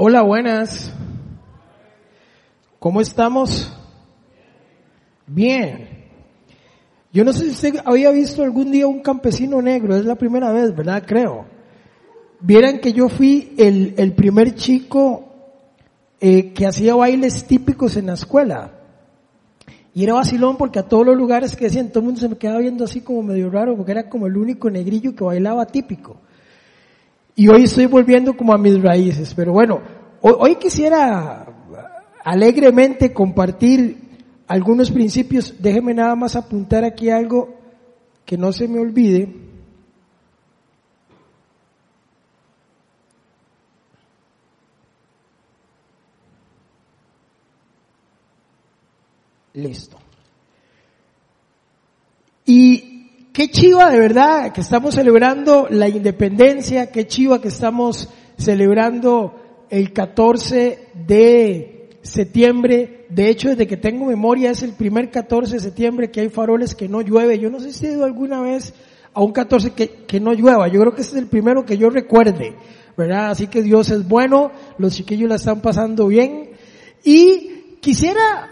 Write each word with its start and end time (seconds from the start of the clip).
Hola, 0.00 0.22
buenas. 0.22 0.92
¿Cómo 2.78 3.00
estamos? 3.00 3.76
Bien. 5.26 5.88
Yo 7.12 7.24
no 7.24 7.32
sé 7.32 7.46
si 7.46 7.50
usted 7.50 7.80
había 7.84 8.12
visto 8.12 8.44
algún 8.44 8.70
día 8.70 8.86
un 8.86 9.00
campesino 9.00 9.60
negro, 9.60 9.96
es 9.96 10.04
la 10.04 10.14
primera 10.14 10.52
vez, 10.52 10.72
¿verdad? 10.76 11.02
Creo. 11.04 11.46
Vieran 12.38 12.78
que 12.78 12.92
yo 12.92 13.08
fui 13.08 13.54
el, 13.58 13.94
el 13.96 14.12
primer 14.12 14.54
chico 14.54 15.24
eh, 16.20 16.52
que 16.52 16.68
hacía 16.68 16.94
bailes 16.94 17.48
típicos 17.48 17.96
en 17.96 18.06
la 18.06 18.14
escuela. 18.14 18.74
Y 19.94 20.04
era 20.04 20.14
vacilón 20.14 20.58
porque 20.58 20.78
a 20.78 20.84
todos 20.84 21.06
los 21.06 21.16
lugares 21.16 21.56
que 21.56 21.64
decían, 21.64 21.88
todo 21.88 22.02
el 22.02 22.04
mundo 22.04 22.20
se 22.20 22.28
me 22.28 22.38
quedaba 22.38 22.60
viendo 22.60 22.84
así 22.84 23.00
como 23.00 23.24
medio 23.24 23.50
raro 23.50 23.76
porque 23.76 23.90
era 23.90 24.08
como 24.08 24.28
el 24.28 24.36
único 24.36 24.70
negrillo 24.70 25.16
que 25.16 25.24
bailaba 25.24 25.66
típico. 25.66 26.20
Y 27.38 27.46
hoy 27.46 27.62
estoy 27.62 27.86
volviendo 27.86 28.36
como 28.36 28.52
a 28.52 28.58
mis 28.58 28.82
raíces. 28.82 29.32
Pero 29.32 29.52
bueno, 29.52 29.80
hoy, 30.22 30.34
hoy 30.40 30.56
quisiera 30.56 31.46
alegremente 32.24 33.12
compartir 33.12 33.96
algunos 34.48 34.90
principios. 34.90 35.54
Déjeme 35.56 35.94
nada 35.94 36.16
más 36.16 36.34
apuntar 36.34 36.82
aquí 36.82 37.10
algo 37.10 37.54
que 38.24 38.36
no 38.36 38.52
se 38.52 38.66
me 38.66 38.80
olvide. 38.80 39.32
Listo. 49.54 49.96
Y 52.44 52.97
qué 53.38 53.52
chiva 53.52 53.88
de 53.88 54.00
verdad 54.00 54.50
que 54.50 54.62
estamos 54.62 54.96
celebrando 54.96 55.68
la 55.70 55.88
independencia, 55.88 56.90
qué 56.90 57.06
chiva 57.06 57.40
que 57.40 57.46
estamos 57.46 58.08
celebrando 58.36 59.32
el 59.70 59.92
14 59.92 60.88
de 61.06 61.88
septiembre. 62.02 63.06
De 63.08 63.28
hecho, 63.28 63.50
desde 63.50 63.68
que 63.68 63.76
tengo 63.76 64.06
memoria 64.06 64.50
es 64.50 64.64
el 64.64 64.72
primer 64.72 65.12
14 65.12 65.54
de 65.54 65.60
septiembre 65.60 66.10
que 66.10 66.22
hay 66.22 66.30
faroles 66.30 66.74
que 66.74 66.88
no 66.88 67.00
llueve. 67.00 67.38
Yo 67.38 67.48
no 67.48 67.60
sé 67.60 67.72
si 67.72 67.86
he 67.86 67.92
ido 67.92 68.04
alguna 68.04 68.40
vez 68.40 68.74
a 69.14 69.22
un 69.22 69.30
14 69.30 69.70
que, 69.70 69.88
que 70.04 70.18
no 70.18 70.32
llueva. 70.32 70.66
Yo 70.66 70.80
creo 70.80 70.96
que 70.96 71.02
ese 71.02 71.12
es 71.12 71.22
el 71.22 71.28
primero 71.28 71.64
que 71.64 71.78
yo 71.78 71.90
recuerde. 71.90 72.56
¿Verdad? 72.96 73.30
Así 73.30 73.46
que 73.46 73.62
Dios 73.62 73.88
es 73.90 74.08
bueno, 74.08 74.50
los 74.78 74.96
chiquillos 74.96 75.28
la 75.28 75.36
están 75.36 75.60
pasando 75.60 76.08
bien. 76.08 76.50
Y 77.04 77.76
quisiera 77.80 78.48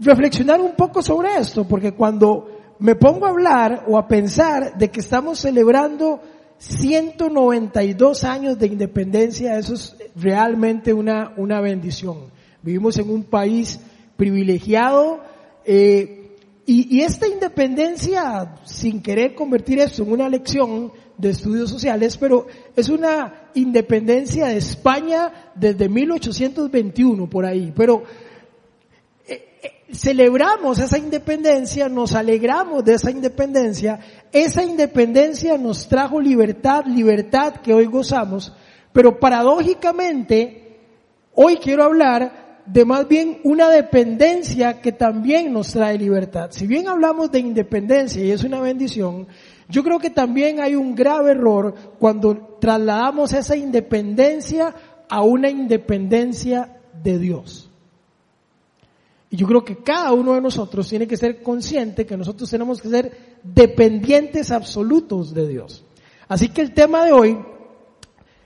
reflexionar 0.00 0.60
un 0.60 0.74
poco 0.74 1.00
sobre 1.00 1.36
esto, 1.36 1.62
porque 1.68 1.92
cuando 1.92 2.55
me 2.78 2.94
pongo 2.94 3.26
a 3.26 3.30
hablar 3.30 3.84
o 3.86 3.98
a 3.98 4.06
pensar 4.06 4.76
de 4.76 4.90
que 4.90 5.00
estamos 5.00 5.38
celebrando 5.38 6.20
192 6.58 8.24
años 8.24 8.58
de 8.58 8.66
independencia, 8.66 9.58
eso 9.58 9.74
es 9.74 9.96
realmente 10.14 10.92
una, 10.92 11.32
una 11.36 11.60
bendición. 11.60 12.30
Vivimos 12.62 12.98
en 12.98 13.10
un 13.10 13.24
país 13.24 13.78
privilegiado 14.16 15.20
eh, 15.64 16.36
y, 16.64 16.96
y 16.96 17.02
esta 17.02 17.28
independencia, 17.28 18.56
sin 18.64 19.02
querer 19.02 19.34
convertir 19.34 19.78
esto 19.78 20.02
en 20.02 20.12
una 20.12 20.28
lección 20.28 20.92
de 21.16 21.30
estudios 21.30 21.70
sociales, 21.70 22.16
pero 22.16 22.46
es 22.74 22.88
una 22.88 23.48
independencia 23.54 24.46
de 24.46 24.56
España 24.56 25.52
desde 25.54 25.88
1821 25.88 27.30
por 27.30 27.46
ahí, 27.46 27.72
pero 27.74 28.02
celebramos 29.92 30.78
esa 30.78 30.98
independencia, 30.98 31.88
nos 31.88 32.14
alegramos 32.14 32.84
de 32.84 32.94
esa 32.94 33.10
independencia, 33.10 34.00
esa 34.32 34.64
independencia 34.64 35.56
nos 35.58 35.88
trajo 35.88 36.20
libertad, 36.20 36.84
libertad 36.86 37.56
que 37.56 37.72
hoy 37.72 37.86
gozamos, 37.86 38.52
pero 38.92 39.20
paradójicamente, 39.20 40.80
hoy 41.34 41.56
quiero 41.56 41.84
hablar 41.84 42.62
de 42.66 42.84
más 42.84 43.06
bien 43.06 43.38
una 43.44 43.70
dependencia 43.70 44.80
que 44.80 44.90
también 44.92 45.52
nos 45.52 45.72
trae 45.72 45.96
libertad. 45.96 46.50
Si 46.50 46.66
bien 46.66 46.88
hablamos 46.88 47.30
de 47.30 47.38
independencia 47.38 48.24
y 48.24 48.32
es 48.32 48.42
una 48.42 48.60
bendición, 48.60 49.28
yo 49.68 49.82
creo 49.82 49.98
que 49.98 50.10
también 50.10 50.60
hay 50.60 50.74
un 50.74 50.94
grave 50.94 51.32
error 51.32 51.74
cuando 51.98 52.58
trasladamos 52.60 53.32
esa 53.32 53.56
independencia 53.56 54.74
a 55.08 55.22
una 55.22 55.48
independencia 55.48 56.80
de 57.02 57.18
Dios. 57.18 57.65
Y 59.30 59.36
yo 59.36 59.46
creo 59.46 59.64
que 59.64 59.76
cada 59.78 60.12
uno 60.12 60.34
de 60.34 60.40
nosotros 60.40 60.88
tiene 60.88 61.06
que 61.06 61.16
ser 61.16 61.42
consciente 61.42 62.06
que 62.06 62.16
nosotros 62.16 62.48
tenemos 62.48 62.80
que 62.80 62.88
ser 62.88 63.38
dependientes 63.42 64.50
absolutos 64.50 65.34
de 65.34 65.48
Dios. 65.48 65.84
Así 66.28 66.48
que 66.48 66.62
el 66.62 66.72
tema 66.72 67.04
de 67.04 67.12
hoy 67.12 67.38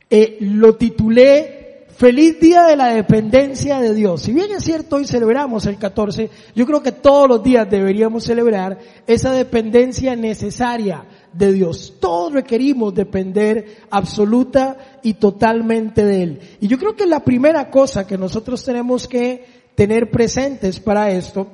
eh, 0.08 0.38
lo 0.40 0.76
titulé 0.76 1.60
Feliz 2.00 2.40
Día 2.40 2.62
de 2.62 2.76
la 2.76 2.94
Dependencia 2.94 3.78
de 3.78 3.92
Dios. 3.92 4.22
Si 4.22 4.32
bien 4.32 4.50
es 4.52 4.64
cierto, 4.64 4.96
hoy 4.96 5.06
celebramos 5.06 5.66
el 5.66 5.76
14, 5.76 6.30
yo 6.54 6.64
creo 6.64 6.82
que 6.82 6.92
todos 6.92 7.28
los 7.28 7.42
días 7.42 7.68
deberíamos 7.68 8.24
celebrar 8.24 8.78
esa 9.06 9.32
dependencia 9.32 10.16
necesaria 10.16 11.04
de 11.34 11.52
Dios. 11.52 11.96
Todos 12.00 12.32
requerimos 12.32 12.94
depender 12.94 13.82
absoluta 13.90 15.00
y 15.02 15.14
totalmente 15.14 16.02
de 16.02 16.22
Él. 16.22 16.40
Y 16.60 16.68
yo 16.68 16.78
creo 16.78 16.96
que 16.96 17.04
la 17.04 17.22
primera 17.22 17.70
cosa 17.70 18.06
que 18.06 18.16
nosotros 18.16 18.64
tenemos 18.64 19.06
que 19.06 19.44
tener 19.80 20.10
presentes 20.10 20.78
para 20.78 21.10
esto, 21.10 21.46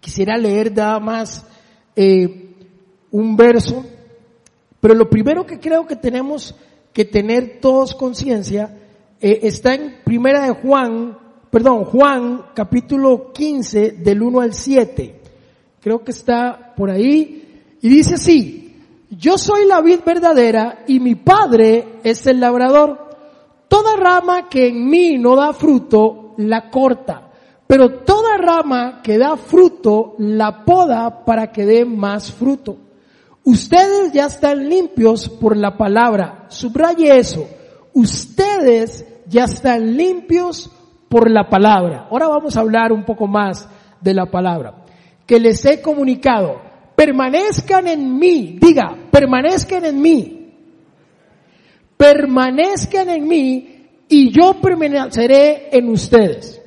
quisiera 0.00 0.36
leer 0.36 0.74
nada 0.74 0.98
más 0.98 1.46
eh, 1.94 2.52
un 3.12 3.36
verso, 3.36 3.86
pero 4.80 4.92
lo 4.92 5.08
primero 5.08 5.46
que 5.46 5.60
creo 5.60 5.86
que 5.86 5.94
tenemos 5.94 6.56
que 6.92 7.04
tener 7.04 7.60
todos 7.60 7.94
conciencia 7.94 8.76
eh, 9.20 9.38
está 9.44 9.74
en 9.74 9.98
Primera 10.04 10.46
de 10.46 10.50
Juan, 10.50 11.16
perdón, 11.48 11.84
Juan 11.84 12.46
capítulo 12.56 13.30
15 13.32 13.92
del 14.02 14.20
1 14.20 14.40
al 14.40 14.52
7. 14.52 15.20
Creo 15.80 16.02
que 16.02 16.10
está 16.10 16.74
por 16.76 16.90
ahí 16.90 17.76
y 17.80 17.88
dice 17.88 18.14
así, 18.14 18.82
yo 19.10 19.38
soy 19.38 19.64
la 19.68 19.80
vid 19.80 20.00
verdadera 20.04 20.82
y 20.88 20.98
mi 20.98 21.14
padre 21.14 22.00
es 22.02 22.26
el 22.26 22.40
labrador. 22.40 22.98
Toda 23.68 23.94
rama 23.94 24.48
que 24.48 24.66
en 24.66 24.90
mí 24.90 25.18
no 25.18 25.36
da 25.36 25.52
fruto, 25.52 26.34
la 26.38 26.68
corta 26.68 27.30
pero 27.66 28.00
toda 28.04 28.36
rama 28.36 29.00
que 29.02 29.18
da 29.18 29.36
fruto 29.36 30.14
la 30.18 30.64
poda 30.64 31.24
para 31.24 31.50
que 31.50 31.64
dé 31.64 31.84
más 31.84 32.30
fruto. 32.30 32.76
Ustedes 33.44 34.12
ya 34.12 34.26
están 34.26 34.68
limpios 34.68 35.28
por 35.28 35.56
la 35.56 35.76
palabra. 35.76 36.46
Subraye 36.48 37.18
eso. 37.18 37.46
Ustedes 37.92 39.04
ya 39.28 39.44
están 39.44 39.96
limpios 39.96 40.70
por 41.08 41.30
la 41.30 41.48
palabra. 41.48 42.08
Ahora 42.10 42.28
vamos 42.28 42.56
a 42.56 42.60
hablar 42.60 42.92
un 42.92 43.04
poco 43.04 43.26
más 43.26 43.68
de 44.00 44.14
la 44.14 44.26
palabra. 44.26 44.84
Que 45.26 45.38
les 45.38 45.64
he 45.64 45.80
comunicado. 45.82 46.60
Permanezcan 46.96 47.86
en 47.88 48.18
mí. 48.18 48.58
Diga, 48.60 48.96
permanezcan 49.10 49.84
en 49.84 50.00
mí. 50.00 50.52
Permanezcan 51.96 53.08
en 53.10 53.28
mí 53.28 53.74
y 54.08 54.30
yo 54.30 54.60
permaneceré 54.60 55.68
en 55.76 55.88
ustedes. 55.88 56.63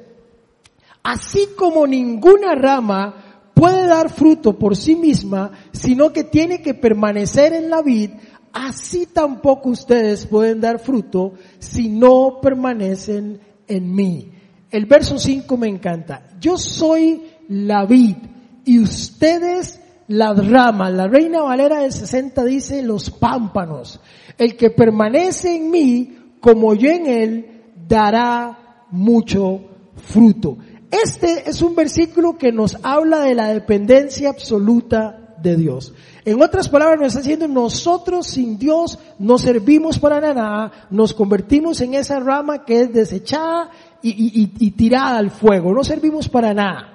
Así 1.07 1.51
como 1.55 1.87
ninguna 1.87 2.53
rama 2.53 3.15
puede 3.53 3.87
dar 3.87 4.09
fruto 4.09 4.59
por 4.59 4.75
sí 4.75 4.93
misma, 4.93 5.51
sino 5.71 6.11
que 6.11 6.25
tiene 6.25 6.61
que 6.61 6.73
permanecer 6.73 7.53
en 7.53 7.69
la 7.69 7.81
vid, 7.81 8.09
así 8.51 9.05
tampoco 9.05 9.69
ustedes 9.69 10.25
pueden 10.25 10.59
dar 10.59 10.79
fruto 10.79 11.35
si 11.59 11.87
no 11.87 12.39
permanecen 12.41 13.39
en 13.69 13.95
mí. 13.95 14.33
El 14.69 14.85
verso 14.85 15.17
5 15.17 15.55
me 15.55 15.69
encanta. 15.69 16.27
Yo 16.41 16.57
soy 16.57 17.23
la 17.47 17.85
vid 17.85 18.17
y 18.65 18.77
ustedes 18.79 19.79
las 20.09 20.45
ramas. 20.45 20.91
La 20.91 21.07
Reina 21.07 21.41
Valera 21.41 21.83
del 21.83 21.93
60 21.93 22.43
dice 22.43 22.83
los 22.83 23.11
pámpanos. 23.11 24.01
El 24.37 24.57
que 24.57 24.71
permanece 24.71 25.55
en 25.55 25.71
mí, 25.71 26.17
como 26.41 26.75
yo 26.75 26.89
en 26.89 27.07
él, 27.07 27.61
dará 27.87 28.83
mucho 28.91 29.61
fruto. 29.95 30.57
Este 30.91 31.49
es 31.49 31.61
un 31.61 31.75
versículo 31.75 32.37
que 32.37 32.51
nos 32.51 32.77
habla 32.83 33.19
de 33.19 33.35
la 33.35 33.49
dependencia 33.49 34.29
absoluta 34.29 35.35
de 35.41 35.55
Dios. 35.55 35.93
En 36.23 36.41
otras 36.41 36.69
palabras, 36.69 36.99
nos 36.99 37.07
está 37.07 37.19
diciendo, 37.19 37.47
nosotros 37.47 38.27
sin 38.27 38.57
Dios 38.57 38.97
no 39.19 39.37
servimos 39.37 39.99
para 39.99 40.19
nada, 40.19 40.87
nos 40.89 41.13
convertimos 41.13 41.81
en 41.81 41.93
esa 41.93 42.19
rama 42.19 42.65
que 42.65 42.81
es 42.81 42.93
desechada 42.93 43.69
y, 44.01 44.47
tirada 44.71 45.17
al 45.17 45.31
fuego, 45.31 45.73
no 45.73 45.83
servimos 45.83 46.29
para 46.29 46.53
nada. 46.53 46.93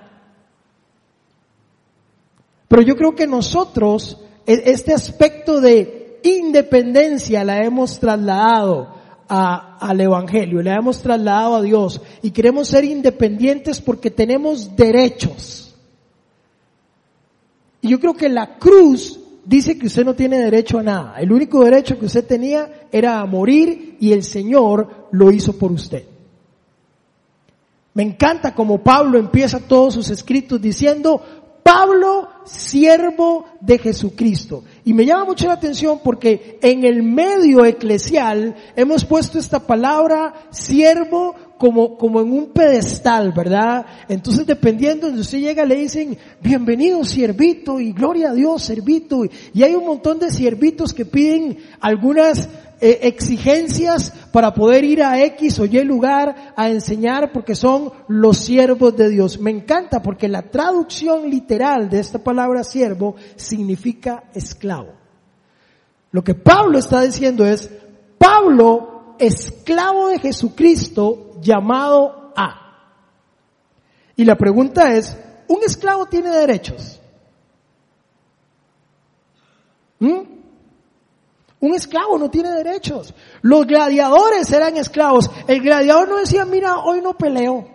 Pero 2.68 2.82
yo 2.82 2.96
creo 2.96 3.14
que 3.14 3.26
nosotros, 3.26 4.18
e, 4.46 4.62
este 4.66 4.94
aspecto 4.94 5.60
de 5.60 6.20
independencia 6.22 7.44
la 7.44 7.62
hemos 7.64 7.98
trasladado 8.00 9.01
al 9.34 9.99
Evangelio, 9.99 10.61
le 10.61 10.70
hemos 10.70 11.00
trasladado 11.00 11.56
a 11.56 11.62
Dios 11.62 12.02
y 12.20 12.32
queremos 12.32 12.69
ser 12.69 12.84
independientes 12.84 13.81
porque 13.81 14.11
tenemos 14.11 14.76
derechos. 14.76 15.75
Y 17.81 17.88
yo 17.88 17.99
creo 17.99 18.14
que 18.14 18.29
la 18.29 18.58
cruz 18.58 19.19
dice 19.44 19.79
que 19.79 19.87
usted 19.87 20.05
no 20.05 20.14
tiene 20.14 20.38
derecho 20.38 20.79
a 20.79 20.82
nada. 20.82 21.14
El 21.19 21.32
único 21.32 21.64
derecho 21.64 21.99
que 21.99 22.06
usted 22.06 22.26
tenía 22.26 22.87
era 22.93 23.20
a 23.20 23.26
morir 23.26 23.96
y 24.00 24.12
el 24.12 24.23
Señor 24.23 25.08
lo 25.12 25.32
hizo 25.32 25.55
por 25.55 25.73
usted. 25.73 26.05
Me 27.94 28.02
encanta 28.02 28.55
como 28.55 28.82
Pablo 28.82 29.19
empieza 29.19 29.61
todos 29.61 29.94
sus 29.94 30.11
escritos 30.11 30.61
diciendo, 30.61 31.23
Pablo, 31.62 32.28
siervo 32.44 33.46
de 33.61 33.78
Jesucristo. 33.78 34.64
Y 34.84 34.94
me 34.94 35.06
llama 35.06 35.26
mucho 35.26 35.46
la 35.46 35.55
atención 35.55 36.00
porque 36.02 36.58
en 36.61 36.84
el 36.84 37.05
medio 37.05 37.64
eclesial 37.64 38.56
hemos 38.75 39.05
puesto 39.05 39.38
esta 39.38 39.61
palabra 39.61 40.34
siervo 40.50 41.37
como, 41.56 41.96
como 41.96 42.20
en 42.20 42.32
un 42.32 42.46
pedestal, 42.46 43.31
¿verdad? 43.31 43.87
Entonces 44.08 44.44
dependiendo 44.44 45.06
donde 45.06 45.20
usted 45.20 45.38
llega 45.38 45.64
le 45.64 45.76
dicen, 45.76 46.19
bienvenido 46.40 47.05
siervito 47.05 47.79
y 47.79 47.93
gloria 47.93 48.31
a 48.31 48.34
Dios 48.34 48.64
siervito. 48.64 49.23
Y 49.55 49.62
hay 49.62 49.76
un 49.76 49.87
montón 49.87 50.19
de 50.19 50.31
siervitos 50.32 50.93
que 50.93 51.05
piden 51.05 51.58
algunas 51.81 52.49
eh, 52.84 53.06
exigencias 53.06 54.11
para 54.32 54.52
poder 54.52 54.82
ir 54.82 55.05
a 55.05 55.23
X 55.23 55.61
o 55.61 55.67
Y 55.67 55.84
lugar 55.84 56.52
a 56.56 56.69
enseñar 56.69 57.31
porque 57.31 57.55
son 57.55 57.93
los 58.08 58.38
siervos 58.38 58.96
de 58.96 59.08
Dios. 59.08 59.38
Me 59.38 59.52
encanta 59.52 60.02
porque 60.02 60.26
la 60.26 60.43
traducción 60.43 61.31
literal 61.31 61.88
de 61.88 62.00
esta 62.00 62.19
palabra 62.19 62.64
siervo 62.64 63.14
significa 63.37 64.25
esclavo. 64.34 64.94
Lo 66.11 66.25
que 66.25 66.34
Pablo 66.34 66.76
está 66.76 67.02
diciendo 67.02 67.46
es, 67.46 67.70
Pablo, 68.19 69.14
esclavo 69.17 70.08
de 70.08 70.19
Jesucristo, 70.19 71.38
llamado 71.40 72.32
a. 72.35 72.99
Y 74.17 74.25
la 74.25 74.37
pregunta 74.37 74.93
es, 74.96 75.17
¿un 75.46 75.62
esclavo 75.62 76.06
tiene 76.06 76.31
derechos? 76.31 77.00
¿Mm? 80.00 80.41
Un 81.62 81.75
esclavo 81.75 82.19
no 82.19 82.29
tiene 82.29 82.50
derechos. 82.50 83.14
Los 83.41 83.69
gladiadores 83.69 84.50
eran 84.50 84.76
esclavos. 84.76 85.31
El 85.47 85.61
gladiador 85.61 86.09
no 86.09 86.17
decía, 86.17 86.44
mira, 86.44 86.81
hoy 86.81 87.00
no 87.00 87.17
peleo. 87.17 87.69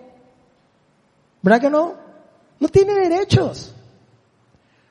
¿Verdad 1.42 1.62
que 1.62 1.70
no? 1.70 1.94
No 2.60 2.68
tiene 2.68 2.94
derechos. 2.96 3.74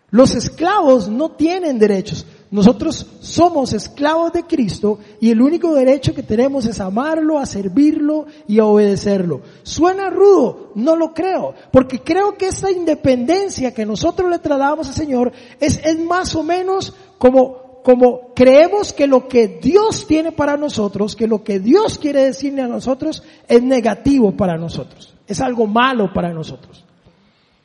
Los 0.08 0.34
esclavos 0.34 1.10
no 1.10 1.32
tienen 1.32 1.78
derechos. 1.78 2.24
Nosotros 2.50 3.06
somos 3.20 3.74
esclavos 3.74 4.32
de 4.32 4.44
Cristo 4.44 4.98
y 5.20 5.30
el 5.30 5.42
único 5.42 5.74
derecho 5.74 6.14
que 6.14 6.22
tenemos 6.22 6.64
es 6.64 6.80
amarlo, 6.80 7.38
a 7.38 7.44
servirlo 7.44 8.24
y 8.48 8.60
a 8.60 8.64
obedecerlo. 8.64 9.42
¿Suena 9.62 10.08
rudo? 10.08 10.72
No 10.74 10.96
lo 10.96 11.12
creo, 11.12 11.52
porque 11.70 12.00
creo 12.00 12.38
que 12.38 12.46
esta 12.48 12.70
independencia 12.70 13.74
que 13.74 13.84
nosotros 13.84 14.30
le 14.30 14.38
trasladamos 14.38 14.88
al 14.88 14.94
Señor 14.94 15.32
es, 15.60 15.84
es 15.84 15.98
más 15.98 16.34
o 16.34 16.42
menos 16.42 16.94
como 17.18 17.65
como 17.86 18.34
creemos 18.34 18.92
que 18.92 19.06
lo 19.06 19.28
que 19.28 19.46
Dios 19.46 20.08
tiene 20.08 20.32
para 20.32 20.56
nosotros, 20.56 21.14
que 21.14 21.28
lo 21.28 21.44
que 21.44 21.60
Dios 21.60 21.98
quiere 21.98 22.24
decirle 22.24 22.62
a 22.62 22.66
nosotros 22.66 23.22
es 23.46 23.62
negativo 23.62 24.36
para 24.36 24.58
nosotros, 24.58 25.14
es 25.24 25.40
algo 25.40 25.68
malo 25.68 26.12
para 26.12 26.32
nosotros. 26.32 26.84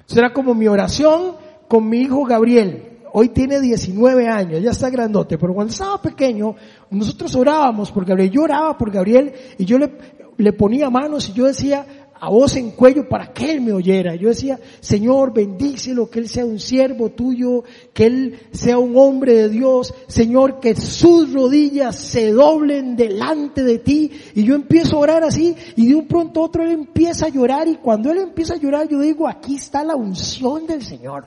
Será 0.06 0.31
como 0.31 0.53
mi 0.53 0.68
oración 0.68 1.38
con 1.68 1.89
mi 1.89 2.01
hijo 2.01 2.23
Gabriel. 2.23 3.00
Hoy 3.13 3.29
tiene 3.29 3.59
19 3.59 4.27
años, 4.27 4.62
ya 4.62 4.69
está 4.69 4.91
grandote, 4.91 5.39
pero 5.39 5.56
cuando 5.56 5.71
estaba 5.71 6.00
pequeño, 6.00 6.53
nosotros 6.91 7.33
orábamos 7.35 7.91
por 7.91 8.06
Gabriel. 8.06 8.29
Yo 8.29 8.44
oraba 8.44 8.77
por 8.77 8.91
Gabriel 8.91 9.33
y 9.57 9.65
yo 9.65 9.79
le, 9.79 9.91
le 10.38 10.53
ponía 10.53 10.91
manos 10.91 11.29
y 11.29 11.33
yo 11.33 11.45
decía, 11.45 11.83
a 12.23 12.29
voz 12.29 12.56
en 12.56 12.69
cuello 12.69 13.09
para 13.09 13.33
que 13.33 13.51
Él 13.51 13.62
me 13.62 13.73
oyera. 13.73 14.13
Yo 14.13 14.29
decía, 14.29 14.59
Señor, 14.79 15.33
bendícelo, 15.33 16.07
que 16.07 16.19
Él 16.19 16.29
sea 16.29 16.45
un 16.45 16.59
siervo 16.59 17.09
tuyo, 17.09 17.63
que 17.95 18.06
Él 18.06 18.39
sea 18.51 18.77
un 18.77 18.95
hombre 18.95 19.33
de 19.33 19.50
Dios, 19.50 19.91
Señor, 20.06 20.59
que 20.59 20.75
sus 20.75 21.33
rodillas 21.33 21.95
se 21.95 22.31
doblen 22.31 22.95
delante 22.95 23.63
de 23.63 23.79
ti. 23.79 24.12
Y 24.35 24.44
yo 24.44 24.53
empiezo 24.53 24.97
a 24.97 25.00
orar 25.00 25.23
así, 25.23 25.56
y 25.75 25.88
de 25.88 25.95
un 25.95 26.07
pronto 26.07 26.41
otro 26.44 26.62
Él 26.63 26.69
empieza 26.69 27.25
a 27.25 27.29
llorar, 27.29 27.68
y 27.68 27.77
cuando 27.77 28.12
Él 28.12 28.19
empieza 28.19 28.53
a 28.53 28.57
llorar, 28.57 28.88
yo 28.88 29.00
digo, 29.00 29.27
aquí 29.27 29.56
está 29.56 29.83
la 29.83 29.95
unción 29.95 30.68
del 30.68 30.83
Señor. 30.83 31.25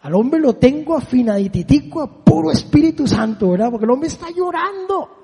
Al 0.00 0.14
hombre 0.14 0.40
lo 0.40 0.54
tengo 0.54 0.96
afinaditico 0.96 2.00
a 2.00 2.24
puro 2.24 2.50
Espíritu 2.50 3.06
Santo, 3.06 3.50
¿verdad? 3.50 3.70
Porque 3.70 3.84
el 3.84 3.90
hombre 3.90 4.08
está 4.08 4.28
llorando. 4.34 5.19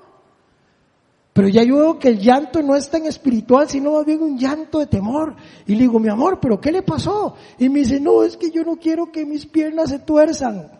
Pero 1.37 1.49
ya 1.49 1.61
yo 1.61 1.77
veo 1.77 1.99
que 1.99 2.07
el 2.07 2.17
llanto 2.17 2.63
no 2.63 2.75
es 2.75 2.89
tan 2.89 3.05
espiritual, 3.05 3.69
sino 3.69 3.91
más 3.91 4.05
bien 4.07 4.23
un 4.23 4.39
llanto 4.39 4.79
de 4.79 4.87
temor. 4.87 5.35
Y 5.67 5.73
le 5.73 5.81
digo, 5.81 5.99
mi 5.99 6.09
amor, 6.09 6.39
¿pero 6.41 6.59
qué 6.59 6.71
le 6.71 6.81
pasó? 6.81 7.35
Y 7.59 7.69
me 7.69 7.81
dice, 7.81 7.99
no, 7.99 8.23
es 8.23 8.35
que 8.37 8.49
yo 8.49 8.63
no 8.63 8.77
quiero 8.77 9.11
que 9.11 9.23
mis 9.23 9.45
piernas 9.45 9.91
se 9.91 9.99
tuerzan. 9.99 10.71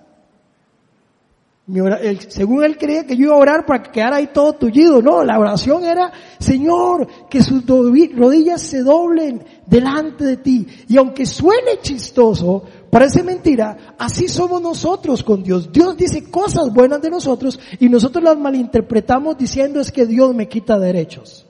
Según 2.29 2.63
él 2.63 2.77
creía 2.77 3.05
que 3.05 3.17
yo 3.17 3.25
iba 3.25 3.35
a 3.35 3.39
orar 3.39 3.65
para 3.65 3.83
que 3.83 3.91
quedara 3.91 4.17
ahí 4.17 4.27
todo 4.27 4.53
tullido. 4.53 5.01
No, 5.01 5.23
la 5.23 5.37
oración 5.37 5.83
era, 5.83 6.11
Señor, 6.39 7.07
que 7.29 7.43
sus 7.43 7.65
rodillas 7.65 8.61
se 8.61 8.83
doblen 8.83 9.43
delante 9.65 10.23
de 10.23 10.37
ti. 10.37 10.67
Y 10.87 10.97
aunque 10.97 11.25
suene 11.25 11.79
chistoso, 11.81 12.63
Parece 12.89 13.21
mentira, 13.21 13.95
así 13.97 14.27
somos 14.27 14.61
nosotros 14.61 15.21
con 15.23 15.43
Dios. 15.43 15.71
Dios 15.71 15.97
dice 15.97 16.31
cosas 16.31 16.73
buenas 16.73 17.01
de 17.01 17.09
nosotros 17.09 17.59
y 17.79 17.89
nosotros 17.89 18.23
las 18.23 18.37
malinterpretamos 18.37 19.37
diciendo 19.37 19.81
es 19.81 19.91
que 19.91 20.05
Dios 20.05 20.33
me 20.33 20.47
quita 20.47 20.79
derechos. 20.79 21.45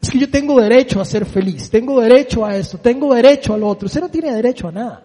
Es 0.00 0.10
que 0.10 0.18
yo 0.18 0.30
tengo 0.30 0.60
derecho 0.60 1.00
a 1.00 1.04
ser 1.04 1.26
feliz, 1.26 1.68
tengo 1.70 2.00
derecho 2.00 2.46
a 2.46 2.56
esto, 2.56 2.78
tengo 2.78 3.12
derecho 3.12 3.52
a 3.52 3.58
lo 3.58 3.66
otro. 3.66 3.86
Usted 3.86 4.00
no 4.00 4.08
tiene 4.08 4.32
derecho 4.32 4.68
a 4.68 4.72
nada. 4.72 5.04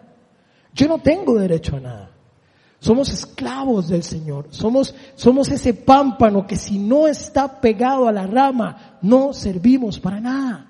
Yo 0.74 0.88
no 0.88 1.00
tengo 1.00 1.34
derecho 1.40 1.76
a 1.76 1.80
nada. 1.80 2.13
Somos 2.84 3.08
esclavos 3.14 3.88
del 3.88 4.04
Señor. 4.04 4.48
Somos, 4.50 4.94
somos 5.16 5.50
ese 5.50 5.74
pámpano 5.74 6.46
que 6.46 6.58
si 6.58 6.78
no 6.78 7.08
está 7.08 7.62
pegado 7.62 8.10
a 8.10 8.12
la 8.12 8.28
rama, 8.28 8.98
no 9.02 9.32
servimos 9.32 10.02
para 10.02 10.20
nada. 10.20 10.70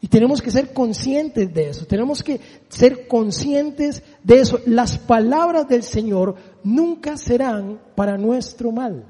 Y 0.00 0.06
tenemos 0.06 0.40
que 0.40 0.52
ser 0.52 0.72
conscientes 0.72 1.52
de 1.52 1.70
eso, 1.70 1.84
tenemos 1.86 2.22
que 2.22 2.40
ser 2.68 3.08
conscientes 3.08 4.04
de 4.22 4.38
eso. 4.38 4.60
Las 4.66 4.96
palabras 4.96 5.66
del 5.66 5.82
Señor 5.82 6.36
nunca 6.62 7.16
serán 7.16 7.80
para 7.96 8.16
nuestro 8.16 8.70
mal. 8.70 9.04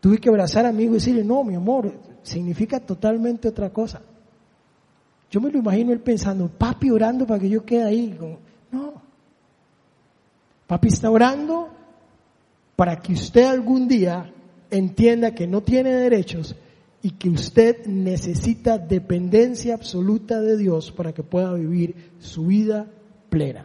Tuve 0.00 0.18
que 0.18 0.30
abrazar 0.30 0.66
a 0.66 0.72
mi 0.72 0.82
hijo 0.82 0.94
y 0.94 0.96
decirle, 0.96 1.22
no, 1.22 1.44
mi 1.44 1.54
amor, 1.54 1.92
significa 2.24 2.80
totalmente 2.80 3.46
otra 3.46 3.70
cosa. 3.70 4.02
Yo 5.30 5.40
me 5.40 5.52
lo 5.52 5.60
imagino 5.60 5.92
él 5.92 6.00
pensando, 6.00 6.48
papi 6.48 6.90
orando 6.90 7.24
para 7.24 7.38
que 7.38 7.48
yo 7.48 7.64
quede 7.64 7.84
ahí. 7.84 8.18
No. 8.72 9.13
Papi 10.74 10.88
está 10.88 11.08
orando 11.08 11.68
para 12.74 12.96
que 12.96 13.12
usted 13.12 13.44
algún 13.44 13.86
día 13.86 14.34
entienda 14.72 15.32
que 15.32 15.46
no 15.46 15.62
tiene 15.62 15.92
derechos 15.92 16.56
y 17.00 17.12
que 17.12 17.30
usted 17.30 17.86
necesita 17.86 18.76
dependencia 18.76 19.74
absoluta 19.74 20.40
de 20.40 20.56
Dios 20.56 20.90
para 20.90 21.12
que 21.12 21.22
pueda 21.22 21.52
vivir 21.52 22.10
su 22.18 22.46
vida 22.46 22.88
plena. 23.30 23.64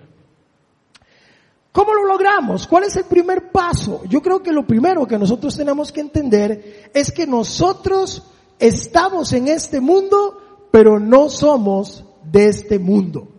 ¿Cómo 1.71 1.95
lo 1.95 2.05
logramos? 2.05 2.67
¿Cuál 2.67 2.83
es 2.83 2.95
el 2.97 3.05
primer 3.05 3.49
paso? 3.51 4.03
Yo 4.07 4.21
creo 4.21 4.43
que 4.43 4.51
lo 4.51 4.67
primero 4.67 5.07
que 5.07 5.17
nosotros 5.17 5.57
tenemos 5.57 5.91
que 5.91 6.01
entender 6.01 6.91
es 6.93 7.11
que 7.11 7.25
nosotros 7.25 8.21
estamos 8.59 9.33
en 9.33 9.47
este 9.47 9.81
mundo, 9.81 10.67
pero 10.69 10.99
no 10.99 11.27
somos 11.31 12.05
de 12.23 12.49
este 12.49 12.77
mundo. 12.77 13.29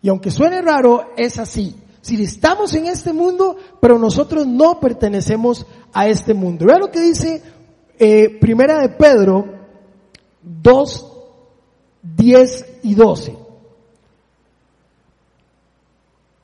Y 0.00 0.08
aunque 0.08 0.30
suene 0.30 0.62
raro, 0.62 1.10
es 1.18 1.38
así. 1.38 1.76
Si 2.02 2.20
estamos 2.20 2.74
en 2.74 2.86
este 2.86 3.12
mundo, 3.12 3.56
pero 3.80 3.96
nosotros 3.96 4.44
no 4.46 4.80
pertenecemos 4.80 5.64
a 5.92 6.08
este 6.08 6.34
mundo. 6.34 6.66
Vea 6.66 6.78
lo 6.78 6.90
que 6.90 7.00
dice 7.00 7.40
eh, 7.96 8.38
primera 8.40 8.80
de 8.80 8.88
Pedro 8.88 9.46
2, 10.42 11.06
10 12.02 12.66
y 12.82 12.94
12. 12.96 13.36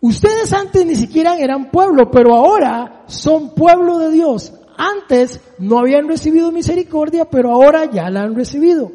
Ustedes 0.00 0.52
antes 0.52 0.86
ni 0.86 0.94
siquiera 0.94 1.36
eran 1.36 1.72
pueblo, 1.72 2.08
pero 2.08 2.36
ahora 2.36 3.02
son 3.08 3.52
pueblo 3.52 3.98
de 3.98 4.12
Dios. 4.12 4.52
Antes 4.76 5.40
no 5.58 5.80
habían 5.80 6.06
recibido 6.06 6.52
misericordia, 6.52 7.24
pero 7.24 7.50
ahora 7.50 7.90
ya 7.90 8.08
la 8.10 8.22
han 8.22 8.36
recibido. 8.36 8.92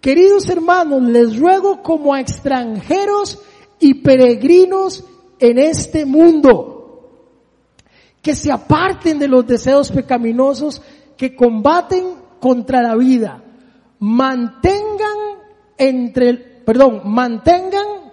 Queridos 0.00 0.48
hermanos, 0.48 1.00
les 1.04 1.38
ruego 1.38 1.80
como 1.80 2.12
a 2.12 2.20
extranjeros 2.20 3.38
y 3.78 4.02
peregrinos 4.02 5.04
en 5.42 5.58
este 5.58 6.06
mundo, 6.06 7.18
que 8.22 8.36
se 8.36 8.52
aparten 8.52 9.18
de 9.18 9.26
los 9.26 9.44
deseos 9.44 9.90
pecaminosos 9.90 10.80
que 11.16 11.34
combaten 11.34 12.14
contra 12.38 12.80
la 12.80 12.94
vida, 12.94 13.42
mantengan 13.98 15.18
entre, 15.76 16.34
perdón, 16.64 17.02
mantengan 17.06 18.12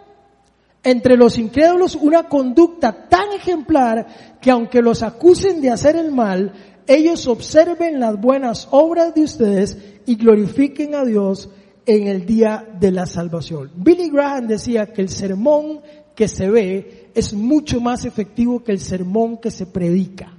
entre 0.84 1.18
los 1.18 1.38
incrédulos 1.38 1.96
una 1.96 2.24
conducta 2.24 3.08
tan 3.08 3.32
ejemplar 3.34 4.08
que 4.42 4.50
aunque 4.50 4.82
los 4.82 5.04
acusen 5.04 5.62
de 5.62 5.70
hacer 5.70 5.98
el 5.98 6.12
mal, 6.12 6.52
ellos 6.88 7.28
observen 7.28 8.00
las 8.00 8.20
buenas 8.20 8.68
obras 8.72 9.14
de 9.14 9.22
ustedes 9.22 9.78
y 10.08 10.16
glorifiquen 10.16 10.96
a 10.96 11.06
Dios 11.06 11.52
en 11.86 12.08
el 12.08 12.26
día 12.26 12.68
de 12.80 12.92
la 12.92 13.06
salvación. 13.06 13.72
Billy 13.76 14.10
Graham 14.10 14.48
decía 14.48 14.88
que 14.88 15.04
el 15.04 15.10
sermón 15.10 15.82
que 16.16 16.28
se 16.28 16.50
ve 16.50 17.09
es 17.16 17.34
mucho 17.34 17.80
más 17.80 18.06
efectivo 18.06 18.64
que 18.64 18.72
el 18.72 18.80
sermón 18.80 19.38
que 19.38 19.52
se 19.52 19.66
predica. 19.66 20.34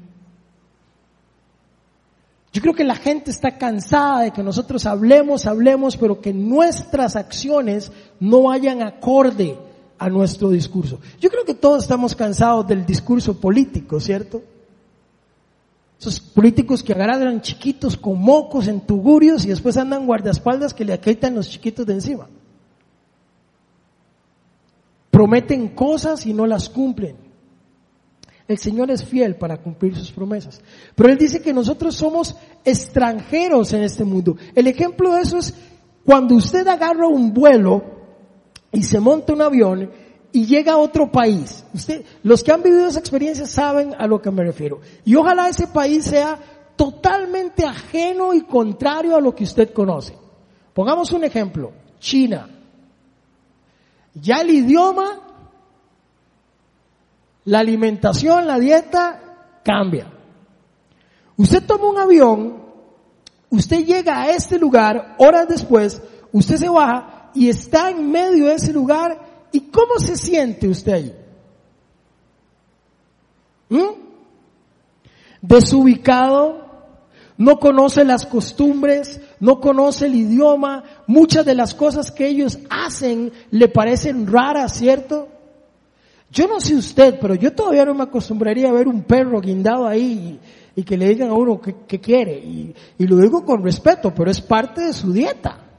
Yo 2.53 2.61
creo 2.61 2.75
que 2.75 2.85
la 2.85 2.97
gente 2.97 3.31
está 3.31 3.59
cansada 3.59 4.23
de 4.23 4.33
que 4.33 4.43
nosotros 4.43 4.85
hablemos, 4.85 5.47
hablemos, 5.47 5.97
pero 5.97 6.21
que 6.21 6.33
nuestras 6.33 7.15
acciones 7.15 7.93
no 8.19 8.43
vayan 8.43 8.83
acorde 8.83 9.57
a 9.99 10.09
nuestro 10.09 10.51
discurso. 10.51 10.99
Yo 11.21 11.31
creo 11.31 11.45
que 11.45 11.55
todos 11.55 11.85
estamos 11.85 12.17
cansados 12.17 12.67
del 12.67 12.85
discurso 12.85 13.39
político, 13.39 14.01
¿cierto? 14.01 14.43
Esos 16.01 16.19
políticos 16.19 16.83
que 16.83 16.93
agarran 16.93 17.43
chiquitos 17.43 17.97
con 17.97 18.19
mocos 18.19 18.67
en 18.67 18.81
tugurios 18.81 19.45
y 19.45 19.49
después 19.49 19.77
andan 19.77 20.07
guardaespaldas 20.07 20.75
que 20.75 20.85
le 20.85 20.99
quitan 20.99 21.35
los 21.35 21.49
chiquitos 21.49 21.87
de 21.87 21.93
encima. 21.93 22.27
Prometen 25.21 25.69
cosas 25.75 26.25
y 26.25 26.33
no 26.33 26.47
las 26.47 26.71
cumplen. 26.71 27.15
El 28.49 28.57
Señor 28.57 28.91
es 28.91 29.05
fiel 29.05 29.37
para 29.37 29.59
cumplir 29.59 29.95
sus 29.95 30.11
promesas. 30.11 30.63
Pero 30.95 31.11
Él 31.11 31.19
dice 31.19 31.43
que 31.43 31.53
nosotros 31.53 31.95
somos 31.95 32.35
extranjeros 32.65 33.75
en 33.75 33.83
este 33.83 34.03
mundo. 34.03 34.39
El 34.55 34.67
ejemplo 34.67 35.13
de 35.13 35.21
eso 35.21 35.37
es 35.37 35.53
cuando 36.07 36.37
usted 36.37 36.67
agarra 36.67 37.07
un 37.07 37.35
vuelo 37.35 37.85
y 38.73 38.83
se 38.83 38.99
monta 38.99 39.35
un 39.35 39.43
avión 39.43 39.91
y 40.33 40.47
llega 40.47 40.73
a 40.73 40.79
otro 40.79 41.13
país. 41.13 41.67
Usted, 41.75 42.03
los 42.23 42.43
que 42.43 42.53
han 42.53 42.63
vivido 42.63 42.87
esa 42.87 43.01
experiencia 43.01 43.45
saben 43.45 43.95
a 43.99 44.07
lo 44.07 44.23
que 44.23 44.31
me 44.31 44.43
refiero. 44.43 44.81
Y 45.05 45.17
ojalá 45.17 45.51
ese 45.51 45.67
país 45.67 46.07
sea 46.07 46.39
totalmente 46.77 47.67
ajeno 47.67 48.33
y 48.33 48.41
contrario 48.41 49.17
a 49.17 49.21
lo 49.21 49.35
que 49.35 49.45
usted 49.45 49.71
conoce. 49.75 50.15
Pongamos 50.73 51.13
un 51.13 51.25
ejemplo. 51.25 51.73
China. 51.99 52.60
Ya 54.15 54.41
el 54.41 54.51
idioma 54.51 55.31
la 57.45 57.61
alimentación, 57.61 58.47
la 58.47 58.59
dieta 58.59 59.21
cambia. 59.65 60.07
Usted 61.37 61.65
toma 61.65 61.89
un 61.89 61.99
avión, 61.99 62.63
usted 63.49 63.85
llega 63.85 64.23
a 64.23 64.31
este 64.31 64.59
lugar, 64.59 65.17
horas 65.19 65.49
después, 65.49 66.03
usted 66.33 66.57
se 66.57 66.69
baja 66.69 67.31
y 67.35 67.49
está 67.49 67.91
en 67.91 68.11
medio 68.11 68.47
de 68.47 68.55
ese 68.55 68.73
lugar 68.73 69.49
y 69.53 69.61
¿cómo 69.63 69.99
se 69.99 70.17
siente 70.17 70.69
usted 70.69 70.93
ahí? 70.93 71.17
¿Mm? 73.71 74.01
Desubicado, 75.41 76.69
no 77.39 77.59
conoce 77.59 78.05
las 78.05 78.27
costumbres, 78.27 79.21
no 79.41 79.61
conoce 79.61 80.07
el 80.07 80.15
idioma, 80.15 80.85
muchas 81.07 81.45
de 81.45 81.55
las 81.55 81.75
cosas 81.75 82.11
que 82.11 82.29
ellos 82.29 82.59
hacen 82.69 83.33
le 83.51 83.69
parecen 83.69 84.27
raras, 84.27 84.75
¿cierto? 84.75 85.29
Yo 86.31 86.47
no 86.47 86.61
sé 86.61 86.77
usted, 86.77 87.19
pero 87.21 87.35
yo 87.35 87.53
todavía 87.53 87.85
no 87.85 87.95
me 87.95 88.05
acostumbraría 88.05 88.69
a 88.69 88.73
ver 88.73 88.87
un 88.87 89.03
perro 89.03 89.41
guindado 89.41 89.87
ahí 89.87 90.39
y, 90.77 90.83
que 90.83 90.97
le 90.97 91.09
digan 91.09 91.31
a 91.31 91.35
uno 91.35 91.61
qué 91.61 92.01
quiere. 92.01 92.39
Y 92.39 92.75
lo 92.99 93.17
digo 93.17 93.45
con 93.45 93.65
respeto, 93.65 94.15
pero 94.15 94.31
es 94.31 94.41
parte 94.41 94.83
de 94.83 94.93
su 94.93 95.13
dieta. 95.13 95.70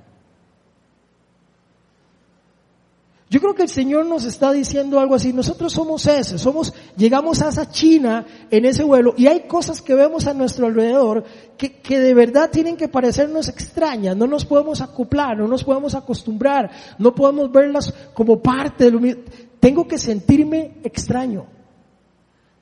Yo 3.32 3.40
creo 3.40 3.56
que 3.56 3.64
el 3.64 3.70
Señor 3.70 4.06
nos 4.08 4.26
está 4.26 4.52
diciendo 4.52 5.00
algo 5.00 5.16
así. 5.16 5.32
Nosotros 5.32 5.72
somos 5.72 6.06
ese, 6.06 6.38
somos, 6.38 6.74
llegamos 6.98 7.42
a 7.42 7.48
esa 7.48 7.70
China 7.70 8.26
en 8.50 8.66
ese 8.66 8.84
vuelo 8.84 9.14
y 9.16 9.28
hay 9.28 9.48
cosas 9.48 9.82
que 9.82 9.96
vemos 9.96 10.28
a 10.28 10.34
nuestro 10.34 10.68
alrededor 10.68 11.24
que, 11.58 11.80
que 11.80 11.98
de 11.98 12.14
verdad 12.14 12.50
tienen 12.52 12.76
que 12.76 12.90
parecernos 12.90 13.48
extrañas. 13.48 14.18
No 14.18 14.28
nos 14.28 14.44
podemos 14.44 14.82
acoplar, 14.82 15.38
no 15.38 15.48
nos 15.48 15.64
podemos 15.64 15.96
acostumbrar, 15.96 16.72
no 16.98 17.16
podemos 17.16 17.50
verlas 17.50 17.94
como 18.14 18.42
parte 18.42 18.84
de 18.84 18.92
lo 18.92 19.00
mismo. 19.00 19.22
Tengo 19.62 19.88
que 19.88 19.98
sentirme 19.98 20.80
extraño. 20.84 21.46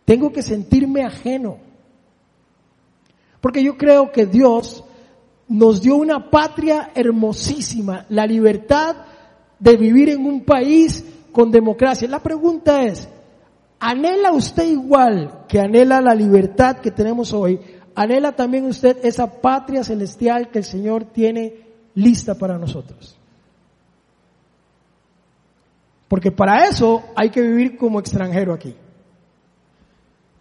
Tengo 0.06 0.32
que 0.32 0.44
sentirme 0.44 1.04
ajeno. 1.04 1.58
Porque 3.42 3.64
yo 3.64 3.76
creo 3.76 4.12
que 4.12 4.28
Dios 4.28 4.84
nos 5.48 5.82
dio 5.82 5.96
una 5.96 6.30
patria 6.30 6.92
hermosísima, 6.94 8.06
la 8.10 8.28
libertad 8.28 8.98
de 9.60 9.78
vivir 9.78 10.10
en 10.10 10.26
un 10.26 10.44
país 10.44 11.04
con 11.32 11.52
democracia. 11.52 12.08
La 12.08 12.20
pregunta 12.20 12.84
es, 12.84 13.08
¿anhela 13.80 14.32
usted 14.32 14.66
igual 14.66 15.46
que 15.48 15.60
anhela 15.60 16.02
la 16.02 16.16
libertad 16.16 16.78
que 16.78 16.92
tenemos 16.92 17.34
hoy? 17.34 17.60
¿Anhela 17.96 18.32
también 18.32 18.66
usted 18.66 18.98
esa 19.04 19.42
patria 19.42 19.84
celestial 19.84 20.50
que 20.50 20.60
el 20.60 20.66
Señor 20.66 21.06
tiene 21.06 21.68
lista 21.96 22.36
para 22.36 22.58
nosotros? 22.58 23.18
Porque 26.08 26.32
para 26.32 26.66
eso 26.66 27.04
hay 27.16 27.30
que 27.30 27.42
vivir 27.42 27.78
como 27.78 28.00
extranjero 28.00 28.54
aquí. 28.54 28.76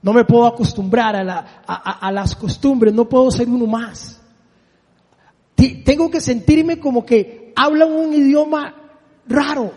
No 0.00 0.12
me 0.12 0.24
puedo 0.24 0.46
acostumbrar 0.46 1.16
a, 1.16 2.12
las 2.12 2.36
costumbres, 2.36 2.94
no 2.94 3.08
puedo 3.08 3.30
ser 3.30 3.48
uno 3.48 3.66
más. 3.66 4.20
tengo 5.84 6.10
que 6.10 6.20
sentirme 6.20 6.78
como 6.78 7.04
que 7.04 7.52
hablan 7.56 7.92
un 7.92 8.14
idioma 8.14 8.77
raro. 9.28 9.72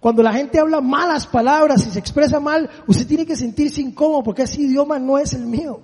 Cuando 0.00 0.22
la 0.22 0.32
gente 0.32 0.58
habla 0.58 0.80
malas 0.80 1.26
palabras 1.26 1.86
y 1.86 1.90
se 1.90 1.98
expresa 1.98 2.40
mal, 2.40 2.68
usted 2.86 3.06
tiene 3.06 3.26
que 3.26 3.36
sentirse 3.36 3.80
incómodo 3.82 4.22
porque 4.22 4.42
ese 4.42 4.62
idioma 4.62 4.98
no 4.98 5.18
es 5.18 5.34
el 5.34 5.44
mío. 5.44 5.80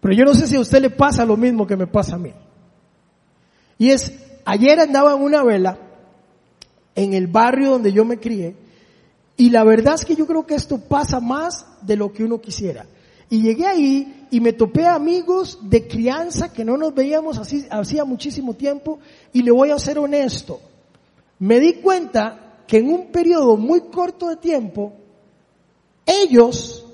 Pero 0.00 0.14
yo 0.14 0.24
no 0.24 0.34
sé 0.34 0.46
si 0.46 0.56
a 0.56 0.60
usted 0.60 0.80
le 0.80 0.90
pasa 0.90 1.24
lo 1.24 1.36
mismo 1.36 1.66
que 1.66 1.76
me 1.76 1.86
pasa 1.86 2.14
a 2.14 2.18
mí. 2.18 2.32
Y 3.78 3.90
es, 3.90 4.12
ayer 4.44 4.80
andaba 4.80 5.14
en 5.14 5.22
una 5.22 5.42
vela 5.42 5.78
en 6.94 7.14
el 7.14 7.26
barrio 7.26 7.72
donde 7.72 7.92
yo 7.92 8.04
me 8.04 8.18
crié. 8.18 8.56
Y 9.36 9.50
la 9.50 9.62
verdad 9.64 9.94
es 9.94 10.04
que 10.04 10.16
yo 10.16 10.26
creo 10.26 10.46
que 10.46 10.54
esto 10.54 10.80
pasa 10.80 11.20
más 11.20 11.66
de 11.82 11.96
lo 11.96 12.12
que 12.12 12.24
uno 12.24 12.40
quisiera. 12.40 12.86
Y 13.30 13.42
llegué 13.42 13.66
ahí 13.66 14.17
y 14.30 14.40
me 14.40 14.52
topé 14.52 14.86
amigos 14.86 15.58
de 15.62 15.86
crianza 15.86 16.52
que 16.52 16.64
no 16.64 16.76
nos 16.76 16.94
veíamos 16.94 17.38
así, 17.38 17.66
hacía 17.70 18.04
muchísimo 18.04 18.54
tiempo. 18.54 18.98
Y 19.32 19.42
le 19.42 19.50
voy 19.50 19.70
a 19.70 19.78
ser 19.78 19.98
honesto. 19.98 20.60
Me 21.38 21.60
di 21.60 21.74
cuenta 21.74 22.62
que 22.66 22.78
en 22.78 22.90
un 22.90 23.12
periodo 23.12 23.56
muy 23.56 23.82
corto 23.82 24.28
de 24.28 24.36
tiempo, 24.36 24.92
ellos, 26.04 26.84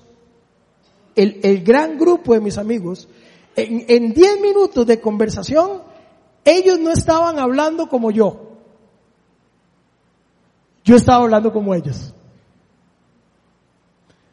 el, 1.14 1.40
el 1.42 1.64
gran 1.64 1.98
grupo 1.98 2.34
de 2.34 2.40
mis 2.40 2.58
amigos, 2.58 3.08
en 3.56 4.12
10 4.12 4.40
minutos 4.40 4.86
de 4.86 5.00
conversación, 5.00 5.82
ellos 6.44 6.78
no 6.78 6.90
estaban 6.90 7.38
hablando 7.38 7.88
como 7.88 8.10
yo. 8.10 8.58
Yo 10.84 10.96
estaba 10.96 11.24
hablando 11.24 11.52
como 11.52 11.74
ellos. 11.74 12.12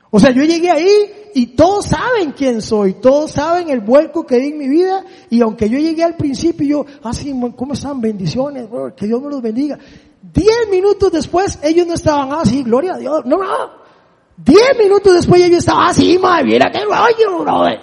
O 0.10 0.20
sea, 0.20 0.32
yo 0.32 0.44
llegué 0.44 0.70
ahí 0.70 1.21
y 1.34 1.48
todos 1.48 1.86
saben 1.86 2.32
quién 2.32 2.62
soy, 2.62 2.96
todos 2.96 3.32
saben 3.32 3.70
el 3.70 3.82
vuelco 3.82 4.26
que 4.26 4.38
di 4.38 4.50
en 4.50 4.58
mi 4.58 4.68
vida 4.68 5.06
y 5.30 5.42
aunque 5.42 5.70
yo 5.70 5.78
llegué 5.78 6.04
al 6.04 6.16
principio 6.16 6.68
yo, 6.68 6.86
así, 7.04 7.32
ah, 7.32 7.50
¿cómo 7.56 7.74
están? 7.74 8.02
Bendiciones, 8.02 8.68
que 8.96 9.06
Dios 9.06 9.22
me 9.22 9.30
los 9.30 9.42
bendiga. 9.42 9.78
Diez 10.22 10.70
minutos 10.70 11.12
después 11.12 11.60
ellos 11.64 11.88
no 11.88 11.94
estaban 11.94 12.32
así, 12.34 12.60
ah, 12.62 12.64
gloria 12.66 12.94
a 12.96 12.98
Dios, 12.98 13.26
no, 13.26 13.38
no. 13.38 13.82
Diez 14.38 14.78
minutos 14.78 15.14
después 15.14 15.42
ellos 15.42 15.60
estaban 15.60 15.90
así, 15.90 16.16
ah, 16.18 16.22
madre, 16.22 16.46
mira 16.46 16.72
que 16.72 16.80
rollo, 16.80 17.44
brother. 17.44 17.80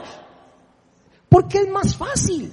Porque 1.29 1.59
es 1.59 1.69
más 1.69 1.97
fácil. 1.97 2.53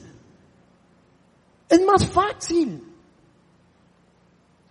Es 1.70 1.86
más 1.86 2.06
fácil. 2.06 2.84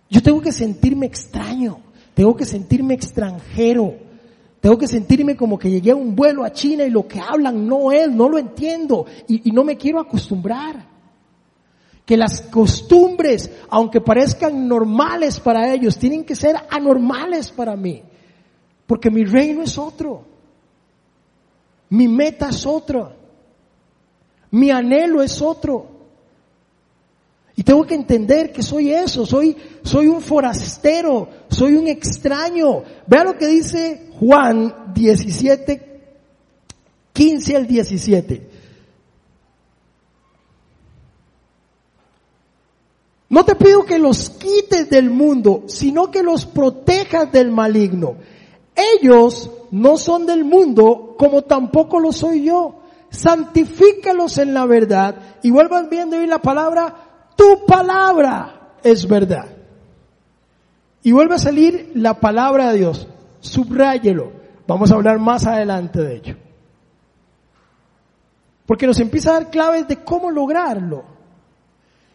Yo 0.09 0.21
tengo 0.21 0.41
que 0.41 0.51
sentirme 0.51 1.07
extraño, 1.07 1.79
tengo 2.13 2.35
que 2.35 2.45
sentirme 2.45 2.93
extranjero, 2.93 4.04
tengo 4.65 4.79
que 4.79 4.87
sentirme 4.87 5.35
como 5.35 5.59
que 5.59 5.69
llegué 5.69 5.91
a 5.91 5.95
un 5.95 6.15
vuelo 6.15 6.43
a 6.43 6.51
China 6.51 6.85
y 6.85 6.89
lo 6.89 7.07
que 7.07 7.19
hablan 7.19 7.67
no 7.67 7.91
es, 7.91 8.09
no 8.09 8.27
lo 8.27 8.39
entiendo 8.39 9.05
y, 9.27 9.51
no 9.51 9.63
me 9.63 9.77
quiero 9.77 9.99
acostumbrar. 9.99 10.87
Que 12.03 12.17
las 12.17 12.41
costumbres, 12.41 13.51
aunque 13.69 14.01
parezcan 14.01 14.67
normales 14.67 15.39
para 15.39 15.71
ellos, 15.71 15.99
tienen 15.99 16.23
que 16.23 16.35
ser 16.35 16.55
anormales 16.71 17.51
para 17.51 17.75
mí. 17.75 18.01
Porque 18.87 19.11
mi 19.11 19.23
reino 19.23 19.61
es 19.61 19.77
otro. 19.77 20.23
Mi 21.89 22.07
meta 22.07 22.49
es 22.49 22.65
otra. 22.65 23.15
Mi 24.49 24.71
anhelo 24.71 25.21
es 25.21 25.43
otro. 25.43 25.94
Y 27.55 27.63
tengo 27.63 27.85
que 27.85 27.95
entender 27.95 28.51
que 28.51 28.61
soy 28.61 28.91
eso, 28.91 29.25
soy, 29.25 29.55
soy 29.83 30.07
un 30.07 30.21
forastero, 30.21 31.29
soy 31.49 31.75
un 31.75 31.87
extraño. 31.87 32.83
Vea 33.07 33.23
lo 33.23 33.37
que 33.37 33.47
dice 33.47 34.09
Juan 34.19 34.93
17, 34.93 36.01
15 37.13 37.55
al 37.55 37.67
17. 37.67 38.49
No 43.29 43.43
te 43.43 43.55
pido 43.55 43.85
que 43.85 43.99
los 43.99 44.29
quites 44.29 44.89
del 44.89 45.09
mundo, 45.09 45.63
sino 45.67 46.11
que 46.11 46.23
los 46.23 46.45
protejas 46.45 47.31
del 47.31 47.51
maligno. 47.51 48.15
Ellos 48.75 49.49
no 49.71 49.97
son 49.97 50.25
del 50.25 50.43
mundo 50.43 51.15
como 51.17 51.43
tampoco 51.43 51.99
lo 51.99 52.11
soy 52.11 52.43
yo. 52.45 52.81
Santifícalos 53.09 54.37
en 54.37 54.53
la 54.53 54.65
verdad. 54.65 55.37
Y 55.41 55.51
vuelvan 55.51 55.89
viendo 55.89 56.17
hoy 56.17 56.27
la 56.27 56.41
palabra 56.41 57.04
tu 57.35 57.65
palabra 57.65 58.77
es 58.83 59.07
verdad. 59.07 59.45
Y 61.03 61.11
vuelve 61.11 61.35
a 61.35 61.39
salir 61.39 61.91
la 61.93 62.19
palabra 62.19 62.71
de 62.71 62.79
Dios. 62.79 63.07
Subráyelo. 63.39 64.31
Vamos 64.67 64.91
a 64.91 64.95
hablar 64.95 65.19
más 65.19 65.45
adelante 65.45 66.01
de 66.01 66.15
ello. 66.15 66.35
Porque 68.65 68.87
nos 68.87 68.99
empieza 68.99 69.29
a 69.29 69.33
dar 69.33 69.49
claves 69.51 69.87
de 69.87 69.97
cómo 69.97 70.31
lograrlo. 70.31 71.03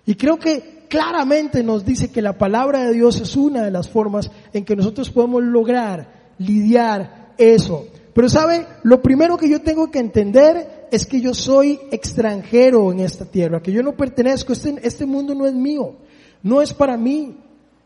Y 0.07 0.17
creo 0.17 0.39
que 0.39 0.87
claramente 0.89 1.63
nos 1.63 1.85
dice 1.85 2.11
que 2.11 2.21
la 2.21 2.37
palabra 2.37 2.81
de 2.81 2.93
Dios 2.93 3.21
es 3.21 3.37
una 3.37 3.63
de 3.63 3.71
las 3.71 3.89
formas 3.89 4.31
en 4.53 4.65
que 4.65 4.75
nosotros 4.75 5.11
podemos 5.11 5.43
lograr 5.45 6.35
lidiar 6.39 7.33
eso. 7.39 7.87
Pero 8.13 8.29
sabe, 8.29 8.67
lo 8.83 9.01
primero 9.01 9.37
que 9.37 9.49
yo 9.49 9.63
tengo 9.63 9.91
que 9.91 10.01
entender 10.01 10.80
es 10.91 11.07
que 11.07 11.21
yo 11.21 11.35
soy 11.35 11.81
extranjero 11.91 12.91
en 12.93 13.01
esta 13.01 13.25
tierra, 13.25 13.63
que 13.63 13.73
yo 13.73 13.83
no 13.83 13.97
pertenezco, 13.97 14.53
este, 14.53 14.75
este 14.83 15.07
mundo 15.07 15.35
no 15.35 15.47
es 15.47 15.55
mío, 15.55 15.97
no 16.43 16.61
es 16.61 16.73
para 16.73 16.97
mí. 16.97 17.37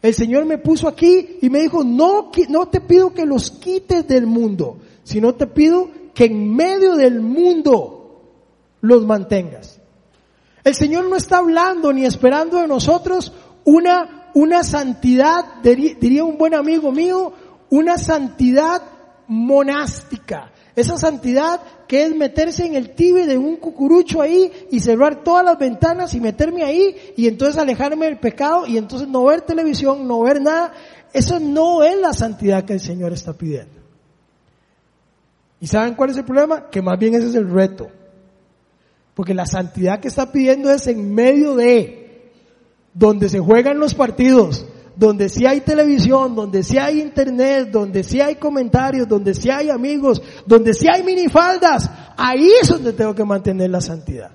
El 0.03 0.15
Señor 0.15 0.45
me 0.45 0.59
puso 0.59 0.87
aquí 0.89 1.39
y 1.41 1.49
me 1.49 1.61
dijo, 1.61 1.83
no, 1.83 2.31
no 2.49 2.69
te 2.69 2.81
pido 2.81 3.15
que 3.15 3.25
los 3.25 3.51
quites 3.51 4.07
del 4.07 4.27
mundo, 4.27 4.79
sino 5.03 5.35
te 5.35 5.47
pido 5.47 5.89
que 6.15 6.27
en 6.27 6.55
medio 6.55 6.95
del 6.97 7.21
mundo 7.21 8.23
los 8.81 9.05
mantengas. 9.07 9.81
El 10.63 10.75
Señor 10.75 11.09
no 11.09 11.17
está 11.17 11.39
hablando 11.39 11.93
ni 11.93 12.05
esperando 12.05 12.61
de 12.61 12.69
nosotros 12.69 13.33
una, 13.65 14.31
una 14.35 14.63
santidad, 14.63 15.63
diría 15.63 16.25
un 16.25 16.39
buen 16.39 16.55
amigo 16.55 16.93
mío, 16.93 17.33
una 17.71 17.99
santidad 17.99 18.83
monástica. 19.27 20.53
Esa 20.77 20.99
santidad 20.99 21.61
que 21.87 22.05
es 22.05 22.17
meterse 22.17 22.67
en 22.67 22.75
el 22.75 22.91
tibe 22.91 23.27
de 23.27 23.39
un 23.39 23.57
cucurucho 23.57 24.21
ahí 24.21 24.51
y 24.71 24.81
cerrar 24.81 25.23
todas 25.23 25.45
las 25.45 25.59
ventanas 25.59 26.15
y 26.15 26.21
meterme 26.21 26.65
ahí 26.65 26.97
y 27.17 27.29
entonces 27.29 27.57
alejarme 27.57 28.07
del 28.07 28.19
pecado 28.19 28.67
y 28.67 28.77
entonces 28.77 29.07
no 29.07 29.25
ver 29.25 29.43
televisión, 29.43 30.09
no 30.09 30.21
ver 30.23 30.41
nada. 30.41 30.73
Eso 31.13 31.39
no 31.39 31.85
es 31.85 31.97
la 31.97 32.13
santidad 32.13 32.65
que 32.65 32.73
el 32.73 32.81
Señor 32.81 33.13
está 33.13 33.33
pidiendo. 33.35 33.81
¿Y 35.61 35.69
saben 35.69 35.95
cuál 35.95 36.11
es 36.11 36.17
el 36.17 36.25
problema? 36.25 36.69
Que 36.69 36.83
más 36.83 36.99
bien 36.99 37.15
ese 37.15 37.29
es 37.29 37.35
el 37.37 37.49
reto. 37.49 37.89
Porque 39.15 39.33
la 39.33 39.47
santidad 39.47 40.01
que 40.01 40.09
está 40.09 40.33
pidiendo 40.33 40.71
es 40.71 40.89
en 40.89 41.15
medio 41.15 41.55
de 41.55 42.33
donde 42.93 43.29
se 43.29 43.39
juegan 43.39 43.79
los 43.79 43.95
partidos, 43.95 44.67
donde 44.97 45.29
sí 45.29 45.47
hay 45.47 45.61
televisión, 45.61 46.35
donde 46.35 46.63
sí 46.63 46.79
hay 46.79 47.01
internet, 47.01 47.71
donde 47.71 48.05
sí 48.05 48.21
hay 48.21 48.37
comentarios, 48.37 49.09
donde 49.09 49.35
sí 49.35 49.51
hay 49.51 49.71
amigos, 49.71 50.23
donde 50.47 50.75
sí 50.75 50.87
hay 50.89 51.03
minifaldas, 51.03 51.91
ahí 52.17 52.49
es 52.61 52.69
donde 52.69 52.93
tengo 52.93 53.15
que 53.15 53.25
mantener 53.25 53.71
la 53.71 53.81
santidad. 53.81 54.31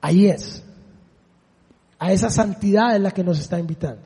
Ahí 0.00 0.28
es. 0.28 0.62
A 1.98 2.12
esa 2.12 2.30
santidad 2.30 2.94
es 2.94 3.00
la 3.00 3.10
que 3.10 3.24
nos 3.24 3.38
está 3.38 3.58
invitando. 3.58 4.02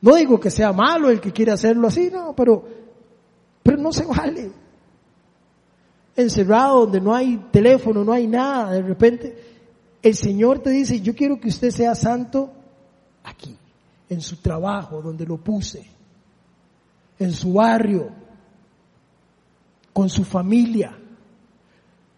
No 0.00 0.14
digo 0.14 0.38
que 0.38 0.50
sea 0.50 0.72
malo 0.72 1.10
el 1.10 1.20
que 1.20 1.32
quiere 1.32 1.52
hacerlo 1.52 1.88
así, 1.88 2.10
no, 2.12 2.34
pero, 2.34 2.64
pero 3.62 3.76
no 3.78 3.92
se 3.92 4.04
vale. 4.04 4.50
Encerrado 6.14 6.80
donde 6.80 7.00
no 7.00 7.14
hay 7.14 7.36
teléfono, 7.50 8.04
no 8.04 8.12
hay 8.12 8.26
nada, 8.26 8.72
de 8.72 8.82
repente 8.82 9.45
el 10.06 10.14
Señor 10.14 10.60
te 10.60 10.70
dice, 10.70 11.00
yo 11.00 11.14
quiero 11.14 11.40
que 11.40 11.48
usted 11.48 11.70
sea 11.70 11.94
santo 11.94 12.52
aquí, 13.24 13.56
en 14.08 14.20
su 14.20 14.36
trabajo, 14.36 15.02
donde 15.02 15.26
lo 15.26 15.36
puse, 15.38 15.84
en 17.18 17.32
su 17.32 17.54
barrio, 17.54 18.10
con 19.92 20.08
su 20.08 20.24
familia. 20.24 20.96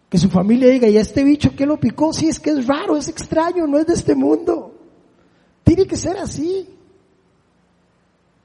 Que 0.08 0.18
su 0.18 0.28
familia 0.28 0.68
diga, 0.68 0.88
¿y 0.88 0.96
este 0.96 1.22
bicho 1.22 1.54
qué 1.56 1.66
lo 1.66 1.78
picó? 1.78 2.12
Sí, 2.12 2.28
es 2.28 2.40
que 2.40 2.50
es 2.50 2.66
raro, 2.66 2.96
es 2.96 3.08
extraño, 3.08 3.66
no 3.66 3.78
es 3.78 3.86
de 3.86 3.94
este 3.94 4.14
mundo. 4.14 4.74
Tiene 5.64 5.86
que 5.86 5.96
ser 5.96 6.16
así. 6.16 6.68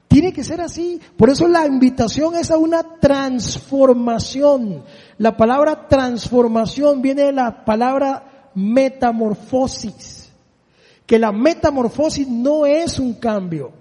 Tiene 0.08 0.32
que 0.32 0.44
ser 0.44 0.60
así. 0.60 1.00
Por 1.16 1.30
eso 1.30 1.48
la 1.48 1.66
invitación 1.66 2.36
es 2.36 2.50
a 2.50 2.58
una 2.58 2.98
transformación. 3.00 4.84
La 5.18 5.36
palabra 5.36 5.88
transformación 5.88 7.02
viene 7.02 7.22
de 7.24 7.32
la 7.32 7.64
palabra 7.64 8.33
metamorfosis. 8.54 10.30
Que 11.06 11.18
la 11.18 11.32
metamorfosis 11.32 12.26
no 12.28 12.66
es 12.66 12.98
un 12.98 13.14
cambio. 13.14 13.72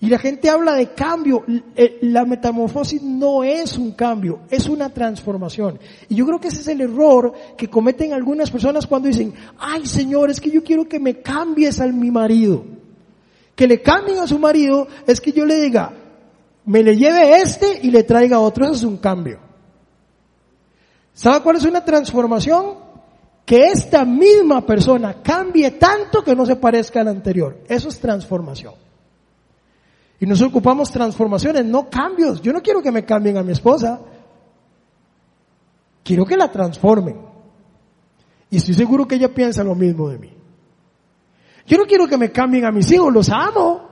Y 0.00 0.08
la 0.08 0.18
gente 0.18 0.50
habla 0.50 0.74
de 0.74 0.92
cambio. 0.94 1.44
Eh, 1.76 1.98
la 2.02 2.24
metamorfosis 2.24 3.00
no 3.02 3.44
es 3.44 3.78
un 3.78 3.92
cambio, 3.92 4.40
es 4.50 4.68
una 4.68 4.90
transformación. 4.90 5.78
Y 6.08 6.16
yo 6.16 6.26
creo 6.26 6.40
que 6.40 6.48
ese 6.48 6.62
es 6.62 6.68
el 6.68 6.80
error 6.80 7.32
que 7.56 7.68
cometen 7.68 8.12
algunas 8.12 8.50
personas 8.50 8.86
cuando 8.86 9.08
dicen, 9.08 9.32
ay 9.58 9.86
Señor, 9.86 10.30
es 10.30 10.40
que 10.40 10.50
yo 10.50 10.64
quiero 10.64 10.88
que 10.88 10.98
me 10.98 11.20
cambies 11.20 11.80
al 11.80 11.92
mi 11.92 12.10
marido 12.10 12.64
que 13.54 13.66
le 13.66 13.82
cambien 13.82 14.18
a 14.18 14.26
su 14.26 14.38
marido 14.38 14.88
es 15.06 15.20
que 15.20 15.32
yo 15.32 15.44
le 15.44 15.60
diga, 15.60 15.92
me 16.64 16.82
le 16.82 16.96
lleve 16.96 17.40
este 17.40 17.80
y 17.82 17.90
le 17.90 18.02
traiga 18.02 18.40
otro. 18.40 18.64
Eso 18.64 18.74
es 18.74 18.82
un 18.84 18.96
cambio. 18.96 19.38
¿Sabe 21.12 21.40
cuál 21.42 21.56
es 21.56 21.64
una 21.64 21.84
transformación? 21.84 22.91
Que 23.44 23.64
esta 23.66 24.04
misma 24.04 24.64
persona 24.64 25.22
cambie 25.22 25.72
tanto 25.72 26.22
que 26.22 26.34
no 26.34 26.46
se 26.46 26.56
parezca 26.56 27.00
al 27.00 27.08
anterior. 27.08 27.58
Eso 27.68 27.88
es 27.88 27.98
transformación. 27.98 28.74
Y 30.20 30.26
nos 30.26 30.40
ocupamos 30.40 30.90
transformaciones, 30.90 31.64
no 31.64 31.90
cambios. 31.90 32.40
Yo 32.40 32.52
no 32.52 32.62
quiero 32.62 32.80
que 32.80 32.92
me 32.92 33.04
cambien 33.04 33.36
a 33.36 33.42
mi 33.42 33.52
esposa. 33.52 34.00
Quiero 36.04 36.24
que 36.24 36.36
la 36.36 36.50
transformen. 36.50 37.16
Y 38.48 38.58
estoy 38.58 38.74
seguro 38.74 39.08
que 39.08 39.16
ella 39.16 39.34
piensa 39.34 39.64
lo 39.64 39.74
mismo 39.74 40.08
de 40.08 40.18
mí. 40.18 40.32
Yo 41.66 41.78
no 41.78 41.84
quiero 41.86 42.06
que 42.06 42.18
me 42.18 42.30
cambien 42.30 42.64
a 42.64 42.70
mis 42.70 42.90
hijos, 42.92 43.12
los 43.12 43.30
amo. 43.30 43.88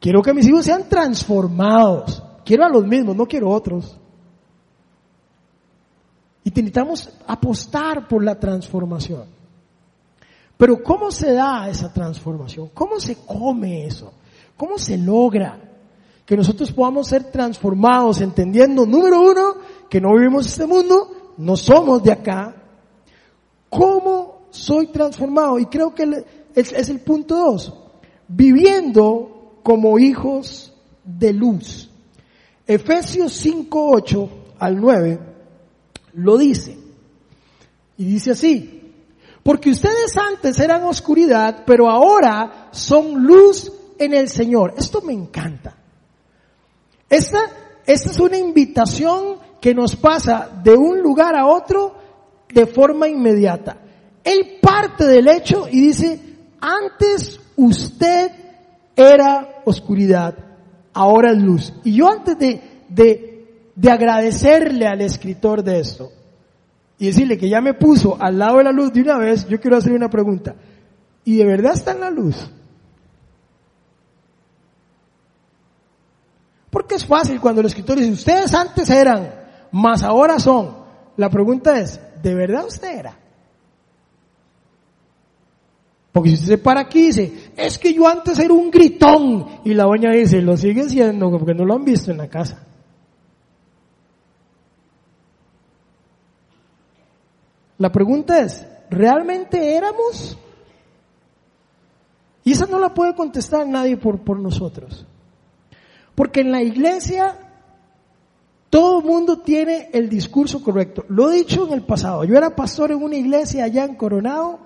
Quiero 0.00 0.22
que 0.22 0.32
mis 0.32 0.46
hijos 0.46 0.64
sean 0.64 0.88
transformados. 0.88 2.22
Quiero 2.44 2.64
a 2.64 2.68
los 2.68 2.86
mismos, 2.86 3.16
no 3.16 3.26
quiero 3.26 3.50
otros. 3.50 3.98
Y 6.48 6.50
necesitamos 6.50 7.10
apostar 7.26 8.08
por 8.08 8.24
la 8.24 8.40
transformación. 8.40 9.24
Pero 10.56 10.82
¿cómo 10.82 11.10
se 11.10 11.34
da 11.34 11.68
esa 11.68 11.92
transformación? 11.92 12.70
¿Cómo 12.72 12.98
se 12.98 13.16
come 13.16 13.84
eso? 13.84 14.14
¿Cómo 14.56 14.78
se 14.78 14.96
logra 14.96 15.60
que 16.24 16.38
nosotros 16.38 16.72
podamos 16.72 17.06
ser 17.06 17.30
transformados 17.30 18.22
entendiendo, 18.22 18.86
número 18.86 19.20
uno, 19.20 19.56
que 19.90 20.00
no 20.00 20.14
vivimos 20.14 20.46
este 20.46 20.64
mundo, 20.64 21.34
no 21.36 21.54
somos 21.54 22.02
de 22.02 22.12
acá? 22.12 22.56
¿Cómo 23.68 24.46
soy 24.48 24.86
transformado? 24.86 25.58
Y 25.58 25.66
creo 25.66 25.94
que 25.94 26.24
es, 26.54 26.88
el 26.88 27.00
punto 27.00 27.36
dos. 27.36 27.74
Viviendo 28.26 29.60
como 29.62 29.98
hijos 29.98 30.72
de 31.04 31.34
luz. 31.34 31.90
Efesios 32.66 33.34
5, 33.34 33.90
8 33.92 34.30
al 34.58 34.80
9 34.80 35.27
lo 36.18 36.36
dice. 36.36 36.76
Y 37.96 38.04
dice 38.04 38.32
así, 38.32 38.92
porque 39.42 39.70
ustedes 39.70 40.16
antes 40.16 40.58
eran 40.60 40.82
oscuridad, 40.84 41.64
pero 41.66 41.88
ahora 41.88 42.68
son 42.70 43.24
luz 43.24 43.72
en 43.98 44.14
el 44.14 44.28
Señor. 44.28 44.74
Esto 44.76 45.00
me 45.00 45.12
encanta. 45.12 45.76
Esta, 47.08 47.38
esta 47.86 48.10
es 48.10 48.20
una 48.20 48.36
invitación 48.36 49.36
que 49.60 49.74
nos 49.74 49.96
pasa 49.96 50.48
de 50.62 50.76
un 50.76 51.00
lugar 51.00 51.34
a 51.34 51.46
otro 51.46 51.94
de 52.52 52.66
forma 52.66 53.08
inmediata. 53.08 53.78
Él 54.22 54.58
parte 54.60 55.06
del 55.06 55.28
hecho 55.28 55.66
y 55.70 55.80
dice, 55.80 56.20
antes 56.60 57.40
usted 57.56 58.30
era 58.94 59.62
oscuridad, 59.64 60.36
ahora 60.92 61.32
es 61.32 61.38
luz. 61.38 61.72
Y 61.84 61.94
yo 61.94 62.10
antes 62.10 62.38
de, 62.38 62.60
de, 62.88 63.37
de 63.78 63.92
agradecerle 63.92 64.88
al 64.88 65.00
escritor 65.02 65.62
de 65.62 65.78
esto 65.78 66.10
y 66.98 67.06
decirle 67.06 67.38
que 67.38 67.48
ya 67.48 67.60
me 67.60 67.74
puso 67.74 68.20
al 68.20 68.36
lado 68.36 68.58
de 68.58 68.64
la 68.64 68.72
luz 68.72 68.92
de 68.92 69.02
una 69.02 69.18
vez, 69.18 69.46
yo 69.46 69.60
quiero 69.60 69.76
hacer 69.76 69.92
una 69.92 70.10
pregunta. 70.10 70.56
¿Y 71.24 71.36
de 71.36 71.44
verdad 71.44 71.74
está 71.74 71.92
en 71.92 72.00
la 72.00 72.10
luz? 72.10 72.50
Porque 76.70 76.96
es 76.96 77.06
fácil 77.06 77.40
cuando 77.40 77.60
el 77.60 77.68
escritor 77.68 77.98
dice, 77.98 78.10
ustedes 78.10 78.52
antes 78.52 78.90
eran, 78.90 79.32
más 79.70 80.02
ahora 80.02 80.40
son. 80.40 80.78
La 81.16 81.30
pregunta 81.30 81.78
es, 81.78 82.00
¿de 82.20 82.34
verdad 82.34 82.66
usted 82.66 82.98
era? 82.98 83.16
Porque 86.10 86.30
si 86.30 86.34
usted 86.34 86.48
se 86.48 86.58
para 86.58 86.80
aquí 86.80 86.98
y 86.98 87.06
dice, 87.06 87.52
es 87.56 87.78
que 87.78 87.94
yo 87.94 88.08
antes 88.08 88.40
era 88.40 88.52
un 88.52 88.72
gritón, 88.72 89.60
y 89.64 89.72
la 89.72 89.84
doña 89.84 90.10
dice, 90.10 90.42
lo 90.42 90.56
sigue 90.56 90.88
siendo 90.88 91.30
porque 91.30 91.54
no 91.54 91.64
lo 91.64 91.74
han 91.74 91.84
visto 91.84 92.10
en 92.10 92.18
la 92.18 92.26
casa. 92.26 92.64
La 97.78 97.90
pregunta 97.92 98.40
es, 98.40 98.66
¿realmente 98.90 99.76
éramos? 99.76 100.36
Y 102.44 102.52
esa 102.52 102.66
no 102.66 102.78
la 102.78 102.92
puede 102.92 103.14
contestar 103.14 103.66
nadie 103.66 103.96
por, 103.96 104.20
por 104.20 104.38
nosotros. 104.40 105.06
Porque 106.14 106.40
en 106.40 106.50
la 106.50 106.62
iglesia 106.62 107.36
todo 108.70 108.98
el 108.98 109.04
mundo 109.04 109.38
tiene 109.38 109.88
el 109.92 110.08
discurso 110.08 110.62
correcto. 110.62 111.04
Lo 111.08 111.30
he 111.30 111.36
dicho 111.36 111.66
en 111.66 111.72
el 111.72 111.82
pasado. 111.82 112.24
Yo 112.24 112.36
era 112.36 112.54
pastor 112.54 112.90
en 112.90 113.02
una 113.02 113.16
iglesia 113.16 113.64
allá 113.64 113.84
en 113.84 113.94
Coronado 113.94 114.60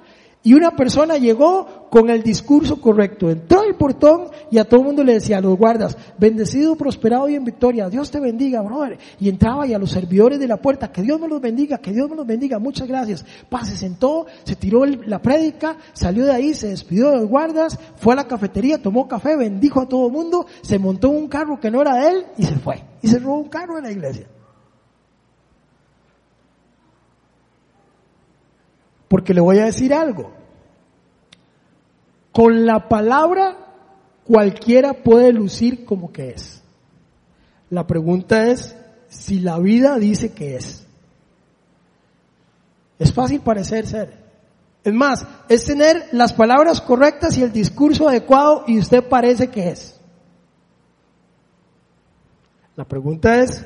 Y 0.45 0.55
una 0.55 0.73
persona 0.73 1.19
llegó 1.19 1.89
con 1.89 2.11
el 2.11 2.23
discurso 2.23 2.81
correcto, 2.81 3.31
entró 3.31 3.61
al 3.61 3.77
portón 3.77 4.29
y 4.51 4.59
a 4.59 4.65
todo 4.65 4.81
el 4.81 4.87
mundo 4.87 5.05
le 5.05 5.15
decía 5.15 5.39
a 5.39 5.41
los 5.41 5.57
guardas, 5.57 5.97
bendecido, 6.19 6.75
prosperado 6.75 7.29
y 7.29 7.37
en 7.37 7.45
victoria, 7.45 7.89
Dios 7.89 8.11
te 8.11 8.19
bendiga, 8.19 8.61
brother. 8.61 8.99
Y 9.21 9.29
entraba 9.29 9.67
y 9.67 9.75
a 9.75 9.79
los 9.79 9.91
servidores 9.91 10.41
de 10.41 10.49
la 10.49 10.57
puerta, 10.57 10.91
que 10.91 11.03
Dios 11.03 11.21
me 11.21 11.29
los 11.29 11.41
bendiga, 11.41 11.79
que 11.79 11.93
Dios 11.93 12.11
me 12.11 12.17
los 12.17 12.27
bendiga, 12.27 12.59
muchas 12.59 12.89
gracias. 12.89 13.25
Pa, 13.49 13.65
se 13.65 13.77
sentó, 13.77 14.27
se 14.43 14.57
tiró 14.57 14.85
la 14.85 15.23
prédica, 15.23 15.77
salió 15.93 16.25
de 16.25 16.33
ahí, 16.33 16.55
se 16.55 16.69
despidió 16.69 17.11
de 17.11 17.17
los 17.19 17.29
guardas, 17.29 17.79
fue 17.97 18.15
a 18.15 18.17
la 18.17 18.27
cafetería, 18.27 18.83
tomó 18.83 19.07
café, 19.07 19.37
bendijo 19.37 19.81
a 19.81 19.87
todo 19.87 20.07
el 20.07 20.13
mundo, 20.13 20.47
se 20.63 20.79
montó 20.79 21.09
en 21.09 21.17
un 21.19 21.29
carro 21.29 21.61
que 21.61 21.71
no 21.71 21.83
era 21.83 21.95
de 21.97 22.09
él 22.09 22.27
y 22.37 22.45
se 22.45 22.57
fue. 22.57 22.83
Y 23.01 23.09
se 23.09 23.21
robó 23.21 23.39
un 23.39 23.49
carro 23.49 23.79
en 23.79 23.85
la 23.85 23.93
iglesia. 23.93 24.27
Porque 29.13 29.35
le 29.35 29.43
voy 29.43 29.59
a 29.59 29.67
decir 29.67 29.93
algo. 29.93 30.33
Con 32.33 32.65
la 32.65 32.89
palabra 32.89 33.59
cualquiera 34.25 34.95
puede 34.95 35.35
lucir 35.35 35.85
como 35.85 36.11
que 36.11 36.31
es. 36.31 36.63
La 37.69 37.87
pregunta 37.87 38.47
es 38.47 38.75
si 39.09 39.41
la 39.41 39.59
vida 39.59 39.99
dice 39.99 40.33
que 40.33 40.57
es. 40.57 40.87
Es 42.99 43.13
fácil 43.13 43.41
parecer 43.41 43.87
ser. 43.87 44.17
Es 44.83 44.95
más, 44.95 45.27
es 45.47 45.67
tener 45.67 46.09
las 46.13 46.33
palabras 46.33 46.81
correctas 46.81 47.37
y 47.37 47.43
el 47.43 47.53
discurso 47.53 48.09
adecuado 48.09 48.65
y 48.67 48.79
usted 48.79 49.07
parece 49.07 49.49
que 49.49 49.69
es. 49.69 50.01
La 52.77 52.87
pregunta 52.87 53.41
es, 53.41 53.63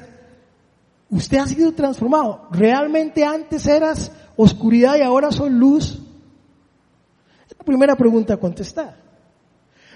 ¿usted 1.09 1.38
ha 1.38 1.46
sido 1.46 1.70
transformado? 1.70 2.48
¿Realmente 2.50 3.24
antes 3.24 3.64
eras 3.68 4.11
oscuridad 4.37 4.96
y 4.96 5.03
ahora 5.03 5.33
son 5.33 5.59
luz? 5.59 5.99
Es 7.49 7.57
la 7.59 7.64
primera 7.64 7.96
pregunta 7.96 8.35
a 8.35 8.38
contestar. 8.38 8.96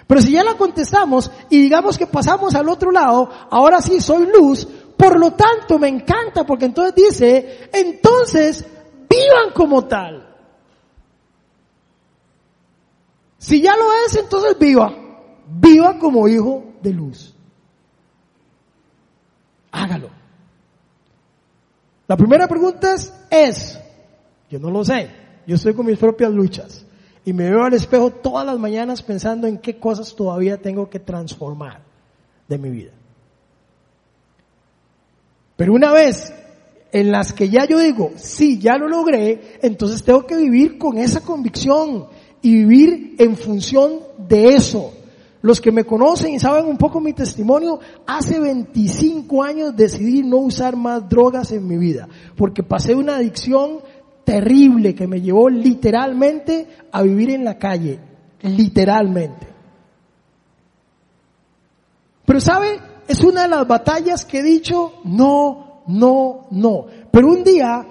Pero 0.07 0.21
si 0.21 0.33
ya 0.33 0.43
la 0.43 0.55
contestamos 0.55 1.31
y 1.51 1.61
digamos 1.61 1.97
que 1.97 2.07
pasamos 2.07 2.55
al 2.55 2.69
otro 2.69 2.91
lado, 2.91 3.31
ahora 3.51 3.81
sí 3.81 4.01
soy 4.01 4.27
luz, 4.27 4.67
por 4.97 5.19
lo 5.19 5.33
tanto 5.33 5.79
me 5.79 5.89
encanta 5.89 6.45
porque 6.45 6.65
entonces 6.65 6.95
dice, 6.95 7.71
entonces 7.73 8.67
vivan 9.09 9.53
como 9.55 9.87
tal. 9.87 10.31
Si 13.39 13.63
ya 13.63 13.75
lo 13.77 13.87
es, 14.05 14.17
entonces 14.17 14.59
viva. 14.59 14.93
Viva 15.47 15.99
como 15.99 16.29
hijo 16.29 16.65
de 16.83 16.93
luz. 16.93 17.35
Hágalo. 19.73 20.11
La 22.07 22.17
primera 22.17 22.47
pregunta 22.47 22.95
es, 22.95 23.13
es 23.31 23.80
yo 24.51 24.59
no 24.59 24.71
lo 24.71 24.85
sé. 24.85 25.09
Yo 25.47 25.57
estoy 25.57 25.75
con 25.75 25.87
mis 25.87 25.99
propias 25.99 26.33
luchas. 26.33 26.85
Y 27.25 27.33
me 27.33 27.51
veo 27.51 27.65
al 27.65 27.75
espejo 27.75 28.11
todas 28.11 28.45
las 28.45 28.59
mañanas 28.59 29.03
pensando 29.03 29.47
en 29.47 29.59
qué 29.59 29.79
cosas 29.79 30.15
todavía 30.15 30.57
tengo 30.57 30.89
que 30.89 30.99
transformar 30.99 31.83
de 32.49 32.59
mi 32.59 32.71
vida. 32.71 32.93
Pero 35.57 35.75
una 35.75 35.93
vez 35.93 36.33
en 36.93 37.13
las 37.13 37.33
que 37.33 37.49
ya 37.49 37.67
yo 37.67 37.79
digo, 37.79 38.13
sí, 38.17 38.59
ya 38.59 38.77
lo 38.77 38.89
logré, 38.89 39.59
entonces 39.63 40.03
tengo 40.03 40.27
que 40.27 40.37
vivir 40.37 40.79
con 40.79 40.99
esa 40.99 41.21
convicción 41.21 42.07
y 42.43 42.65
vivir 42.65 43.17
en 43.19 43.37
función 43.37 44.01
de 44.17 44.55
eso. 44.55 44.95
Los 45.43 45.61
que 45.61 45.73
me 45.73 45.85
conocen 45.85 46.35
y 46.35 46.41
saben 46.41 46.67
un 46.67 46.77
poco 46.77 47.01
mi 47.01 47.13
testimonio, 47.13 47.81
hace 48.07 48.39
25 48.41 49.43
años 49.43 49.77
decidí 49.77 50.23
no 50.23 50.39
usar 50.39 50.77
más 50.77 51.09
drogas 51.09 51.53
en 51.53 51.67
mi 51.67 51.79
vida, 51.79 52.09
porque 52.37 52.63
pasé 52.63 52.95
una 52.95 53.17
adicción 53.17 53.81
terrible 54.25 54.95
que 54.95 55.07
me 55.07 55.21
llevó 55.21 55.49
literalmente 55.49 56.67
a 56.93 57.03
vivir 57.03 57.31
en 57.31 57.45
la 57.45 57.59
calle, 57.59 57.99
literalmente. 58.43 59.47
Pero 62.25 62.41
sabe, 62.41 62.79
es 63.09 63.23
una 63.25 63.43
de 63.43 63.49
las 63.49 63.67
batallas 63.67 64.25
que 64.25 64.39
he 64.39 64.43
dicho, 64.43 65.01
no, 65.05 65.83
no, 65.89 66.47
no. 66.51 66.87
Pero 67.11 67.29
un 67.29 67.43
día, 67.43 67.85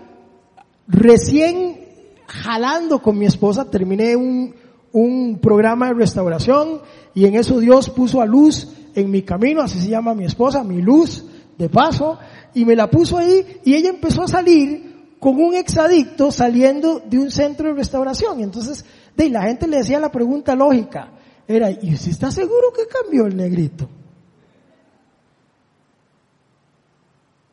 recién 0.88 1.78
jalando 2.26 3.02
con 3.02 3.18
mi 3.18 3.26
esposa, 3.26 3.70
terminé 3.70 4.16
un, 4.16 4.56
un 4.94 5.40
programa 5.40 5.88
de 5.88 5.96
restauración 5.96 6.82
y 7.14 7.26
en 7.26 7.36
eso 7.36 7.60
Dios 7.60 7.90
puso 7.90 8.22
a 8.22 8.26
luz 8.26 8.70
en 8.96 9.12
mi 9.12 9.24
camino, 9.24 9.62
así 9.62 9.80
se 9.80 9.90
llama 9.90 10.16
mi 10.16 10.26
esposa, 10.26 10.64
mi 10.64 10.82
luz 10.82 11.26
de 11.58 11.70
paso, 11.70 12.18
y 12.54 12.66
me 12.66 12.76
la 12.76 12.90
puso 12.90 13.18
ahí 13.18 13.46
y 13.66 13.76
ella 13.76 13.90
empezó 13.90 14.24
a 14.24 14.28
salir 14.28 14.89
con 15.20 15.36
un 15.42 15.54
exadicto 15.54 16.32
saliendo 16.32 17.00
de 17.00 17.20
un 17.20 17.30
centro 17.30 17.68
de 17.68 17.74
restauración. 17.76 18.40
Y 18.40 18.44
entonces, 18.44 18.86
de 19.16 19.30
la 19.30 19.44
gente 19.44 19.68
le 19.68 19.78
decía 19.78 20.00
la 20.00 20.12
pregunta 20.12 20.56
lógica, 20.56 21.12
era, 21.48 21.70
¿y 21.72 21.94
usted 21.94 22.12
está 22.12 22.32
seguro 22.32 22.72
que 22.76 22.88
cambió 22.88 23.26
el 23.26 23.36
negrito? 23.36 23.90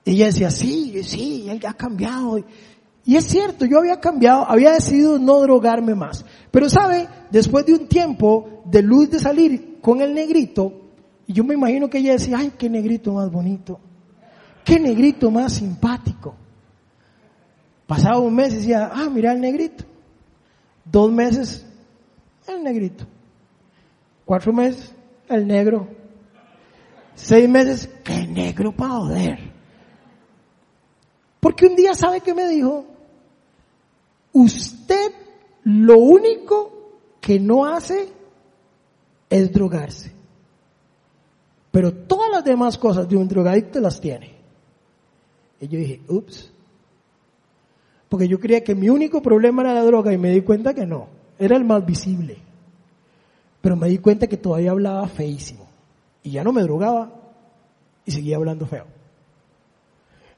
Y 0.05 0.12
ella 0.12 0.26
decía, 0.26 0.50
sí, 0.50 1.02
sí, 1.02 1.46
él 1.48 1.61
ha 1.66 1.74
cambiado. 1.74 2.44
Y 3.05 3.16
es 3.16 3.24
cierto, 3.24 3.64
yo 3.64 3.79
había 3.79 3.98
cambiado, 3.98 4.48
había 4.48 4.72
decidido 4.72 5.18
no 5.18 5.40
drogarme 5.40 5.96
más. 5.96 6.24
Pero 6.52 6.70
sabe, 6.70 7.09
después 7.31 7.66
de 7.66 7.74
un 7.74 7.88
tiempo 7.88 8.62
de 8.66 8.83
luz 8.83 9.11
de 9.11 9.18
salir 9.18 9.79
con 9.81 10.00
el 10.00 10.14
negrito, 10.14 10.72
yo 11.26 11.42
me 11.42 11.55
imagino 11.55 11.90
que 11.90 11.98
ella 11.98 12.12
decía, 12.12 12.38
ay, 12.38 12.52
qué 12.57 12.70
negrito 12.70 13.12
más 13.12 13.31
bonito, 13.33 13.81
qué 14.64 14.79
negrito 14.79 15.31
más 15.33 15.55
simpático. 15.55 16.37
Pasaba 17.87 18.18
un 18.18 18.35
mes 18.35 18.53
y 18.53 18.57
decía, 18.57 18.90
ah, 18.92 19.09
mira 19.11 19.33
el 19.33 19.40
negrito. 19.40 19.85
Dos 20.85 21.11
meses, 21.11 21.64
el 22.49 22.62
negrito. 22.62 23.05
Cuatro 24.25 24.53
meses, 24.53 24.92
el 25.29 25.46
negro. 25.46 25.88
Seis 27.14 27.49
meses, 27.49 27.88
qué 28.05 28.27
negro 28.27 28.72
para 28.72 28.94
joder. 28.94 29.38
Porque 31.40 31.66
un 31.66 31.77
día 31.77 31.94
sabe 31.94 32.20
que 32.20 32.35
me 32.35 32.49
dijo, 32.49 32.87
usted 34.33 35.12
lo 35.64 35.99
único 35.99 37.01
que 37.20 37.38
no 37.38 37.64
hace 37.64 38.12
es 39.31 39.53
drogarse. 39.53 40.12
Pero 41.70 41.92
todas 41.92 42.31
las 42.31 42.44
demás 42.44 42.79
cosas 42.79 43.09
de 43.09 43.16
un 43.16 43.29
drogadicto 43.29 43.81
las 43.81 44.01
tiene. 44.01 44.35
Y 45.61 45.68
yo 45.68 45.79
dije, 45.79 46.01
ups, 46.09 46.53
porque 48.09 48.29
yo 48.29 48.38
creía 48.38 48.62
que 48.62 48.75
mi 48.75 48.88
único 48.88 49.21
problema 49.21 49.62
era 49.62 49.75
la 49.75 49.83
droga 49.83 50.12
y 50.12 50.19
me 50.19 50.31
di 50.31 50.42
cuenta 50.42 50.75
que 50.75 50.87
no, 50.87 51.09
era 51.38 51.57
el 51.57 51.64
más 51.64 51.85
visible. 51.85 52.38
Pero 53.61 53.77
me 53.77 53.88
di 53.88 53.99
cuenta 53.99 54.27
que 54.27 54.37
todavía 54.37 54.71
hablaba 54.71 55.09
feísimo. 55.09 55.66
Y 56.23 56.31
ya 56.31 56.45
no 56.45 56.53
me 56.53 56.62
drogaba 56.62 57.11
y 58.05 58.12
seguía 58.12 58.37
hablando 58.37 58.66
feo. 58.66 58.85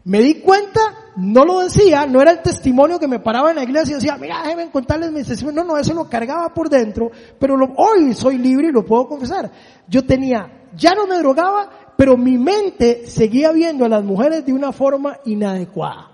Me 0.04 0.20
di 0.20 0.36
cuenta, 0.36 0.80
no 1.16 1.44
lo 1.44 1.60
decía, 1.60 2.06
no 2.06 2.22
era 2.22 2.30
el 2.30 2.40
testimonio 2.40 2.98
que 2.98 3.08
me 3.08 3.18
paraba 3.18 3.50
en 3.50 3.56
la 3.56 3.64
iglesia 3.64 3.92
y 3.92 3.94
decía, 3.96 4.16
mira, 4.16 4.40
déjenme 4.42 4.70
contarles 4.70 5.12
mi 5.12 5.22
testimonio. 5.22 5.62
No, 5.62 5.74
no, 5.74 5.78
eso 5.78 5.92
lo 5.92 6.08
cargaba 6.08 6.54
por 6.54 6.70
dentro, 6.70 7.10
pero 7.38 7.56
hoy 7.76 8.14
soy 8.14 8.38
libre 8.38 8.68
y 8.68 8.72
lo 8.72 8.86
puedo 8.86 9.06
confesar. 9.06 9.50
Yo 9.86 10.06
tenía, 10.06 10.70
ya 10.74 10.94
no 10.94 11.06
me 11.06 11.18
drogaba, 11.18 11.68
pero 11.96 12.16
mi 12.16 12.38
mente 12.38 13.06
seguía 13.06 13.52
viendo 13.52 13.84
a 13.84 13.88
las 13.88 14.02
mujeres 14.02 14.46
de 14.46 14.54
una 14.54 14.72
forma 14.72 15.18
inadecuada. 15.26 16.07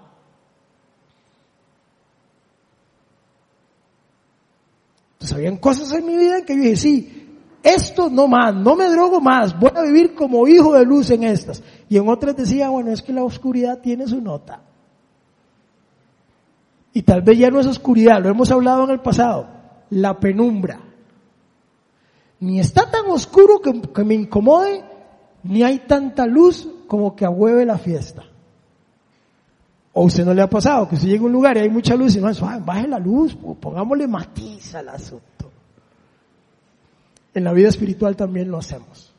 Habían 5.32 5.56
cosas 5.56 5.92
en 5.92 6.06
mi 6.06 6.16
vida 6.16 6.44
que 6.44 6.56
yo 6.56 6.62
dije, 6.62 6.76
sí, 6.76 7.24
esto 7.62 8.10
no 8.10 8.28
más, 8.28 8.54
no 8.54 8.76
me 8.76 8.88
drogo 8.88 9.20
más, 9.20 9.58
voy 9.58 9.70
a 9.74 9.82
vivir 9.82 10.14
como 10.14 10.46
hijo 10.46 10.74
de 10.74 10.84
luz 10.84 11.10
en 11.10 11.24
estas. 11.24 11.62
Y 11.88 11.96
en 11.96 12.08
otras 12.08 12.36
decía, 12.36 12.68
bueno, 12.68 12.90
es 12.90 13.00
que 13.00 13.12
la 13.12 13.24
oscuridad 13.24 13.80
tiene 13.80 14.06
su 14.06 14.20
nota. 14.20 14.60
Y 16.92 17.02
tal 17.02 17.22
vez 17.22 17.38
ya 17.38 17.50
no 17.50 17.60
es 17.60 17.66
oscuridad, 17.66 18.22
lo 18.22 18.28
hemos 18.28 18.50
hablado 18.50 18.84
en 18.84 18.90
el 18.90 19.00
pasado, 19.00 19.48
la 19.90 20.20
penumbra. 20.20 20.80
Ni 22.40 22.60
está 22.60 22.90
tan 22.90 23.06
oscuro 23.06 23.60
que, 23.60 23.80
que 23.80 24.04
me 24.04 24.14
incomode, 24.14 24.84
ni 25.42 25.62
hay 25.62 25.78
tanta 25.80 26.26
luz 26.26 26.68
como 26.86 27.16
que 27.16 27.24
ahueve 27.24 27.64
la 27.64 27.78
fiesta. 27.78 28.24
O 29.94 30.04
usted 30.04 30.24
no 30.24 30.34
le 30.34 30.42
ha 30.42 30.50
pasado 30.50 30.88
que 30.88 30.96
usted 30.96 31.08
llega 31.08 31.22
a 31.22 31.26
un 31.26 31.32
lugar 31.32 31.56
y 31.56 31.60
hay 31.60 31.70
mucha 31.70 31.94
luz 31.94 32.16
y 32.16 32.20
no, 32.20 32.28
baje 32.64 32.88
la 32.88 32.98
luz, 32.98 33.36
pongámosle 33.60 34.08
matiz 34.08 34.74
al 34.74 34.88
asunto. 34.88 35.50
En 37.32 37.44
la 37.44 37.52
vida 37.52 37.68
espiritual 37.68 38.16
también 38.16 38.50
lo 38.50 38.58
hacemos. 38.58 39.14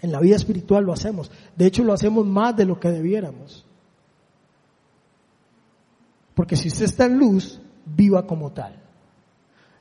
En 0.00 0.10
la 0.10 0.20
vida 0.20 0.36
espiritual 0.36 0.84
lo 0.84 0.92
hacemos. 0.92 1.30
De 1.54 1.66
hecho, 1.66 1.84
lo 1.84 1.92
hacemos 1.92 2.24
más 2.24 2.56
de 2.56 2.64
lo 2.64 2.80
que 2.80 2.88
debiéramos. 2.88 3.66
Porque 6.34 6.56
si 6.56 6.68
usted 6.68 6.84
está 6.84 7.06
en 7.06 7.18
luz, 7.18 7.60
viva 7.84 8.26
como 8.26 8.52
tal. 8.52 8.74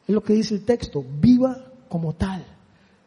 Es 0.08 0.14
lo 0.14 0.24
que 0.24 0.34
dice 0.34 0.56
el 0.56 0.66
texto, 0.66 1.06
viva 1.22 1.66
como 1.88 2.14
tal. 2.14 2.44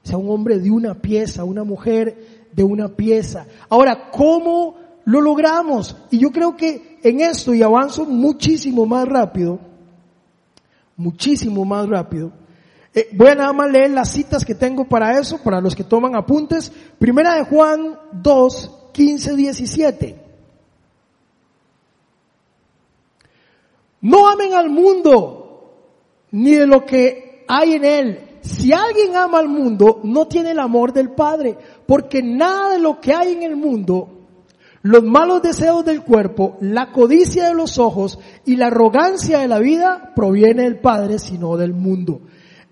Sea 0.02 0.16
un 0.16 0.30
hombre 0.30 0.58
de 0.58 0.70
una 0.70 0.94
pieza, 0.94 1.44
una 1.44 1.64
mujer 1.64 2.46
de 2.52 2.62
una 2.62 2.88
pieza. 2.88 3.46
Ahora, 3.68 4.10
¿cómo 4.10 4.76
lo 5.10 5.20
logramos. 5.20 5.96
Y 6.10 6.18
yo 6.18 6.30
creo 6.30 6.56
que 6.56 6.98
en 7.02 7.20
esto, 7.20 7.52
y 7.52 7.62
avanzo 7.62 8.04
muchísimo 8.06 8.86
más 8.86 9.08
rápido, 9.08 9.58
muchísimo 10.96 11.64
más 11.64 11.88
rápido. 11.88 12.30
Eh, 12.94 13.08
voy 13.12 13.28
a 13.28 13.34
nada 13.34 13.52
más 13.52 13.70
leer 13.70 13.90
las 13.90 14.10
citas 14.10 14.44
que 14.44 14.54
tengo 14.54 14.84
para 14.84 15.18
eso, 15.18 15.38
para 15.42 15.60
los 15.60 15.74
que 15.74 15.82
toman 15.82 16.14
apuntes. 16.14 16.72
Primera 16.98 17.34
de 17.34 17.44
Juan 17.44 17.98
2, 18.12 18.90
15, 18.92 19.36
17. 19.36 20.24
No 24.02 24.28
amen 24.28 24.54
al 24.54 24.70
mundo, 24.70 25.74
ni 26.30 26.52
de 26.52 26.66
lo 26.66 26.86
que 26.86 27.44
hay 27.48 27.72
en 27.72 27.84
él. 27.84 28.26
Si 28.42 28.72
alguien 28.72 29.16
ama 29.16 29.40
al 29.40 29.48
mundo, 29.48 30.00
no 30.04 30.26
tiene 30.28 30.52
el 30.52 30.60
amor 30.60 30.92
del 30.92 31.10
Padre, 31.10 31.58
porque 31.84 32.22
nada 32.22 32.74
de 32.74 32.78
lo 32.78 33.00
que 33.00 33.12
hay 33.12 33.32
en 33.32 33.42
el 33.42 33.56
mundo, 33.56 34.19
los 34.82 35.04
malos 35.04 35.42
deseos 35.42 35.84
del 35.84 36.02
cuerpo, 36.02 36.56
la 36.60 36.90
codicia 36.90 37.48
de 37.48 37.54
los 37.54 37.78
ojos 37.78 38.18
y 38.46 38.56
la 38.56 38.68
arrogancia 38.68 39.40
de 39.40 39.48
la 39.48 39.58
vida 39.58 40.12
proviene 40.16 40.62
del 40.62 40.78
Padre, 40.78 41.18
sino 41.18 41.56
del 41.56 41.74
mundo. 41.74 42.22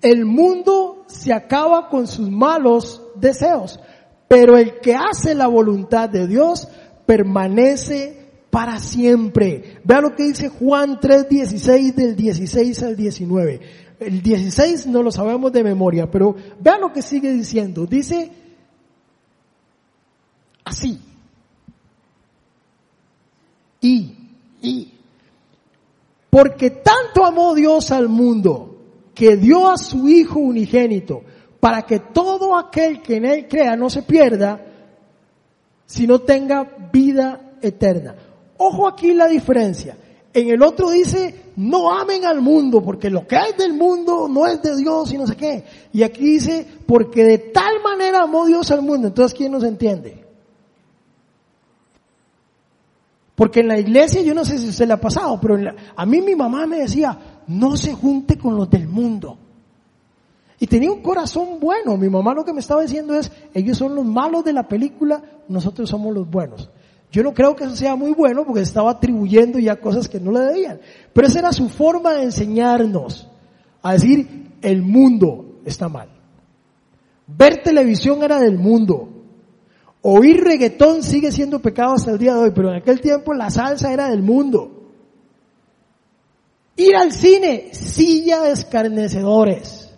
El 0.01 0.25
mundo 0.25 1.05
se 1.07 1.35
acaba 1.35 1.89
con 1.89 2.07
sus 2.07 2.31
malos 2.31 3.03
deseos, 3.17 3.79
pero 4.27 4.57
el 4.57 4.81
que 4.81 4.95
hace 4.95 5.35
la 5.35 5.49
voluntad 5.49 6.09
de 6.09 6.27
Dios 6.27 6.69
permanece 7.05 8.19
para 8.51 8.79
siempre. 8.79 9.81
Vea 9.85 10.01
lo 10.01 10.15
que 10.15 10.25
dice 10.25 10.49
Juan 10.49 11.01
3:16 11.01 11.95
del 11.95 12.17
16 12.17 12.83
al 12.85 12.97
19. 12.97 13.61
El 14.01 14.23
16 14.23 14.87
no 14.87 15.03
lo 15.03 15.11
sabemos 15.11 15.53
de 15.53 15.65
memoria, 15.65 16.11
pero 16.11 16.37
vea 16.61 16.79
lo 16.79 16.93
que 16.93 17.03
sigue 17.03 17.33
diciendo. 17.33 17.85
Dice 17.85 18.31
así. 20.65 21.03
Y, 23.81 24.15
y, 24.61 24.93
porque 26.31 26.71
tanto 26.71 27.25
amó 27.25 27.55
Dios 27.55 27.91
al 27.91 28.09
mundo 28.09 28.77
que 29.15 29.37
dio 29.37 29.69
a 29.69 29.79
su 29.79 30.09
Hijo 30.09 30.39
unigénito 30.39 31.23
para 31.61 31.83
que 31.83 32.01
todo 32.01 32.57
aquel 32.57 33.03
que 33.03 33.17
en 33.17 33.25
Él 33.25 33.49
crea 33.49 33.77
no 33.77 33.91
se 33.91 34.03
pierda, 34.03 34.65
sino 35.87 36.21
tenga 36.21 36.91
vida 36.93 37.53
eterna. 37.61 38.15
Ojo 38.59 38.87
aquí 38.87 39.13
la 39.15 39.27
diferencia. 39.27 39.97
En 40.33 40.51
el 40.51 40.63
otro 40.63 40.91
dice, 40.91 41.53
no 41.57 41.91
amen 41.93 42.25
al 42.25 42.41
mundo, 42.41 42.83
porque 42.83 43.11
lo 43.11 43.27
que 43.27 43.37
hay 43.37 43.53
del 43.55 43.73
mundo 43.73 44.29
no 44.29 44.47
es 44.47 44.63
de 44.63 44.77
Dios 44.77 45.13
y 45.13 45.19
no 45.19 45.27
sé 45.27 45.37
qué. 45.37 45.65
Y 45.93 46.03
aquí 46.03 46.25
dice, 46.25 46.67
porque 46.87 47.25
de 47.25 47.39
tal 47.39 47.83
manera 47.83 48.23
amó 48.23 48.47
Dios 48.47 48.71
al 48.71 48.83
mundo. 48.83 49.09
Entonces, 49.09 49.37
¿quién 49.37 49.51
nos 49.51 49.65
entiende? 49.65 50.28
Porque 53.39 53.61
en 53.61 53.69
la 53.69 53.79
iglesia, 53.79 54.21
yo 54.21 54.35
no 54.35 54.45
sé 54.45 54.59
si 54.59 54.69
usted 54.69 54.89
le 54.89 54.95
ha 54.95 55.01
pasado, 55.01 55.41
pero 55.41 55.57
a 55.95 56.05
mí 56.05 56.21
mi 56.21 56.35
mamá 56.35 56.67
me 56.67 56.81
decía, 56.81 57.17
no 57.47 57.77
se 57.77 57.93
junte 57.93 58.37
con 58.37 58.57
los 58.57 58.69
del 58.69 58.89
mundo. 58.89 59.39
Y 60.59 60.67
tenía 60.67 60.91
un 60.91 61.03
corazón 61.03 61.61
bueno. 61.61 61.97
Mi 61.97 62.09
mamá 62.09 62.35
lo 62.35 62.45
que 62.45 62.53
me 62.53 62.59
estaba 62.59 62.83
diciendo 62.83 63.15
es, 63.15 63.31
ellos 63.55 63.79
son 63.79 63.95
los 63.95 64.05
malos 64.05 64.43
de 64.43 64.53
la 64.53 64.67
película, 64.67 65.23
nosotros 65.47 65.89
somos 65.89 66.13
los 66.13 66.29
buenos. 66.29 66.69
Yo 67.13 67.23
no 67.23 67.33
creo 67.33 67.55
que 67.55 67.63
eso 67.63 67.77
sea 67.77 67.95
muy 67.95 68.11
bueno 68.11 68.45
porque 68.45 68.63
estaba 68.63 68.91
atribuyendo 68.91 69.61
ya 69.61 69.77
cosas 69.77 70.09
que 70.09 70.19
no 70.19 70.33
le 70.33 70.41
debían. 70.41 70.81
Pero 71.13 71.29
esa 71.29 71.39
era 71.39 71.53
su 71.53 71.69
forma 71.69 72.15
de 72.15 72.25
enseñarnos 72.25 73.29
a 73.83 73.93
decir, 73.93 74.51
el 74.63 74.83
mundo 74.83 75.61
está 75.65 75.89
mal. 75.89 76.09
Ver 77.29 77.63
televisión 77.63 78.21
era 78.25 78.41
del 78.41 78.59
mundo. 78.59 79.18
Oír 80.03 80.43
reggaetón 80.43 81.03
sigue 81.03 81.33
siendo 81.33 81.61
pecado 81.61 81.95
hasta 81.95 82.13
el 82.13 82.19
día 82.19 82.35
de 82.35 82.41
hoy, 82.41 82.53
pero 82.55 82.71
en 82.71 82.77
aquel 82.77 83.01
tiempo 83.01 83.35
la 83.35 83.51
salsa 83.51 83.93
era 83.93 84.09
del 84.09 84.23
mundo. 84.23 84.79
Ir 86.77 86.95
al 86.95 87.11
cine, 87.13 87.71
silla 87.73 88.43
de 88.43 88.53
escarnecedores, 88.53 89.93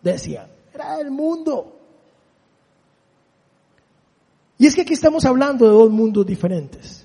decían, 0.00 0.46
era 0.72 0.96
del 0.98 1.10
mundo. 1.10 1.76
Y 4.58 4.66
es 4.66 4.76
que 4.76 4.82
aquí 4.82 4.92
estamos 4.92 5.24
hablando 5.24 5.64
de 5.64 5.72
dos 5.72 5.90
mundos 5.90 6.24
diferentes. 6.24 7.04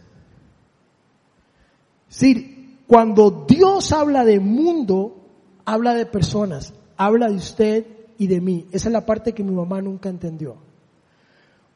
Sí, 2.07 2.77
cuando 2.85 3.45
Dios 3.47 3.91
habla 3.91 4.23
de 4.23 4.39
mundo, 4.39 5.25
habla 5.65 5.95
de 5.95 6.05
personas, 6.05 6.75
habla 6.97 7.29
de 7.29 7.35
usted 7.35 7.87
y 8.19 8.27
de 8.27 8.41
mí. 8.41 8.67
Esa 8.71 8.89
es 8.89 8.93
la 8.93 9.07
parte 9.07 9.33
que 9.33 9.43
mi 9.43 9.55
mamá 9.55 9.81
nunca 9.81 10.09
entendió. 10.09 10.66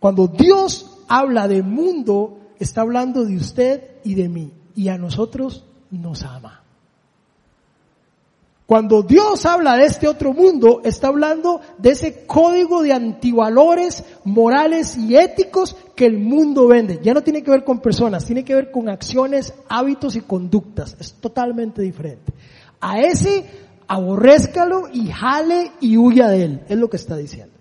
Cuando 0.02 0.26
Dios 0.26 0.98
habla 1.08 1.48
de 1.48 1.62
mundo, 1.62 2.40
está 2.58 2.82
hablando 2.82 3.24
de 3.24 3.36
usted 3.36 3.84
y 4.04 4.16
de 4.16 4.30
mí. 4.30 4.52
Y 4.76 4.88
a 4.88 4.98
nosotros 4.98 5.64
nos 5.92 6.24
ama. 6.24 6.64
Cuando 8.66 9.04
Dios 9.04 9.46
habla 9.46 9.78
de 9.78 9.86
este 9.86 10.08
otro 10.08 10.34
mundo, 10.34 10.82
está 10.84 11.10
hablando 11.10 11.62
de 11.78 11.92
ese 11.92 12.26
código 12.26 12.82
de 12.82 12.94
antivalores 12.94 14.04
morales 14.24 14.98
y 14.98 15.16
éticos 15.16 15.76
que 15.94 16.08
el 16.08 16.18
mundo 16.18 16.68
vende. 16.68 17.00
Ya 17.04 17.14
no 17.14 17.22
tiene 17.22 17.44
que 17.44 17.52
ver 17.52 17.64
con 17.64 17.80
personas, 17.80 18.26
tiene 18.26 18.44
que 18.44 18.56
ver 18.56 18.72
con 18.72 18.90
acciones, 18.90 19.54
hábitos 19.70 20.16
y 20.16 20.22
conductas. 20.22 20.98
Es 21.00 21.14
totalmente 21.14 21.84
diferente. 21.84 22.34
A 22.80 23.02
ese 23.02 23.46
aborrézcalo 23.88 24.88
y 24.92 25.12
jale 25.12 25.74
y 25.80 25.98
huya 25.98 26.28
de 26.30 26.44
él. 26.44 26.62
Es 26.68 26.78
lo 26.80 26.90
que 26.90 26.98
está 26.98 27.18
diciendo. 27.18 27.61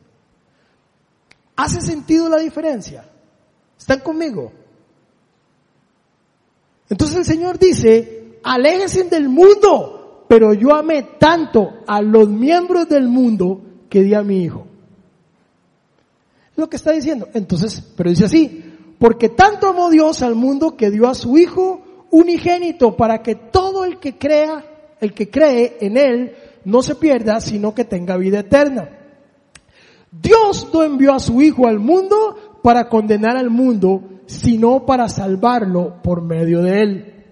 ¿Hace 1.62 1.81
sentido 1.81 2.29
la 2.29 2.38
diferencia? 2.38 3.05
¿Están 3.79 4.01
conmigo? 4.01 4.53
Entonces 6.88 7.16
el 7.16 7.25
Señor 7.25 7.59
dice, 7.59 8.38
aléjense 8.42 9.05
del 9.05 9.29
mundo 9.29 10.01
pero 10.31 10.55
yo 10.55 10.73
amé 10.73 11.03
tanto 11.18 11.81
a 11.88 12.01
los 12.01 12.29
miembros 12.29 12.88
del 12.88 13.09
mundo 13.09 13.61
que 13.88 14.05
di 14.05 14.14
a 14.14 14.23
mi 14.23 14.44
hijo. 14.44 14.64
Lo 16.55 16.70
que 16.70 16.77
está 16.77 16.92
diciendo. 16.92 17.27
Entonces, 17.35 17.83
pero 17.96 18.11
dice 18.11 18.27
así, 18.27 18.62
porque 19.01 19.31
tanto 19.31 19.66
amó 19.66 19.90
Dios 19.90 20.23
al 20.23 20.37
mundo 20.37 20.77
que 20.77 20.92
dio 20.92 21.09
a 21.09 21.16
su 21.16 21.37
hijo 21.37 22.07
unigénito 22.12 22.96
para 22.96 23.25
que 23.25 23.35
todo 23.35 23.85
el 23.85 23.99
que 23.99 24.18
crea, 24.18 24.64
el 25.01 25.14
que 25.14 25.29
cree 25.29 25.79
en 25.81 25.96
él, 25.96 26.37
no 26.64 26.81
se 26.83 26.94
pierda, 26.94 27.40
sino 27.40 27.75
que 27.75 27.85
tenga 27.85 28.16
vida 28.16 28.38
eterna. 28.38 29.00
Dios 30.11 30.68
no 30.73 30.83
envió 30.83 31.14
a 31.14 31.20
su 31.20 31.40
hijo 31.40 31.66
al 31.66 31.79
mundo 31.79 32.61
para 32.62 32.88
condenar 32.88 33.37
al 33.37 33.51
mundo, 33.51 34.03
sino 34.27 34.85
para 34.85 35.09
salvarlo 35.09 36.03
por 36.03 36.23
medio 36.23 36.62
de 36.62 36.81
él. 36.81 37.25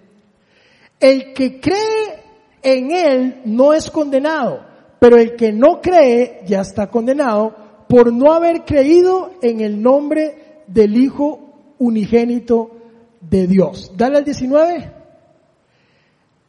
El 1.01 1.33
que 1.33 1.61
cree 1.61 2.25
en 2.63 2.91
él 2.91 3.43
no 3.45 3.73
es 3.73 3.91
condenado, 3.91 4.61
pero 4.99 5.17
el 5.17 5.37
que 5.37 5.53
no 5.53 5.81
cree 5.81 6.43
ya 6.47 6.61
está 6.61 6.89
condenado 6.89 7.55
por 7.89 8.13
no 8.13 8.33
haber 8.33 8.65
creído 8.65 9.33
en 9.43 9.61
el 9.61 9.81
nombre 9.81 10.63
del 10.67 10.97
Hijo 10.97 11.75
unigénito 11.79 12.71
de 13.21 13.47
Dios. 13.47 13.93
Dale 13.97 14.19
al 14.19 14.25
19. 14.25 14.93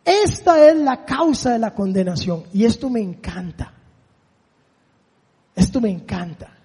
Esta 0.06 0.68
es 0.68 0.76
la 0.76 1.06
causa 1.06 1.54
de 1.54 1.60
la 1.60 1.74
condenación 1.74 2.44
y 2.54 2.66
esto 2.66 2.90
me 2.90 3.00
encanta. 3.00 3.79
Esto 5.60 5.82
me 5.82 5.90
encanta. 5.90 6.56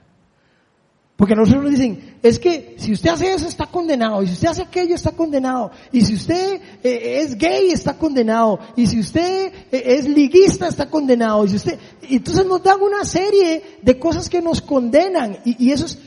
Porque 1.17 1.35
nosotros 1.35 1.65
nos 1.65 1.73
dicen, 1.73 2.19
es 2.23 2.39
que 2.39 2.75
si 2.79 2.93
usted 2.93 3.11
hace 3.11 3.33
eso 3.33 3.49
está 3.49 3.67
condenado, 3.67 4.23
y 4.23 4.27
si 4.27 4.33
usted 4.35 4.49
hace 4.49 4.63
aquello 4.63 4.95
está 4.95 5.13
condenado, 5.13 5.71
y 5.93 6.01
si 6.01 6.15
usted 6.15 6.61
eh, 6.83 7.21
es 7.21 7.37
gay 7.37 7.71
está 7.71 7.97
condenado, 7.97 8.59
y 8.77 8.87
si 8.87 8.99
usted 8.99 9.53
eh, 9.71 9.83
es 9.85 10.09
liguista 10.09 10.67
está 10.67 10.91
condenado, 10.91 11.45
y 11.45 11.51
si 11.51 11.57
usted, 11.57 11.79
entonces 12.03 12.47
nos 12.47 12.63
dan 12.63 12.81
una 12.81 13.05
serie 13.05 13.79
de 13.81 13.99
cosas 13.99 14.29
que 14.29 14.43
nos 14.43 14.61
condenan, 14.61 15.39
y 15.45 15.71
eso 15.71 15.87
es, 15.87 15.99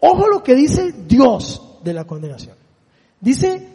ojo 0.00 0.26
lo 0.28 0.42
que 0.42 0.54
dice 0.54 0.92
Dios 1.06 1.62
de 1.84 1.94
la 1.94 2.04
condenación. 2.04 2.56
Dice, 3.20 3.68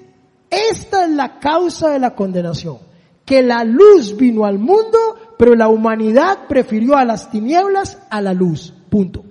esta 0.49 1.05
es 1.05 1.11
la 1.11 1.39
causa 1.39 1.89
de 1.89 1.99
la 1.99 2.15
condenación, 2.15 2.79
que 3.25 3.41
la 3.41 3.63
luz 3.63 4.17
vino 4.17 4.43
al 4.45 4.59
mundo, 4.59 4.97
pero 5.39 5.55
la 5.55 5.69
humanidad 5.69 6.47
prefirió 6.49 6.97
a 6.97 7.05
las 7.05 7.31
tinieblas 7.31 7.97
a 8.09 8.21
la 8.21 8.33
luz. 8.33 8.73
Punto. 8.89 9.23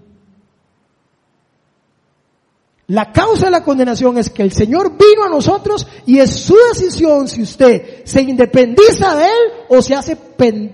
La 2.86 3.12
causa 3.12 3.44
de 3.44 3.50
la 3.50 3.62
condenación 3.62 4.16
es 4.16 4.30
que 4.30 4.42
el 4.42 4.52
Señor 4.52 4.92
vino 4.92 5.24
a 5.26 5.28
nosotros 5.28 5.86
y 6.06 6.18
es 6.18 6.30
su 6.30 6.56
decisión 6.72 7.28
si 7.28 7.42
usted 7.42 8.06
se 8.06 8.22
independiza 8.22 9.16
de 9.16 9.24
Él 9.24 9.66
o 9.68 9.82
se 9.82 9.94
hace 9.94 10.16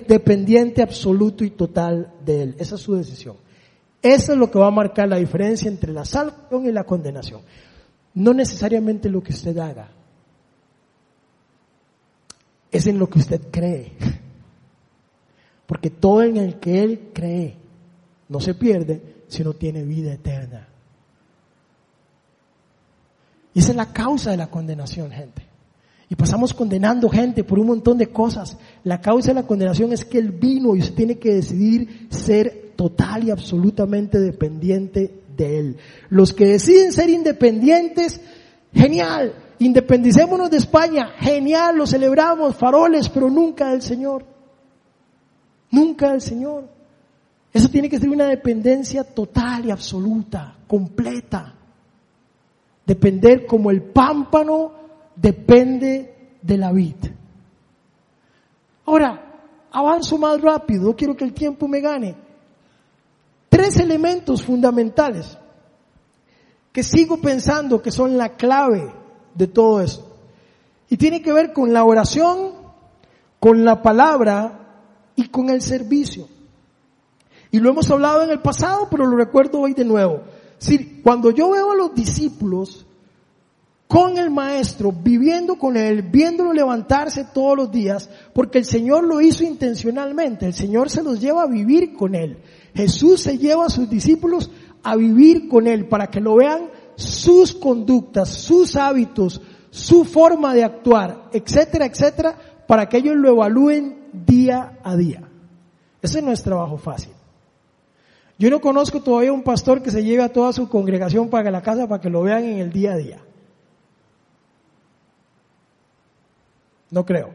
dependiente 0.06 0.82
absoluto 0.82 1.42
y 1.42 1.50
total 1.50 2.12
de 2.24 2.42
Él. 2.42 2.54
Esa 2.56 2.76
es 2.76 2.80
su 2.80 2.94
decisión. 2.94 3.34
Eso 4.00 4.34
es 4.34 4.38
lo 4.38 4.48
que 4.52 4.60
va 4.60 4.68
a 4.68 4.70
marcar 4.70 5.08
la 5.08 5.16
diferencia 5.16 5.68
entre 5.68 5.92
la 5.92 6.04
salvación 6.04 6.64
y 6.66 6.70
la 6.70 6.84
condenación. 6.84 7.40
No 8.14 8.32
necesariamente 8.32 9.08
lo 9.08 9.20
que 9.20 9.32
usted 9.32 9.58
haga. 9.58 9.90
Es 12.70 12.86
en 12.86 13.00
lo 13.00 13.10
que 13.10 13.18
usted 13.18 13.40
cree. 13.50 14.22
Porque 15.66 15.90
todo 15.90 16.22
en 16.22 16.37
el 16.37 16.59
que 16.59 16.83
Él 16.83 17.11
cree 17.12 17.57
no 18.29 18.40
se 18.40 18.55
pierde, 18.55 19.00
sino 19.29 19.55
tiene 19.55 19.83
vida 19.83 20.12
eterna. 20.12 20.68
Y 23.55 23.61
esa 23.61 23.70
es 23.70 23.77
la 23.77 23.92
causa 23.92 24.33
de 24.33 24.37
la 24.37 24.48
condenación, 24.48 25.11
gente. 25.11 25.42
Y 26.09 26.16
pasamos 26.16 26.53
condenando 26.53 27.09
gente 27.09 27.44
por 27.44 27.59
un 27.59 27.68
montón 27.68 27.96
de 27.96 28.09
cosas. 28.09 28.59
La 28.83 29.00
causa 29.00 29.29
de 29.29 29.35
la 29.40 29.46
condenación 29.46 29.92
es 29.92 30.05
que 30.05 30.18
Él 30.18 30.33
vino 30.33 30.77
y 30.77 30.81
usted 30.81 30.94
tiene 30.94 31.18
que 31.18 31.35
decidir 31.35 32.09
ser 32.11 32.72
total 32.77 33.24
y 33.24 33.31
absolutamente 33.31 34.20
dependiente 34.20 35.22
de 35.37 35.59
Él. 35.59 35.77
Los 36.11 36.33
que 36.33 36.46
deciden 36.46 36.92
ser 36.92 37.09
independientes, 37.09 38.20
genial. 38.74 39.35
Independicémonos 39.61 40.50
de 40.50 40.59
España, 40.59 41.12
genial, 41.18 41.77
lo 41.77 41.87
celebramos, 41.87 42.57
faroles, 42.57 43.09
pero 43.09 43.31
nunca 43.31 43.70
del 43.70 43.83
Señor. 43.83 44.33
Nunca 45.74 46.12
del 46.12 46.20
Señor. 46.20 46.68
Eso 47.52 47.68
tiene 47.68 47.88
que 47.88 47.98
ser 47.98 48.08
una 48.08 48.26
dependencia 48.26 49.02
total 49.02 49.66
y 49.66 49.70
absoluta, 49.72 50.56
completa. 50.68 51.52
Depender 52.87 53.44
como 53.44 53.72
el 53.72 53.82
pámpano 53.82 54.72
depende 55.16 56.37
de 56.40 56.58
la 56.58 56.70
vid. 56.70 56.96
Ahora, 58.87 59.66
avanzo 59.72 60.16
más 60.16 60.40
rápido, 60.40 60.84
no 60.84 60.96
quiero 60.96 61.16
que 61.16 61.24
el 61.24 61.32
tiempo 61.32 61.66
me 61.66 61.80
gane. 61.80 62.14
Tres 63.48 63.76
elementos 63.78 64.44
fundamentales 64.44 65.37
que 66.72 66.84
sigo 66.84 67.20
pensando 67.20 67.82
que 67.82 67.90
son 67.90 68.16
la 68.16 68.30
clave 68.37 68.92
de 69.34 69.48
todo 69.48 69.80
esto. 69.80 70.16
Y 70.88 70.96
tiene 70.96 71.20
que 71.20 71.32
ver 71.32 71.52
con 71.52 71.72
la 71.72 71.84
oración, 71.84 72.52
con 73.40 73.64
la 73.64 73.82
palabra 73.82 74.63
y 75.16 75.29
con 75.29 75.50
el 75.50 75.62
servicio. 75.62 76.29
Y 77.50 77.61
lo 77.61 77.70
hemos 77.70 77.90
hablado 77.90 78.22
en 78.22 78.31
el 78.31 78.40
pasado, 78.40 78.88
pero 78.90 79.07
lo 79.07 79.16
recuerdo 79.16 79.61
hoy 79.61 79.74
de 79.74 79.85
nuevo. 79.85 80.22
Si, 80.59 81.00
cuando 81.03 81.31
yo 81.31 81.50
veo 81.50 81.72
a 81.72 81.77
los 81.77 81.94
discípulos 81.94 82.85
con 83.87 84.18
el 84.18 84.31
maestro, 84.31 84.90
viviendo 84.90 85.57
con 85.57 85.77
él, 85.77 86.03
viéndolo 86.03 86.53
levantarse 86.53 87.27
todos 87.33 87.57
los 87.57 87.70
días, 87.70 88.11
porque 88.33 88.59
el 88.59 88.64
Señor 88.64 89.05
lo 89.05 89.20
hizo 89.20 89.44
intencionalmente, 89.44 90.46
el 90.46 90.55
Señor 90.55 90.90
se 90.90 91.03
los 91.03 91.20
lleva 91.20 91.42
a 91.42 91.46
vivir 91.46 91.94
con 91.94 92.14
él. 92.14 92.38
Jesús 92.74 93.20
se 93.20 93.38
lleva 93.38 93.66
a 93.66 93.70
sus 93.70 93.88
discípulos 93.88 94.50
a 94.83 94.96
vivir 94.96 95.48
con 95.48 95.66
él 95.66 95.87
para 95.87 96.09
que 96.09 96.20
lo 96.20 96.37
vean 96.37 96.70
sus 96.96 97.55
conductas, 97.55 98.31
sus 98.31 98.74
hábitos, 98.77 99.40
su 99.70 100.05
forma 100.05 100.55
de 100.55 100.64
actuar, 100.64 101.29
etcétera, 101.33 101.87
etcétera, 101.87 102.37
para 102.66 102.88
que 102.88 102.98
ellos 102.98 103.16
lo 103.16 103.31
evalúen 103.31 104.03
día 104.27 104.79
a 104.83 104.96
día. 104.96 105.22
Ese 106.00 106.22
no 106.22 106.33
es 106.33 106.42
trabajo 106.42 106.77
fácil. 106.77 107.12
Yo 108.38 108.50
no 108.50 108.61
conozco 108.61 109.00
todavía 109.00 109.33
un 109.33 109.42
pastor 109.42 109.83
que 109.83 109.90
se 109.90 110.03
lleve 110.03 110.22
a 110.22 110.33
toda 110.33 110.53
su 110.53 110.68
congregación 110.68 111.29
para 111.29 111.50
la 111.50 111.62
casa 111.62 111.87
para 111.87 112.00
que 112.00 112.11
lo 112.11 112.22
vean 112.22 112.44
en 112.44 112.59
el 112.59 112.72
día 112.72 112.92
a 112.92 112.96
día. 112.96 113.18
No 116.90 117.05
creo. 117.05 117.31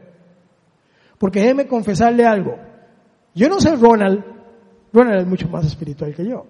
Porque 1.18 1.40
déjeme 1.40 1.66
confesarle 1.66 2.26
algo. 2.26 2.56
Yo 3.34 3.48
no 3.48 3.60
sé 3.60 3.76
Ronald, 3.76 4.24
Ronald 4.92 5.20
es 5.20 5.26
mucho 5.26 5.48
más 5.48 5.66
espiritual 5.66 6.14
que 6.14 6.26
yo. 6.26 6.46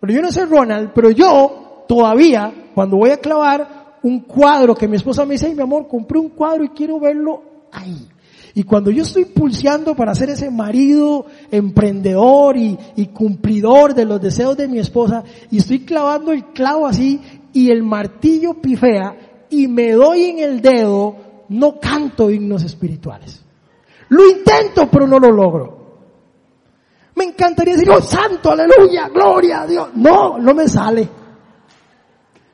Pero 0.00 0.12
yo 0.12 0.22
no 0.22 0.30
sé 0.30 0.44
Ronald, 0.46 0.92
pero 0.94 1.10
yo 1.10 1.84
todavía, 1.88 2.52
cuando 2.74 2.96
voy 2.96 3.10
a 3.10 3.18
clavar 3.18 3.98
un 4.02 4.20
cuadro 4.20 4.74
que 4.74 4.88
mi 4.88 4.96
esposa 4.96 5.24
me 5.24 5.32
dice, 5.32 5.54
mi 5.54 5.62
amor, 5.62 5.88
compré 5.88 6.18
un 6.18 6.30
cuadro 6.30 6.64
y 6.64 6.68
quiero 6.68 7.00
verlo 7.00 7.42
ahí. 7.72 8.08
Y 8.56 8.62
cuando 8.62 8.90
yo 8.90 9.02
estoy 9.02 9.26
pulseando 9.26 9.94
para 9.94 10.14
ser 10.14 10.30
ese 10.30 10.50
marido 10.50 11.26
emprendedor 11.50 12.56
y, 12.56 12.78
y, 12.96 13.08
cumplidor 13.08 13.92
de 13.92 14.06
los 14.06 14.18
deseos 14.18 14.56
de 14.56 14.66
mi 14.66 14.78
esposa, 14.78 15.22
y 15.50 15.58
estoy 15.58 15.80
clavando 15.80 16.32
el 16.32 16.46
clavo 16.54 16.86
así, 16.86 17.20
y 17.52 17.70
el 17.70 17.82
martillo 17.82 18.54
pifea, 18.54 19.44
y 19.50 19.68
me 19.68 19.92
doy 19.92 20.24
en 20.24 20.38
el 20.38 20.62
dedo, 20.62 21.44
no 21.50 21.78
canto 21.78 22.30
himnos 22.30 22.62
espirituales. 22.62 23.44
Lo 24.08 24.26
intento, 24.26 24.88
pero 24.90 25.06
no 25.06 25.18
lo 25.18 25.30
logro. 25.30 25.76
Me 27.14 27.24
encantaría 27.24 27.74
decir, 27.74 27.90
oh 27.90 28.00
santo, 28.00 28.52
aleluya, 28.52 29.10
gloria 29.10 29.60
a 29.60 29.66
Dios. 29.66 29.88
No, 29.96 30.38
no 30.38 30.54
me 30.54 30.66
sale. 30.66 31.06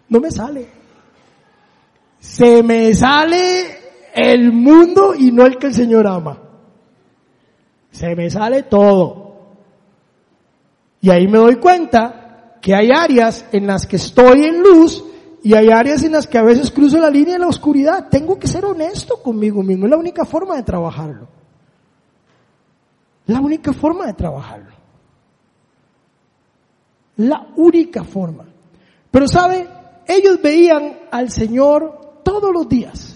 No 0.09 0.19
me 0.19 0.33
sale. 0.33 0.69
Se 2.19 2.61
me 2.65 2.93
sale 2.93 3.82
el 4.15 4.53
mundo 4.53 5.15
y 5.15 5.33
no 5.33 5.47
el 5.47 5.59
que 5.59 5.69
el 5.69 5.75
Señor 5.75 6.07
ama. 6.07 6.39
Se 7.91 8.15
me 8.15 8.31
sale 8.31 8.65
todo. 8.65 9.33
Y 11.01 11.11
ahí 11.11 11.27
me 11.27 11.39
doy 11.39 11.57
cuenta 11.57 12.59
que 12.61 12.75
hay 12.75 12.91
áreas 12.91 13.45
en 13.53 13.67
las 13.67 13.87
que 13.87 13.97
estoy 13.97 14.45
en 14.45 14.63
luz 14.63 15.05
y 15.43 15.55
hay 15.55 15.71
áreas 15.71 16.05
en 16.05 16.13
las 16.13 16.27
que 16.27 16.39
a 16.39 16.43
veces 16.43 16.71
cruzo 16.71 16.99
la 16.99 17.11
línea 17.11 17.35
de 17.35 17.41
la 17.41 17.49
oscuridad. 17.49 18.09
Tengo 18.09 18.39
que 18.39 18.47
ser 18.47 18.65
honesto 18.65 19.21
conmigo 19.21 19.63
mismo. 19.63 19.87
Es 19.87 19.91
la 19.91 19.97
única 19.97 20.25
forma 20.25 20.55
de 20.57 20.63
trabajarlo. 20.63 21.27
La 23.27 23.41
única 23.41 23.73
forma 23.73 24.07
de 24.07 24.15
trabajarlo. 24.15 24.71
La 27.17 27.49
única 27.57 28.05
forma. 28.05 28.45
Pero 29.11 29.27
sabe, 29.27 29.69
ellos 30.07 30.41
veían 30.41 31.01
al 31.11 31.31
Señor 31.31 32.21
todos 32.23 32.53
los 32.53 32.69
días. 32.69 33.12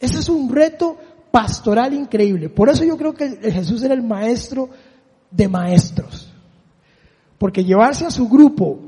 Ese 0.00 0.18
es 0.18 0.28
un 0.28 0.52
reto 0.54 0.96
pastoral 1.30 1.92
increíble. 1.94 2.48
Por 2.48 2.68
eso 2.68 2.84
yo 2.84 2.96
creo 2.96 3.14
que 3.14 3.28
Jesús 3.50 3.82
era 3.82 3.94
el 3.94 4.02
maestro 4.02 4.68
de 5.30 5.48
maestros. 5.48 6.32
Porque 7.38 7.64
llevarse 7.64 8.06
a 8.06 8.10
su 8.10 8.28
grupo 8.28 8.80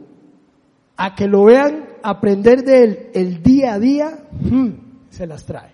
a 0.97 1.15
que 1.15 1.27
lo 1.27 1.45
vean 1.45 1.87
aprender 2.03 2.65
de 2.65 2.83
él 2.83 3.11
el 3.15 3.43
día 3.43 3.75
a 3.75 3.79
día, 3.79 4.19
hmm, 4.41 4.69
se 5.11 5.27
las 5.27 5.45
trae. 5.45 5.71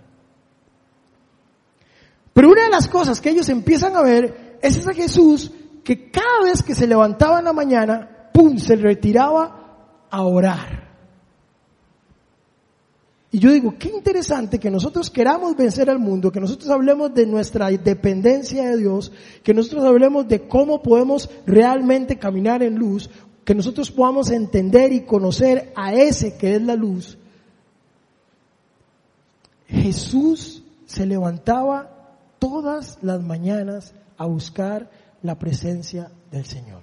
Pero 2.32 2.50
una 2.50 2.64
de 2.64 2.70
las 2.70 2.88
cosas 2.88 3.20
que 3.20 3.30
ellos 3.30 3.48
empiezan 3.48 3.96
a 3.96 4.02
ver 4.02 4.58
es 4.60 4.76
ese 4.76 4.92
Jesús 4.94 5.52
que 5.84 6.10
cada 6.10 6.42
vez 6.42 6.62
que 6.62 6.74
se 6.74 6.86
levantaba 6.86 7.38
en 7.38 7.44
la 7.44 7.52
mañana, 7.52 8.30
¡pum!, 8.32 8.58
se 8.58 8.74
retiraba 8.74 10.06
a 10.10 10.22
orar. 10.22 10.83
Y 13.34 13.40
yo 13.40 13.50
digo, 13.50 13.74
qué 13.76 13.88
interesante 13.88 14.60
que 14.60 14.70
nosotros 14.70 15.10
queramos 15.10 15.56
vencer 15.56 15.90
al 15.90 15.98
mundo, 15.98 16.30
que 16.30 16.38
nosotros 16.38 16.70
hablemos 16.70 17.12
de 17.14 17.26
nuestra 17.26 17.68
dependencia 17.68 18.70
de 18.70 18.76
Dios, 18.76 19.10
que 19.42 19.52
nosotros 19.52 19.84
hablemos 19.84 20.28
de 20.28 20.46
cómo 20.46 20.84
podemos 20.84 21.28
realmente 21.44 22.16
caminar 22.16 22.62
en 22.62 22.76
luz, 22.76 23.10
que 23.44 23.56
nosotros 23.56 23.90
podamos 23.90 24.30
entender 24.30 24.92
y 24.92 25.00
conocer 25.00 25.72
a 25.74 25.94
ese 25.94 26.36
que 26.36 26.54
es 26.54 26.62
la 26.62 26.76
luz. 26.76 27.18
Jesús 29.66 30.62
se 30.86 31.04
levantaba 31.04 31.90
todas 32.38 32.98
las 33.02 33.20
mañanas 33.20 33.94
a 34.16 34.26
buscar 34.26 34.88
la 35.22 35.36
presencia 35.40 36.08
del 36.30 36.44
Señor. 36.44 36.82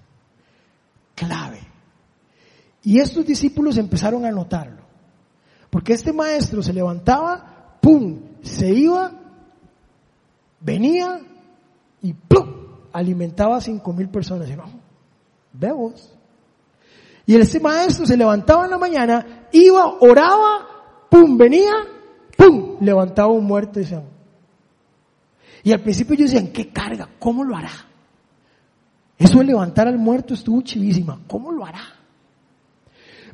Clave. 1.15 1.61
Y 2.83 2.99
estos 2.99 3.25
discípulos 3.25 3.77
empezaron 3.77 4.25
a 4.25 4.31
notarlo. 4.31 4.80
Porque 5.71 5.93
este 5.93 6.12
maestro 6.12 6.62
se 6.62 6.73
levantaba, 6.73 7.77
¡pum! 7.81 8.19
Se 8.43 8.69
iba, 8.69 9.10
venía 10.60 11.21
y 12.01 12.13
¡pum! 12.13 12.45
Alimentaba 12.91 13.55
a 13.55 13.62
cinco 13.62 13.93
mil 13.93 14.10
personas. 14.10 14.49
Y 14.49 14.55
no, 14.57 14.65
vemos. 15.53 16.13
Y 17.25 17.36
este 17.38 17.62
maestro 17.62 18.05
se 18.05 18.17
levantaba 18.17 18.65
en 18.65 18.71
la 18.71 18.77
mañana, 18.77 19.47
iba, 19.53 19.86
oraba, 20.01 21.07
¡pum! 21.10 21.38
Venía, 21.38 21.71
¡pum! 22.38 22.75
Levantaba 22.81 23.29
un 23.29 23.45
muerto 23.45 23.79
y 23.79 23.86
se 23.86 23.97
Y 25.63 25.71
al 25.71 25.79
principio 25.79 26.15
yo 26.15 26.25
decía, 26.25 26.51
¿qué 26.51 26.69
carga? 26.69 27.07
¿Cómo 27.17 27.45
lo 27.45 27.55
hará? 27.55 27.71
Eso 29.17 29.38
de 29.38 29.45
levantar 29.45 29.88
al 29.88 29.97
muerto 29.97 30.34
estuvo 30.34 30.62
chivísima. 30.62 31.21
¿Cómo 31.27 31.53
lo 31.53 31.65
hará? 31.65 32.00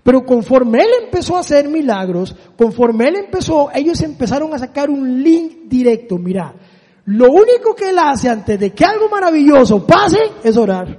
Pero 0.08 0.26
conforme 0.26 0.80
él 0.80 0.89
empezó 1.04 1.36
a 1.36 1.41
hacer 1.41 1.67
milagros, 1.67 2.34
conforme 2.58 3.10
él 3.10 3.17
empezó, 3.17 3.70
ellos 3.74 4.00
empezaron 4.00 4.54
a 4.54 4.58
sacar 4.58 4.89
un 4.89 5.22
link 5.22 5.67
directo. 5.67 6.17
Mira, 6.17 6.54
lo 7.04 7.30
único 7.30 7.76
que 7.76 7.89
él 7.89 8.00
hace 8.00 8.30
antes 8.30 8.58
de 8.58 8.72
que 8.72 8.86
algo 8.86 9.10
maravilloso 9.10 9.86
pase 9.86 10.20
es 10.46 10.56
orar. 10.56 10.98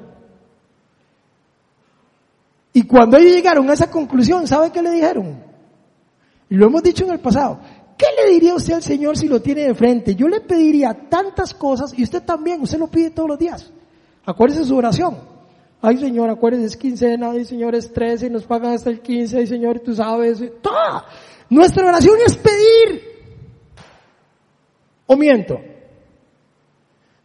Y 2.74 2.82
cuando 2.82 3.16
ellos 3.16 3.32
llegaron 3.32 3.70
a 3.70 3.72
esa 3.72 3.91
conclusión, 3.91 4.47
¿sabe 4.47 4.70
qué 4.70 4.82
le 4.82 4.91
dijeron? 4.91 5.43
Lo 6.51 6.66
hemos 6.66 6.82
dicho 6.82 7.07
en 7.07 7.12
el 7.12 7.20
pasado. 7.20 7.61
¿Qué 7.97 8.09
le 8.22 8.30
diría 8.30 8.55
usted 8.57 8.74
al 8.74 8.82
Señor 8.82 9.16
si 9.16 9.26
lo 9.26 9.41
tiene 9.41 9.62
de 9.62 9.74
frente? 9.74 10.14
Yo 10.16 10.28
le 10.28 10.43
pediría 10.43 11.09
tantas 11.09 11.55
cosas 11.55 11.99
y 11.99 12.03
usted 12.03 12.24
también, 12.24 12.61
usted 12.61 12.78
lo 12.78 12.89
pide 12.89 13.09
todos 13.09 13.30
los 13.30 13.39
días. 13.39 13.72
Acuérdese 14.26 14.66
su 14.66 14.76
oración. 14.76 15.28
Ay 15.81 15.99
Señor, 15.99 16.29
acuérdense, 16.31 16.66
es 16.66 16.76
quincena, 16.76 17.31
ay 17.31 17.45
Señor, 17.45 17.74
es 17.74 17.93
13 17.93 18.26
y 18.26 18.31
nos 18.31 18.45
pagan 18.45 18.72
hasta 18.72 18.91
el 18.91 19.01
15, 19.01 19.39
ay 19.39 19.47
Señor, 19.47 19.81
tú 19.81 19.95
sabes, 19.95 20.43
¡toda! 20.61 21.05
Nuestra 21.51 21.87
oración 21.87 22.16
es 22.26 22.37
pedir. 22.37 23.03
¿O 25.07 25.16
miento? 25.16 25.59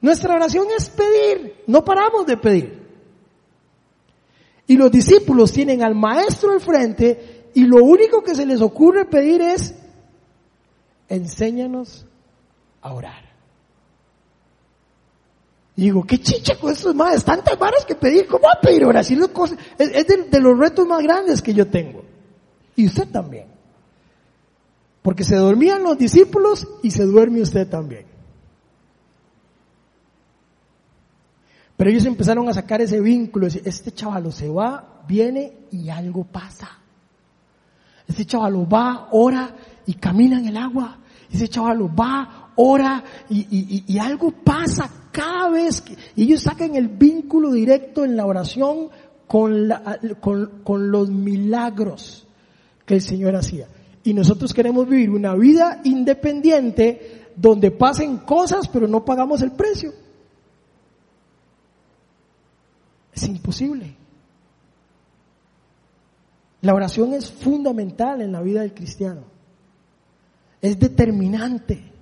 Nuestra 0.01 0.36
oración 0.36 0.68
es 0.78 0.89
pedir, 0.89 1.64
no 1.68 1.84
paramos 1.84 2.26
de 2.26 2.38
pedir. 2.38 2.84
Y 4.68 4.78
los 4.78 4.91
discípulos 4.91 5.51
tienen 5.51 5.84
al 5.84 5.95
maestro 5.95 6.51
al 6.51 6.62
frente 6.62 7.49
y 7.54 7.66
lo 7.66 7.84
único 7.84 8.22
que 8.22 8.36
se 8.36 8.45
les 8.45 8.62
ocurre 8.62 9.06
pedir 9.06 9.41
es 9.41 9.76
enséñanos 11.10 12.06
a 12.82 12.93
orar. 12.93 13.32
Y 15.76 15.84
digo, 15.84 16.03
qué 16.03 16.19
chicha 16.19 16.55
con 16.59 16.71
esos 16.71 16.93
más, 16.93 17.26
tantas 17.26 17.57
varas 17.57 17.86
que 17.86 17.95
pedir, 17.95 18.28
¿cómo 18.28 18.47
a 18.47 18.59
pedir 18.61 18.86
oración? 18.86 19.28
Es, 19.78 19.89
es 19.89 20.07
de, 20.30 20.39
los 20.39 20.57
retos 20.57 20.88
más 20.88 21.01
grandes 21.01 21.41
que 21.41 21.53
yo 21.53 21.67
tengo. 21.67 22.03
Y 22.76 22.86
usted 22.86 23.07
también. 23.09 23.47
Porque 25.01 25.24
se 25.24 25.36
dormían 25.36 25.84
los 25.84 25.97
discípulos 25.97 26.67
y 26.84 26.91
se 26.91 27.03
duerme 27.03 27.41
usted 27.41 27.67
también. 27.67 28.05
Pero 31.76 31.89
ellos 31.89 32.05
empezaron 32.05 32.47
a 32.47 32.53
sacar 32.53 32.82
ese 32.82 33.01
vínculo, 33.01 33.47
este 33.47 33.91
chavalo 33.91 34.32
se 34.32 34.47
va, 34.47 35.01
viene 35.07 35.53
y 35.71 35.89
algo 35.89 36.24
pasa. 36.24 36.69
Este 38.07 38.26
chavalo 38.26 38.69
va, 38.69 39.07
ora 39.11 39.55
y 39.88 39.95
camina 39.95 40.38
en 40.38 40.49
el 40.49 40.57
agua. 40.57 40.99
Ese 41.32 41.47
chavalo 41.47 41.89
va, 41.93 42.51
ora 42.57 43.03
y, 43.28 43.84
y 43.88 43.97
algo 43.97 44.32
pasa 44.32 44.88
cada 45.14 45.49
vez 45.51 45.82
que 45.82 45.95
ellos 46.18 46.41
sacan 46.41 46.76
el 46.76 46.89
vínculo 46.89 47.53
directo 47.53 48.03
en 48.03 48.18
la 48.18 48.26
oración 48.26 48.89
con 49.28 50.91
los 50.91 51.09
milagros 51.09 52.28
que 52.86 52.95
el 52.95 53.01
Señor 53.01 53.36
hacía. 53.36 53.68
Y 54.03 54.14
nosotros 54.14 54.53
queremos 54.53 54.89
vivir 54.89 55.11
una 55.11 55.36
vida 55.36 55.80
independiente 55.86 57.30
donde 57.36 57.72
pasen 57.72 58.18
cosas 58.18 58.68
pero 58.68 58.88
no 58.88 59.05
pagamos 59.05 59.41
el 59.41 59.51
precio. 59.51 59.93
Es 63.14 63.24
imposible. 63.28 63.95
La 66.61 66.74
oración 66.74 67.14
es 67.14 67.32
fundamental 67.32 68.22
en 68.22 68.32
la 68.32 68.41
vida 68.41 68.61
del 68.61 68.74
cristiano. 68.74 69.22
Es 70.61 70.80
determinante. 70.80 71.93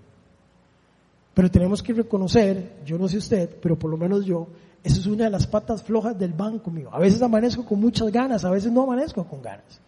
Pero 1.33 1.49
tenemos 1.49 1.81
que 1.81 1.93
reconocer, 1.93 2.79
yo 2.85 2.97
no 2.97 3.07
sé 3.07 3.17
usted, 3.17 3.49
pero 3.61 3.77
por 3.79 3.89
lo 3.89 3.97
menos 3.97 4.25
yo, 4.25 4.47
eso 4.83 4.99
es 4.99 5.05
una 5.05 5.25
de 5.25 5.29
las 5.29 5.47
patas 5.47 5.83
flojas 5.83 6.17
del 6.17 6.33
banco 6.33 6.71
mío. 6.71 6.89
A 6.91 6.99
veces 6.99 7.21
amanezco 7.21 7.65
con 7.65 7.79
muchas 7.79 8.11
ganas, 8.11 8.43
a 8.43 8.51
veces 8.51 8.71
no 8.71 8.83
amanezco 8.83 9.23
con 9.23 9.41
ganas. 9.41 9.79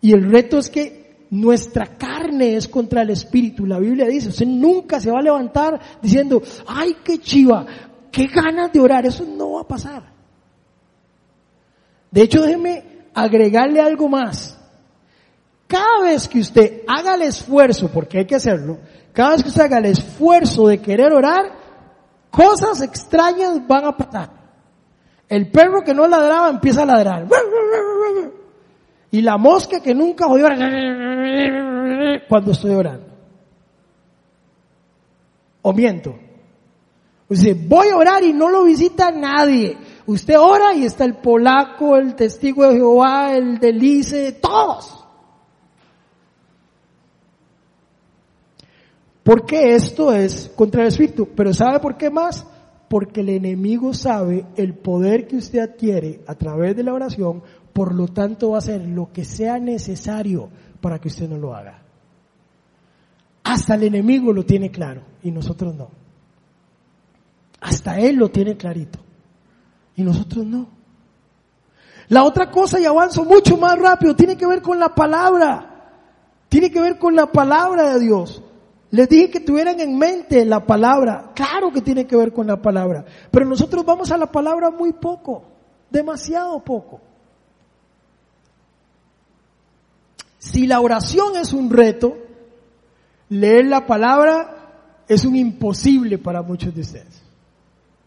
Y 0.00 0.12
el 0.12 0.30
reto 0.30 0.58
es 0.58 0.70
que 0.70 1.26
nuestra 1.30 1.98
carne 1.98 2.56
es 2.56 2.66
contra 2.66 3.02
el 3.02 3.10
espíritu. 3.10 3.66
La 3.66 3.78
Biblia 3.78 4.06
dice, 4.06 4.30
usted 4.30 4.46
nunca 4.46 5.00
se 5.00 5.10
va 5.10 5.18
a 5.20 5.22
levantar 5.22 5.78
diciendo, 6.02 6.42
ay, 6.66 6.96
qué 7.04 7.18
chiva, 7.18 7.66
qué 8.10 8.26
ganas 8.26 8.72
de 8.72 8.80
orar. 8.80 9.06
Eso 9.06 9.24
no 9.24 9.52
va 9.52 9.60
a 9.60 9.68
pasar. 9.68 10.02
De 12.10 12.22
hecho, 12.22 12.42
déjeme 12.42 12.84
agregarle 13.14 13.80
algo 13.80 14.08
más. 14.08 14.58
Cada 15.66 16.02
vez 16.02 16.26
que 16.26 16.40
usted 16.40 16.82
haga 16.88 17.14
el 17.14 17.22
esfuerzo, 17.22 17.88
porque 17.92 18.18
hay 18.18 18.24
que 18.24 18.34
hacerlo, 18.34 18.78
cada 19.12 19.32
vez 19.32 19.42
que 19.42 19.48
usted 19.48 19.62
haga 19.62 19.78
el 19.78 19.86
esfuerzo 19.86 20.68
de 20.68 20.80
querer 20.80 21.12
orar, 21.12 21.52
cosas 22.30 22.80
extrañas 22.82 23.66
van 23.66 23.84
a 23.84 23.96
pasar. 23.96 24.30
El 25.28 25.50
perro 25.50 25.82
que 25.82 25.94
no 25.94 26.06
ladraba 26.06 26.48
empieza 26.50 26.82
a 26.82 26.86
ladrar. 26.86 27.26
Y 29.10 29.22
la 29.22 29.36
mosca 29.36 29.80
que 29.80 29.94
nunca 29.94 30.26
oyó 30.26 30.46
cuando 32.28 32.52
estoy 32.52 32.74
orando. 32.74 33.06
O 35.62 35.72
miento. 35.72 36.16
Dice, 37.28 37.54
voy 37.54 37.88
a 37.88 37.96
orar 37.96 38.24
y 38.24 38.32
no 38.32 38.48
lo 38.48 38.64
visita 38.64 39.12
nadie. 39.12 39.76
Usted 40.06 40.36
ora 40.36 40.74
y 40.74 40.84
está 40.84 41.04
el 41.04 41.14
polaco, 41.14 41.96
el 41.96 42.16
testigo 42.16 42.66
de 42.66 42.74
Jehová, 42.74 43.36
el 43.36 43.58
delice, 43.60 44.32
todos. 44.32 45.06
Porque 49.30 49.76
esto 49.76 50.12
es 50.12 50.50
contra 50.56 50.82
el 50.82 50.88
Espíritu. 50.88 51.28
Pero 51.36 51.54
¿sabe 51.54 51.78
por 51.78 51.96
qué 51.96 52.10
más? 52.10 52.44
Porque 52.88 53.20
el 53.20 53.28
enemigo 53.28 53.94
sabe 53.94 54.44
el 54.56 54.74
poder 54.74 55.28
que 55.28 55.36
usted 55.36 55.60
adquiere 55.60 56.24
a 56.26 56.34
través 56.34 56.74
de 56.74 56.82
la 56.82 56.94
oración, 56.94 57.40
por 57.72 57.94
lo 57.94 58.08
tanto 58.08 58.50
va 58.50 58.56
a 58.56 58.58
hacer 58.58 58.84
lo 58.88 59.12
que 59.12 59.24
sea 59.24 59.60
necesario 59.60 60.48
para 60.80 60.98
que 60.98 61.06
usted 61.06 61.28
no 61.28 61.38
lo 61.38 61.54
haga. 61.54 61.80
Hasta 63.44 63.76
el 63.76 63.84
enemigo 63.84 64.32
lo 64.32 64.44
tiene 64.44 64.72
claro 64.72 65.02
y 65.22 65.30
nosotros 65.30 65.76
no. 65.76 65.90
Hasta 67.60 68.00
él 68.00 68.16
lo 68.16 68.30
tiene 68.30 68.56
clarito 68.56 68.98
y 69.94 70.02
nosotros 70.02 70.44
no. 70.44 70.66
La 72.08 72.24
otra 72.24 72.50
cosa, 72.50 72.80
y 72.80 72.84
avanzo 72.84 73.24
mucho 73.24 73.56
más 73.56 73.78
rápido, 73.78 74.16
tiene 74.16 74.36
que 74.36 74.48
ver 74.48 74.60
con 74.60 74.80
la 74.80 74.92
palabra. 74.92 75.92
Tiene 76.48 76.68
que 76.68 76.80
ver 76.80 76.98
con 76.98 77.14
la 77.14 77.26
palabra 77.26 77.94
de 77.94 78.00
Dios. 78.00 78.42
Les 78.90 79.08
dije 79.08 79.30
que 79.30 79.40
tuvieran 79.40 79.78
en 79.80 79.96
mente 79.96 80.44
la 80.44 80.66
palabra. 80.66 81.30
Claro 81.34 81.70
que 81.70 81.80
tiene 81.80 82.06
que 82.06 82.16
ver 82.16 82.32
con 82.32 82.46
la 82.46 82.60
palabra. 82.60 83.04
Pero 83.30 83.46
nosotros 83.46 83.84
vamos 83.84 84.10
a 84.10 84.16
la 84.16 84.30
palabra 84.30 84.70
muy 84.70 84.92
poco. 84.92 85.44
Demasiado 85.90 86.58
poco. 86.64 87.00
Si 90.38 90.66
la 90.66 90.80
oración 90.80 91.36
es 91.36 91.52
un 91.52 91.70
reto, 91.70 92.16
leer 93.28 93.66
la 93.66 93.86
palabra 93.86 95.04
es 95.06 95.24
un 95.24 95.36
imposible 95.36 96.18
para 96.18 96.42
muchos 96.42 96.74
de 96.74 96.80
ustedes. 96.80 97.22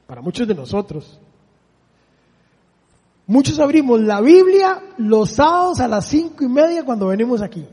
Para 0.05 0.21
muchos 0.21 0.47
de 0.47 0.55
nosotros. 0.55 1.19
Muchos 3.25 3.59
abrimos 3.59 4.01
la 4.01 4.19
Biblia 4.19 4.81
los 4.97 5.31
sábados 5.31 5.79
a 5.79 5.87
las 5.87 6.07
cinco 6.07 6.43
y 6.43 6.49
media 6.49 6.83
cuando 6.83 7.07
venimos 7.07 7.41
aquí. 7.41 7.65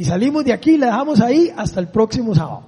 Y 0.00 0.04
salimos 0.06 0.46
de 0.46 0.54
aquí 0.54 0.70
y 0.70 0.78
la 0.78 0.86
dejamos 0.86 1.20
ahí 1.20 1.52
hasta 1.54 1.78
el 1.78 1.88
próximo 1.88 2.34
sábado. 2.34 2.62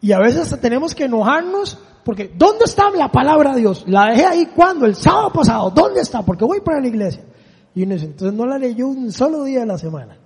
Y 0.00 0.10
a 0.12 0.18
veces 0.20 0.40
hasta 0.40 0.58
tenemos 0.58 0.94
que 0.94 1.04
enojarnos 1.04 1.78
porque 2.02 2.32
¿dónde 2.34 2.64
está 2.64 2.88
la 2.92 3.12
palabra 3.12 3.52
de 3.52 3.60
Dios? 3.60 3.84
La 3.86 4.06
dejé 4.06 4.24
ahí 4.24 4.46
cuando, 4.46 4.86
el 4.86 4.96
sábado 4.96 5.34
pasado, 5.34 5.68
¿dónde 5.68 6.00
está? 6.00 6.22
Porque 6.22 6.46
voy 6.46 6.62
para 6.62 6.80
la 6.80 6.86
iglesia. 6.86 7.26
Y 7.74 7.82
entonces 7.82 8.32
no 8.32 8.46
la 8.46 8.56
leyó 8.56 8.88
un 8.88 9.12
solo 9.12 9.44
día 9.44 9.60
de 9.60 9.66
la 9.66 9.76
semana. 9.76 10.16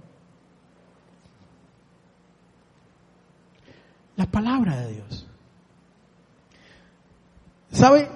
La 4.15 4.27
palabra 4.27 4.83
de 4.83 4.93
Dios. 4.93 5.27
¿Sabe? 7.73 8.09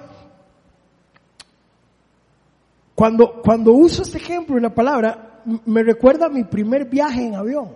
Cuando, 3.01 3.41
cuando 3.41 3.73
uso 3.73 4.03
este 4.03 4.19
ejemplo 4.19 4.57
en 4.57 4.61
la 4.61 4.75
palabra, 4.75 5.41
me 5.65 5.81
recuerda 5.81 6.27
a 6.27 6.29
mi 6.29 6.43
primer 6.43 6.85
viaje 6.85 7.25
en 7.25 7.33
avión. 7.33 7.69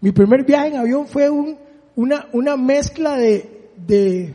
Mi 0.00 0.12
primer 0.12 0.46
viaje 0.46 0.68
en 0.68 0.76
avión 0.76 1.06
fue 1.06 1.28
un, 1.28 1.58
una, 1.94 2.56
mezcla 2.56 3.16
de, 3.16 3.68
de, 3.86 4.34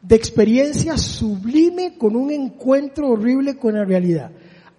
de 0.00 0.16
experiencia 0.16 0.96
sublime 0.96 1.98
con 1.98 2.16
un 2.16 2.30
encuentro 2.30 3.10
horrible 3.10 3.58
con 3.58 3.74
la 3.74 3.84
realidad. 3.84 4.30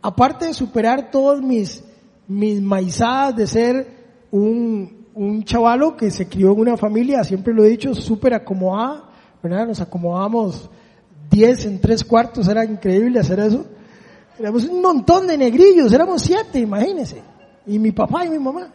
Aparte 0.01 0.47
de 0.47 0.55
superar 0.55 1.11
todas 1.11 1.39
mis, 1.39 1.83
mis 2.27 2.59
maizadas 2.59 3.35
de 3.35 3.45
ser 3.45 3.87
un, 4.31 5.05
un 5.13 5.43
chavalo 5.43 5.95
que 5.95 6.09
se 6.09 6.27
crió 6.27 6.53
en 6.53 6.61
una 6.61 6.77
familia, 6.77 7.23
siempre 7.23 7.53
lo 7.53 7.63
he 7.63 7.69
dicho, 7.69 7.93
súper 7.93 8.33
acomodada, 8.33 9.03
¿verdad? 9.43 9.67
Nos 9.67 9.81
acomodamos 9.81 10.71
10 11.33 11.65
en 11.65 11.81
tres 11.81 12.03
cuartos, 12.03 12.47
era 12.47 12.63
increíble 12.63 13.19
hacer 13.19 13.39
eso. 13.39 13.65
Éramos 14.37 14.65
un 14.65 14.81
montón 14.81 15.25
de 15.25 15.37
negrillos, 15.37 15.91
éramos 15.91 16.21
siete, 16.21 16.59
imagínense. 16.59 17.21
Y 17.65 17.79
mi 17.79 17.91
papá 17.91 18.25
y 18.25 18.29
mi 18.29 18.39
mamá. 18.39 18.71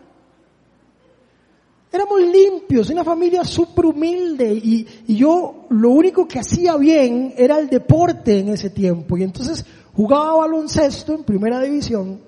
Éramos 1.92 2.20
limpios, 2.20 2.90
una 2.90 3.04
familia 3.04 3.44
súper 3.44 3.86
humilde 3.86 4.52
y, 4.52 4.86
yo 5.14 5.66
lo 5.70 5.90
único 5.90 6.26
que 6.26 6.38
hacía 6.38 6.76
bien 6.76 7.32
era 7.36 7.58
el 7.58 7.68
deporte 7.68 8.40
en 8.40 8.48
ese 8.48 8.70
tiempo. 8.70 9.16
Y 9.16 9.22
entonces 9.22 9.64
jugaba 9.94 10.38
baloncesto 10.38 11.14
en 11.14 11.24
primera 11.24 11.60
división 11.60 12.20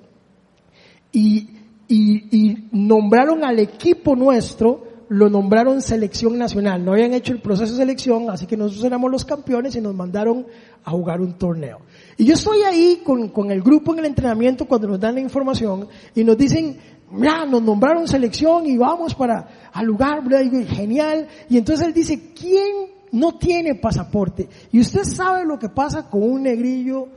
y, 1.12 1.50
y 1.88 2.68
nombraron 2.70 3.44
al 3.44 3.58
equipo 3.58 4.14
nuestro 4.14 4.89
lo 5.10 5.28
nombraron 5.28 5.82
selección 5.82 6.38
nacional. 6.38 6.84
No 6.84 6.92
habían 6.92 7.14
hecho 7.14 7.32
el 7.32 7.40
proceso 7.40 7.72
de 7.72 7.78
selección, 7.78 8.30
así 8.30 8.46
que 8.46 8.56
nosotros 8.56 8.84
éramos 8.84 9.10
los 9.10 9.24
campeones 9.24 9.74
y 9.74 9.80
nos 9.80 9.92
mandaron 9.92 10.46
a 10.84 10.92
jugar 10.92 11.20
un 11.20 11.36
torneo. 11.36 11.80
Y 12.16 12.24
yo 12.26 12.34
estoy 12.34 12.62
ahí 12.62 13.02
con, 13.04 13.28
con 13.30 13.50
el 13.50 13.60
grupo 13.60 13.92
en 13.92 13.98
el 13.98 14.04
entrenamiento 14.04 14.66
cuando 14.66 14.86
nos 14.86 15.00
dan 15.00 15.16
la 15.16 15.20
información 15.20 15.88
y 16.14 16.22
nos 16.22 16.38
dicen, 16.38 16.78
mira, 17.10 17.44
nos 17.44 17.60
nombraron 17.60 18.06
selección 18.06 18.66
y 18.66 18.76
vamos 18.76 19.12
para 19.16 19.70
al 19.72 19.84
lugar, 19.84 20.22
Y 20.44 20.64
genial. 20.66 21.26
Y 21.48 21.58
entonces 21.58 21.88
él 21.88 21.92
dice, 21.92 22.32
¿quién 22.32 22.92
no 23.10 23.36
tiene 23.36 23.74
pasaporte? 23.74 24.48
Y 24.70 24.78
usted 24.78 25.02
sabe 25.02 25.44
lo 25.44 25.58
que 25.58 25.70
pasa 25.70 26.08
con 26.08 26.22
un 26.22 26.44
negrillo 26.44 27.08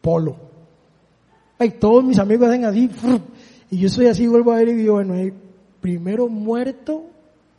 polo. 0.00 0.36
Ay, 1.58 1.72
todos 1.72 2.04
mis 2.04 2.20
amigos 2.20 2.48
hacen 2.50 2.66
así, 2.66 2.88
y 3.72 3.78
yo 3.78 3.88
soy 3.88 4.06
así, 4.06 4.28
vuelvo 4.28 4.52
a 4.52 4.58
ver 4.58 4.68
y 4.68 4.74
digo, 4.74 4.94
bueno, 4.94 5.14
primero 5.80 6.28
muerto 6.28 7.06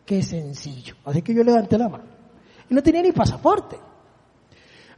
que 0.06 0.24
sencillo. 0.24 0.96
Así 1.06 1.22
que 1.22 1.34
yo 1.34 1.44
levanté 1.44 1.78
la 1.78 1.90
mano. 1.90 2.06
Y 2.70 2.74
no 2.74 2.84
tenía 2.84 3.02
ni 3.02 3.12
pasaporte. 3.12 3.78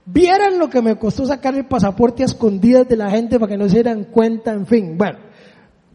Vieran 0.05 0.59
lo 0.59 0.69
que 0.69 0.81
me 0.81 0.97
costó 0.97 1.25
sacar 1.25 1.55
el 1.55 1.65
pasaporte 1.65 2.23
a 2.23 2.25
escondidas 2.25 2.87
de 2.87 2.97
la 2.97 3.09
gente 3.09 3.39
para 3.39 3.51
que 3.51 3.57
no 3.57 3.67
se 3.69 3.75
dieran 3.75 4.05
cuenta, 4.05 4.51
en 4.51 4.65
fin. 4.67 4.97
Bueno, 4.97 5.19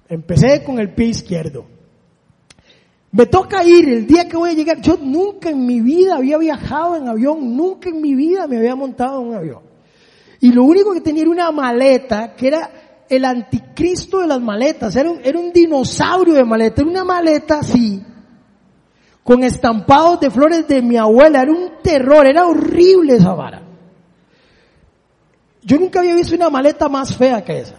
empecé 0.08 0.64
con 0.64 0.78
el 0.78 0.94
pie 0.94 1.06
izquierdo. 1.08 1.66
Me 3.10 3.26
toca 3.26 3.64
ir 3.64 3.88
el 3.88 4.06
día 4.06 4.28
que 4.28 4.36
voy 4.36 4.50
a 4.50 4.54
llegar. 4.54 4.80
Yo 4.80 4.98
nunca 5.00 5.50
en 5.50 5.64
mi 5.64 5.80
vida 5.80 6.16
había 6.16 6.38
viajado 6.38 6.96
en 6.96 7.08
avión, 7.08 7.56
nunca 7.56 7.90
en 7.90 8.00
mi 8.00 8.14
vida 8.14 8.46
me 8.46 8.58
había 8.58 8.74
montado 8.74 9.20
en 9.20 9.28
un 9.28 9.34
avión. 9.34 9.62
Y 10.40 10.52
lo 10.52 10.64
único 10.64 10.92
que 10.92 11.00
tenía 11.00 11.22
era 11.22 11.30
una 11.30 11.50
maleta 11.50 12.34
que 12.34 12.48
era 12.48 12.70
el 13.08 13.24
anticristo 13.24 14.18
de 14.20 14.26
las 14.26 14.40
maletas, 14.40 14.94
era 14.96 15.10
un, 15.10 15.20
era 15.22 15.38
un 15.38 15.52
dinosaurio 15.52 16.34
de 16.34 16.44
maleta, 16.44 16.82
era 16.82 16.90
una 16.90 17.04
maleta 17.04 17.60
así, 17.60 18.02
con 19.24 19.42
estampados 19.42 20.20
de 20.20 20.30
flores 20.30 20.66
de 20.68 20.82
mi 20.82 20.96
abuela, 20.96 21.42
era 21.42 21.52
un 21.52 21.72
terror, 21.82 22.26
era 22.26 22.46
horrible 22.46 23.16
esa 23.16 23.34
vara. 23.34 23.62
Yo 25.62 25.78
nunca 25.78 26.00
había 26.00 26.14
visto 26.14 26.34
una 26.34 26.48
maleta 26.48 26.88
más 26.88 27.14
fea 27.14 27.44
que 27.44 27.60
esa. 27.60 27.74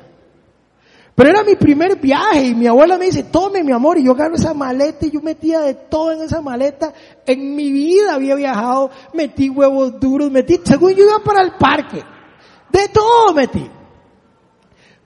Pero 1.15 1.31
era 1.31 1.43
mi 1.43 1.55
primer 1.55 1.97
viaje 1.97 2.45
y 2.45 2.55
mi 2.55 2.67
abuela 2.67 2.97
me 2.97 3.05
dice, 3.05 3.23
tome 3.23 3.63
mi 3.63 3.73
amor, 3.73 3.97
y 3.97 4.05
yo 4.05 4.13
agarro 4.13 4.35
esa 4.35 4.53
maleta 4.53 5.05
y 5.05 5.11
yo 5.11 5.21
metía 5.21 5.59
de 5.59 5.73
todo 5.73 6.13
en 6.13 6.21
esa 6.21 6.39
maleta. 6.39 6.93
En 7.25 7.55
mi 7.55 7.71
vida 7.71 8.13
había 8.13 8.35
viajado, 8.35 8.89
metí 9.13 9.49
huevos 9.49 9.99
duros, 9.99 10.31
metí, 10.31 10.61
según 10.63 10.93
yo 10.93 11.03
iba 11.03 11.19
para 11.21 11.41
el 11.41 11.53
parque, 11.53 12.03
de 12.71 12.87
todo 12.87 13.33
metí. 13.33 13.69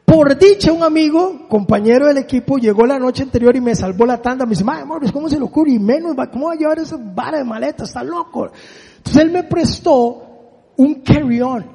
Por 0.06 0.38
dicha, 0.38 0.72
un 0.72 0.84
amigo, 0.84 1.48
compañero 1.48 2.08
del 2.08 2.18
equipo, 2.18 2.58
llegó 2.58 2.86
la 2.86 3.00
noche 3.00 3.24
anterior 3.24 3.56
y 3.56 3.62
me 3.62 3.74
salvó 3.74 4.06
la 4.06 4.22
tanda. 4.22 4.46
Me 4.46 4.52
dice, 4.52 4.66
amor, 4.68 5.12
¿cómo 5.12 5.30
se 5.30 5.38
le 5.38 5.44
ocurre? 5.44 5.72
Y 5.72 5.80
menos, 5.80 6.16
¿cómo 6.32 6.48
va 6.48 6.54
a 6.54 6.56
llevar 6.56 6.80
esa 6.80 6.98
vara 6.98 7.38
de 7.38 7.44
maleta? 7.44 7.86
Está 7.86 8.04
loco. 8.04 8.52
Entonces 8.98 9.24
él 9.24 9.32
me 9.32 9.44
prestó 9.44 10.24
un 10.78 10.96
carry-on. 10.96 11.66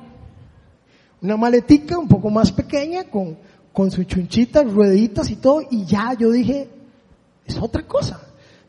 Una 1.23 1.37
maletica 1.37 1.99
un 1.99 2.07
poco 2.07 2.31
más 2.31 2.53
pequeña 2.53 3.05
con, 3.05 3.37
con 3.73 3.91
sus 3.91 4.07
chunchitas, 4.07 4.71
rueditas 4.71 5.31
y 5.31 5.37
todo. 5.37 5.63
Y 5.71 5.85
ya 5.85 6.13
yo 6.13 6.31
dije, 6.31 6.69
es 7.47 7.59
otra 7.59 7.87
cosa. 7.87 8.21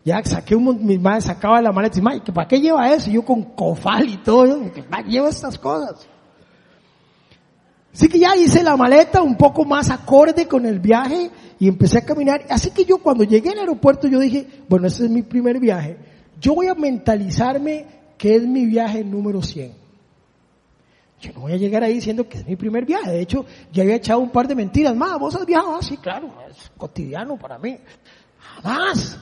Ya 0.06 0.24
saqué 0.24 0.56
un, 0.56 0.86
mi 0.86 0.98
madre 0.98 1.22
sacaba 1.22 1.62
la 1.62 1.72
maleta 1.72 2.00
y 2.00 2.02
dice, 2.02 2.32
¿para 2.32 2.48
qué 2.48 2.60
lleva 2.60 2.92
eso? 2.92 3.10
Y 3.10 3.14
yo 3.14 3.26
con 3.26 3.44
cofal 3.44 4.10
y 4.10 4.18
todo, 4.18 4.48
yo, 4.48 4.72
lleva 5.08 5.30
estas 5.30 5.60
cosas. 5.60 6.08
Así 7.94 8.08
que 8.08 8.20
ya 8.20 8.36
hice 8.36 8.64
la 8.64 8.78
maleta 8.78 9.22
un 9.22 9.36
poco 9.36 9.66
más 9.66 9.90
acorde 9.90 10.48
con 10.48 10.66
el 10.66 10.80
viaje 10.80 11.32
y 11.60 11.68
empecé 11.68 11.98
a 11.98 12.06
caminar. 12.06 12.46
Así 12.50 12.72
que 12.72 12.86
yo 12.86 13.00
cuando 13.00 13.24
llegué 13.24 13.50
al 13.50 13.60
aeropuerto 13.60 14.08
yo 14.08 14.20
dije, 14.20 14.46
bueno, 14.68 14.88
este 14.88 15.06
es 15.06 15.10
mi 15.10 15.24
primer 15.24 15.60
viaje. 15.60 15.98
Yo 16.40 16.56
voy 16.56 16.68
a 16.68 16.76
mentalizarme 16.76 17.86
que 18.18 18.36
es 18.36 18.46
mi 18.46 18.66
viaje 18.66 19.04
número 19.04 19.42
100. 19.42 19.74
Yo 21.22 21.34
no 21.34 21.42
voy 21.42 21.52
a 21.52 21.58
llegar 21.58 21.84
ahí 21.84 21.96
diciendo 21.96 22.30
que 22.30 22.38
es 22.38 22.48
mi 22.48 22.56
primer 22.56 22.86
viaje. 22.86 23.12
De 23.12 23.22
hecho, 23.22 23.46
ya 23.74 23.84
había 23.84 23.96
echado 23.96 24.20
un 24.20 24.30
par 24.30 24.48
de 24.48 24.56
mentiras. 24.56 24.96
Más, 24.96 25.20
vos 25.20 25.36
has 25.36 25.46
viajado 25.46 25.76
así, 25.76 25.96
ah, 25.98 26.02
claro, 26.02 26.34
es 26.50 26.72
cotidiano 26.78 27.38
para 27.38 27.58
mí. 27.58 27.78
Jamás. 28.40 29.20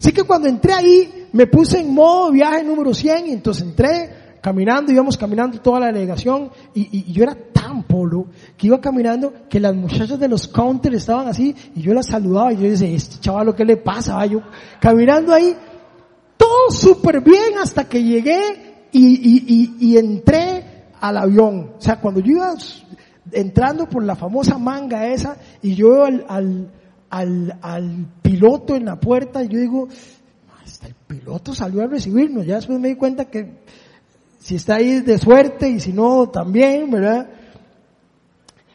Así 0.00 0.12
que 0.12 0.24
cuando 0.24 0.48
entré 0.48 0.72
ahí, 0.72 1.28
me 1.32 1.46
puse 1.46 1.80
en 1.80 1.94
modo 1.94 2.32
viaje 2.32 2.64
número 2.64 2.92
100 2.92 3.28
y 3.28 3.32
entonces 3.32 3.62
entré, 3.62 4.23
caminando, 4.44 4.92
íbamos 4.92 5.16
caminando 5.16 5.58
toda 5.58 5.80
la 5.80 5.86
delegación 5.86 6.50
y, 6.74 7.10
yo 7.10 7.22
era 7.22 7.34
tan 7.34 7.82
polo 7.84 8.26
que 8.58 8.66
iba 8.66 8.78
caminando 8.78 9.32
que 9.48 9.58
las 9.58 9.74
muchachas 9.74 10.20
de 10.20 10.28
los 10.28 10.48
counters 10.48 10.96
estaban 10.96 11.28
así 11.28 11.56
y 11.74 11.80
yo 11.80 11.94
las 11.94 12.08
saludaba 12.08 12.52
y 12.52 12.56
yo 12.58 12.64
decía, 12.64 12.88
este 12.88 13.20
chaval, 13.20 13.54
¿qué 13.54 13.64
le 13.64 13.78
pasa? 13.78 14.26
yo 14.26 14.42
caminando 14.82 15.32
ahí, 15.32 15.56
todo 16.36 16.70
súper 16.70 17.22
bien 17.22 17.56
hasta 17.58 17.88
que 17.88 18.02
llegué 18.02 18.88
y, 18.92 19.72
y, 19.80 19.96
entré 19.96 20.90
al 21.00 21.16
avión. 21.16 21.72
O 21.78 21.80
sea, 21.80 21.98
cuando 21.98 22.20
yo 22.20 22.32
iba 22.32 22.52
entrando 23.32 23.88
por 23.88 24.04
la 24.04 24.14
famosa 24.14 24.58
manga 24.58 25.08
esa 25.08 25.38
y 25.62 25.74
yo 25.74 26.04
al, 26.04 26.70
al, 27.08 28.06
piloto 28.20 28.76
en 28.76 28.84
la 28.84 29.00
puerta, 29.00 29.42
yo 29.42 29.58
digo, 29.58 29.88
hasta 30.62 30.88
el 30.88 30.94
piloto 31.06 31.54
salió 31.54 31.82
a 31.82 31.86
recibirnos. 31.86 32.44
Ya 32.44 32.56
después 32.56 32.78
me 32.78 32.88
di 32.88 32.96
cuenta 32.96 33.24
que 33.24 33.64
si 34.44 34.56
está 34.56 34.74
ahí 34.74 35.00
de 35.00 35.16
suerte 35.16 35.70
y 35.70 35.80
si 35.80 35.94
no 35.94 36.28
también, 36.28 36.90
¿verdad? 36.90 37.30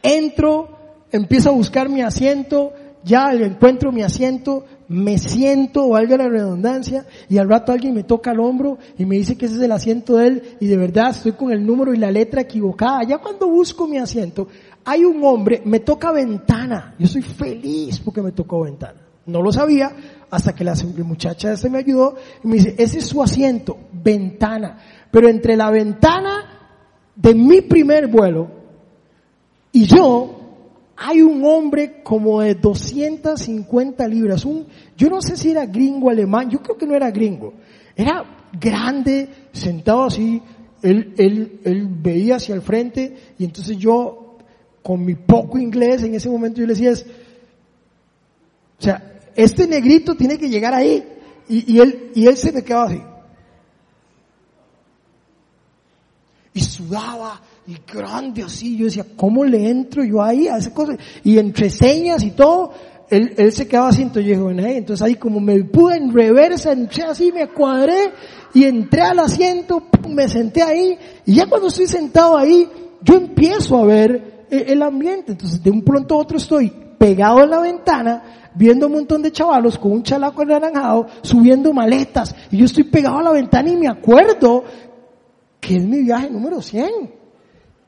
Entro, 0.02 0.68
empiezo 1.12 1.50
a 1.50 1.52
buscar 1.52 1.90
mi 1.90 2.02
asiento, 2.02 2.74
ya 3.04 3.32
encuentro 3.34 3.92
mi 3.92 4.02
asiento, 4.02 4.66
me 4.88 5.20
siento, 5.20 5.90
valga 5.90 6.18
la 6.18 6.28
redundancia, 6.28 7.06
y 7.30 7.38
al 7.38 7.48
rato 7.48 7.72
alguien 7.72 7.94
me 7.94 8.04
toca 8.04 8.32
el 8.32 8.40
hombro 8.40 8.80
y 8.98 9.06
me 9.06 9.18
dice 9.18 9.38
que 9.38 9.46
ese 9.46 9.58
es 9.58 9.62
el 9.62 9.72
asiento 9.72 10.18
de 10.18 10.28
él 10.28 10.58
y 10.60 10.66
de 10.66 10.76
verdad 10.76 11.12
estoy 11.12 11.34
con 11.34 11.52
el 11.52 11.64
número 11.64 11.94
y 11.94 11.98
la 11.98 12.10
letra 12.10 12.42
equivocada. 12.42 13.04
Ya 13.04 13.20
cuando 13.20 13.48
busco 13.48 13.88
mi 13.88 14.00
asiento, 14.00 14.48
hay 14.84 15.06
un 15.06 15.24
hombre, 15.24 15.62
me 15.66 15.82
toca 15.82 16.12
ventana. 16.12 16.96
Yo 16.98 17.06
soy 17.06 17.22
feliz 17.22 18.00
porque 18.00 18.24
me 18.24 18.32
tocó 18.32 18.62
ventana. 18.62 19.02
No 19.28 19.44
lo 19.44 19.52
sabía 19.52 19.92
hasta 20.32 20.54
que 20.54 20.64
la 20.64 20.74
muchacha 21.06 21.54
esta 21.54 21.70
me 21.70 21.78
ayudó 21.78 22.16
y 22.44 22.48
me 22.48 22.56
dice, 22.56 22.74
ese 22.76 22.98
es 22.98 23.06
su 23.06 23.22
asiento, 23.22 23.78
ventana. 23.92 24.80
Pero 25.12 25.28
entre 25.28 25.56
la 25.56 25.70
ventana 25.70 26.46
de 27.16 27.34
mi 27.34 27.62
primer 27.62 28.08
vuelo 28.08 28.48
y 29.72 29.86
yo, 29.86 30.40
hay 30.98 31.22
un 31.22 31.44
hombre 31.46 32.02
como 32.04 32.42
de 32.42 32.56
250 32.56 34.08
libras. 34.08 34.46
Yo 34.98 35.10
no 35.10 35.22
sé 35.22 35.38
si 35.38 35.52
era 35.52 35.66
gringo 35.66 36.10
alemán, 36.10 36.50
yo 36.50 36.62
creo 36.62 36.78
que 36.78 36.86
no 36.86 36.96
era 36.96 37.12
gringo. 37.12 37.54
Era 37.96 38.24
grande, 38.60 39.30
sentado 39.52 40.06
así, 40.06 40.42
él, 40.82 41.14
él, 41.18 41.60
él 41.64 41.88
veía 41.90 42.38
hacia 42.38 42.56
el 42.56 42.62
frente 42.62 43.16
y 43.38 43.46
entonces 43.46 43.78
yo, 43.78 44.38
con 44.82 45.06
mi 45.06 45.16
poco 45.16 45.58
inglés 45.58 46.04
en 46.04 46.16
ese 46.16 46.30
momento, 46.30 46.60
yo 46.60 46.68
le 46.68 46.74
decía, 46.74 46.94
o 48.80 48.82
sea, 48.82 49.22
este 49.36 49.68
negrito 49.68 50.16
tiene 50.16 50.38
que 50.38 50.50
llegar 50.50 50.74
ahí. 50.74 51.04
Y 51.48 51.80
él, 51.80 52.12
y 52.14 52.28
él 52.28 52.38
se 52.38 52.52
me 52.52 52.62
quedaba 52.62 52.86
así. 52.86 53.02
Y 56.54 56.62
sudaba 56.62 57.42
y 57.68 57.78
grande 57.92 58.44
así. 58.44 58.78
Yo 58.78 58.86
decía, 58.86 59.06
¿cómo 59.16 59.46
le 59.46 59.70
entro 59.70 60.04
yo 60.04 60.22
ahí 60.22 60.48
a 60.48 60.58
esa 60.58 60.74
cosa? 60.74 60.94
Y 61.24 61.38
entre 61.38 61.70
señas 61.70 62.24
y 62.24 62.32
todo, 62.32 62.72
él, 63.10 63.34
él 63.38 63.52
se 63.52 63.68
quedaba 63.68 63.90
así, 63.90 64.04
entonces 64.04 64.38
yo 64.38 64.50
dije, 64.50 64.78
entonces 64.78 65.06
ahí 65.06 65.16
como 65.16 65.40
me 65.40 65.64
pude 65.64 65.98
en 65.98 66.14
reversa, 66.14 66.72
entré 66.72 67.04
así, 67.04 67.32
me 67.32 67.48
cuadré 67.48 68.12
y 68.54 68.66
entré 68.66 69.02
al 69.02 69.20
asiento, 69.20 69.84
me 70.08 70.28
senté 70.28 70.62
ahí 70.62 70.98
y 71.26 71.36
ya 71.36 71.48
cuando 71.48 71.68
estoy 71.68 71.88
sentado 71.88 72.38
ahí, 72.38 72.68
yo 73.02 73.16
empiezo 73.16 73.78
a 73.78 73.86
ver 73.86 74.46
el, 74.50 74.62
el 74.70 74.82
ambiente. 74.82 75.32
Entonces 75.32 75.62
de 75.64 75.72
un 75.72 75.84
pronto 75.84 76.16
a 76.16 76.20
otro 76.20 76.38
estoy 76.38 76.72
pegado 76.98 77.44
en 77.44 77.50
la 77.50 77.62
ventana, 77.62 78.52
viendo 78.56 78.88
un 78.88 78.94
montón 78.94 79.22
de 79.22 79.32
chavalos 79.32 79.78
con 79.78 79.92
un 79.92 80.04
chalaco 80.04 80.42
anaranjado, 80.42 81.08
subiendo 81.22 81.74
maletas, 81.74 82.36
y 82.52 82.58
yo 82.58 82.66
estoy 82.66 82.84
pegado 82.84 83.20
a 83.20 83.24
la 83.24 83.32
ventana 83.32 83.70
y 83.70 83.78
me 83.78 83.88
acuerdo 83.88 84.64
que 85.60 85.78
es 85.78 85.86
mi 85.86 86.04
viaje 86.04 86.30
número 86.30 86.62
100. 86.62 87.20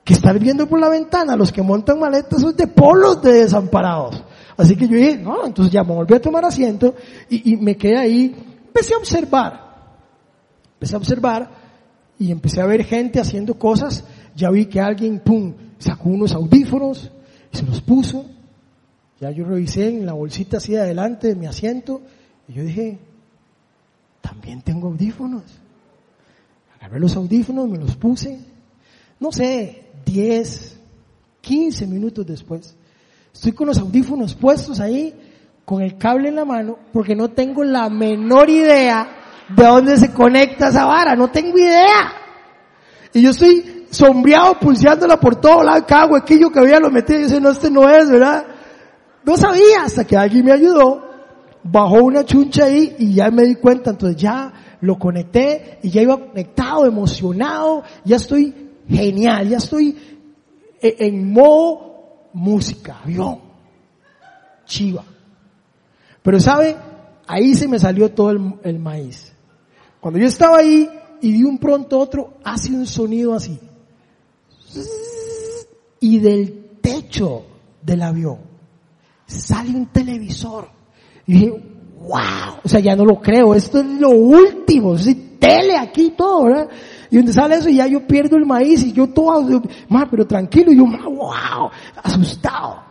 Que 0.03 0.13
estar 0.13 0.38
viendo 0.39 0.67
por 0.67 0.80
la 0.80 0.89
ventana 0.89 1.36
los 1.36 1.51
que 1.51 1.61
montan 1.61 1.99
maletas 1.99 2.41
son 2.41 2.55
de 2.55 2.67
polos 2.67 3.22
de 3.22 3.34
desamparados. 3.34 4.24
Así 4.57 4.76
que 4.76 4.88
yo 4.88 4.95
dije, 4.95 5.17
no, 5.17 5.45
entonces 5.45 5.72
ya 5.72 5.84
me 5.84 5.93
volví 5.93 6.13
a 6.15 6.22
tomar 6.22 6.43
asiento 6.45 6.95
y, 7.30 7.57
me 7.57 7.78
quedé 7.78 7.97
ahí. 7.97 8.36
Empecé 8.67 8.93
a 8.93 8.97
observar. 8.97 9.72
Empecé 10.74 10.95
a 10.95 10.97
observar 10.97 11.49
y 12.17 12.32
empecé 12.32 12.61
a 12.61 12.65
ver 12.65 12.84
gente 12.84 13.19
haciendo 13.19 13.55
cosas. 13.55 14.03
Ya 14.36 14.49
vi 14.49 14.65
que 14.65 14.80
alguien, 14.80 15.19
pum, 15.19 15.53
sacó 15.78 16.09
unos 16.09 16.34
audífonos 16.34 17.11
y 17.51 17.57
se 17.57 17.65
los 17.65 17.82
puso. 17.82 18.26
Ya 19.19 19.30
yo 19.32 19.45
revisé 19.45 19.88
en 19.88 20.05
la 20.05 20.13
bolsita 20.13 20.57
así 20.57 20.74
de 20.74 20.82
adelante 20.82 21.28
de 21.28 21.36
mi 21.36 21.45
asiento 21.45 22.01
y 22.47 22.53
yo 22.53 22.63
dije, 22.63 22.99
también 24.22 24.61
tengo 24.61 24.88
audífonos. 24.88 25.61
Agarré 26.82 26.99
los 26.99 27.15
audífonos, 27.15 27.69
me 27.69 27.77
los 27.77 27.95
puse, 27.95 28.39
no 29.19 29.32
sé, 29.32 29.91
10, 30.03 30.79
15 31.39 31.86
minutos 31.86 32.25
después. 32.25 32.75
Estoy 33.32 33.51
con 33.51 33.67
los 33.67 33.77
audífonos 33.77 34.34
puestos 34.34 34.79
ahí, 34.79 35.13
con 35.63 35.84
el 35.84 35.99
cable 35.99 36.29
en 36.29 36.38
la 36.38 36.43
mano, 36.43 36.79
porque 36.91 37.15
no 37.15 37.29
tengo 37.29 37.63
la 37.63 37.88
menor 37.88 38.49
idea 38.49 39.07
de 39.47 39.63
dónde 39.63 39.95
se 39.95 40.11
conecta 40.11 40.69
esa 40.69 40.86
vara, 40.86 41.15
no 41.15 41.29
tengo 41.29 41.55
idea. 41.55 42.13
Y 43.13 43.21
yo 43.21 43.29
estoy 43.29 43.86
sombreado, 43.91 44.57
pulseándola 44.59 45.19
por 45.19 45.36
todo 45.36 45.63
lado, 45.63 45.86
cada 45.86 46.07
huequillo 46.07 46.49
que 46.49 46.59
había 46.59 46.79
lo 46.79 46.89
metí 46.89 47.13
y 47.13 47.23
dice, 47.23 47.39
no, 47.39 47.51
este 47.51 47.69
no 47.69 47.88
es, 47.88 48.09
¿verdad? 48.09 48.43
No 49.23 49.38
sabía 49.38 49.84
hasta 49.84 50.03
que 50.03 50.17
alguien 50.17 50.45
me 50.45 50.51
ayudó, 50.51 51.11
bajó 51.63 52.03
una 52.03 52.25
chuncha 52.25 52.65
ahí 52.65 52.95
y 52.97 53.13
ya 53.13 53.29
me 53.29 53.43
di 53.43 53.55
cuenta, 53.55 53.91
entonces 53.91 54.19
ya 54.19 54.51
lo 54.82 54.97
conecté 54.97 55.79
y 55.84 55.89
ya 55.89 56.01
iba 56.01 56.17
conectado, 56.17 56.86
emocionado, 56.86 57.84
ya 58.03 58.17
estoy 58.17 58.53
genial, 58.88 59.47
ya 59.49 59.57
estoy 59.57 59.95
e, 60.82 60.95
en 60.99 61.32
modo 61.32 62.29
música, 62.34 62.99
avión, 63.03 63.39
chiva. 64.65 65.05
Pero 66.21 66.39
sabe, 66.39 66.75
ahí 67.27 67.55
se 67.55 67.67
me 67.67 67.79
salió 67.79 68.11
todo 68.11 68.32
el, 68.63 68.79
maíz. 68.79 69.34
Cuando 69.99 70.19
yo 70.19 70.27
estaba 70.27 70.57
ahí 70.57 70.89
y 71.21 71.39
de 71.39 71.45
un 71.45 71.57
pronto 71.57 71.99
otro 71.99 72.38
hace 72.43 72.73
un 72.73 72.86
sonido 72.86 73.34
así. 73.34 73.59
Y 75.99 76.19
del 76.19 76.77
techo 76.82 77.45
del 77.82 78.01
avión 78.01 78.51
sale 79.27 79.71
un 79.71 79.88
televisor. 79.88 80.69
Y 81.25 81.34
dije, 81.34 81.63
wow, 82.08 82.60
o 82.64 82.70
sea, 82.70 82.80
ya 82.80 82.95
no 82.95 83.06
lo 83.06 83.22
creo, 83.22 83.56
esto 83.56 83.80
es 83.80 83.86
lo 83.86 84.10
último, 84.10 84.95
es 84.95 85.39
tele 85.39 85.78
aquí 85.78 86.12
todo, 86.12 86.45
¿verdad? 86.45 86.70
Y 87.10 87.18
donde 87.18 87.34
sale 87.34 87.56
eso 87.56 87.70
y 87.70 87.76
ya 87.76 87.88
yo 87.88 88.06
pierdo 88.06 88.38
el 88.38 88.45
maíz 88.45 88.84
y 88.84 88.93
yo 88.93 89.10
todo, 89.10 89.62
más, 89.89 90.08
pero 90.10 90.26
tranquilo, 90.26 90.72
y 90.72 90.78
yo, 90.78 90.86
wow, 90.86 91.70
asustado. 92.04 92.84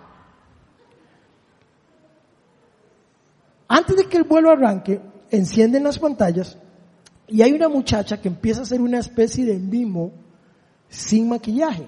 Antes 3.69 3.97
de 3.97 4.05
que 4.05 4.17
el 4.17 4.25
vuelo 4.25 4.51
arranque, 4.51 5.01
encienden 5.31 5.85
las 5.85 5.99
pantallas 5.99 6.59
y 7.29 7.43
hay 7.43 7.53
una 7.53 7.69
muchacha 7.69 8.21
que 8.21 8.29
empieza 8.29 8.61
a 8.61 8.63
hacer 8.65 8.81
una 8.81 8.99
especie 8.99 9.45
de 9.45 9.59
mimo 9.59 10.13
sin 10.89 11.29
maquillaje. 11.29 11.87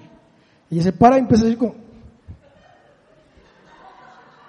Ella 0.71 0.83
se 0.83 0.93
para 0.93 1.17
y 1.17 1.19
empieza 1.19 1.43
a 1.43 1.45
decir 1.45 1.59
como... 1.59 1.75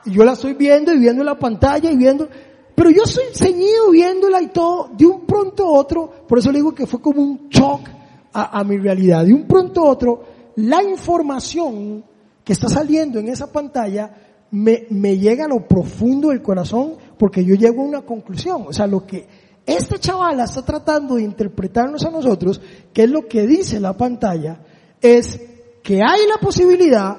Y 0.04 0.12
yo 0.12 0.24
la 0.24 0.32
estoy 0.32 0.54
viendo 0.54 0.92
y 0.92 0.98
viendo 0.98 1.24
la 1.24 1.36
pantalla 1.36 1.90
y 1.90 1.96
viendo... 1.96 2.28
Pero 2.74 2.90
yo 2.90 3.06
soy 3.06 3.24
ceñido 3.32 3.90
viéndola 3.90 4.42
y 4.42 4.48
todo, 4.48 4.90
de 4.96 5.06
un 5.06 5.26
pronto 5.26 5.64
a 5.64 5.78
otro, 5.78 6.10
por 6.26 6.38
eso 6.38 6.50
le 6.50 6.58
digo 6.58 6.74
que 6.74 6.86
fue 6.86 7.00
como 7.00 7.22
un 7.22 7.48
shock 7.48 7.88
a, 8.32 8.58
a 8.58 8.64
mi 8.64 8.76
realidad. 8.78 9.24
De 9.24 9.32
un 9.32 9.46
pronto 9.46 9.82
a 9.82 9.90
otro, 9.90 10.24
la 10.56 10.82
información 10.82 12.04
que 12.42 12.52
está 12.52 12.68
saliendo 12.68 13.18
en 13.18 13.28
esa 13.28 13.50
pantalla 13.50 14.10
me, 14.50 14.86
me 14.90 15.18
llega 15.18 15.46
a 15.46 15.48
lo 15.48 15.66
profundo 15.66 16.28
del 16.28 16.42
corazón 16.42 16.94
porque 17.18 17.44
yo 17.44 17.54
llego 17.54 17.82
a 17.82 17.86
una 17.86 18.02
conclusión. 18.02 18.64
O 18.68 18.72
sea, 18.72 18.86
lo 18.86 19.06
que 19.06 19.26
esta 19.66 19.98
chavala 19.98 20.44
está 20.44 20.62
tratando 20.62 21.14
de 21.14 21.22
interpretarnos 21.22 22.04
a 22.04 22.10
nosotros, 22.10 22.60
que 22.92 23.04
es 23.04 23.10
lo 23.10 23.26
que 23.26 23.46
dice 23.46 23.80
la 23.80 23.96
pantalla, 23.96 24.60
es 25.00 25.40
que 25.82 26.00
hay 26.02 26.26
la 26.28 26.38
posibilidad 26.40 27.16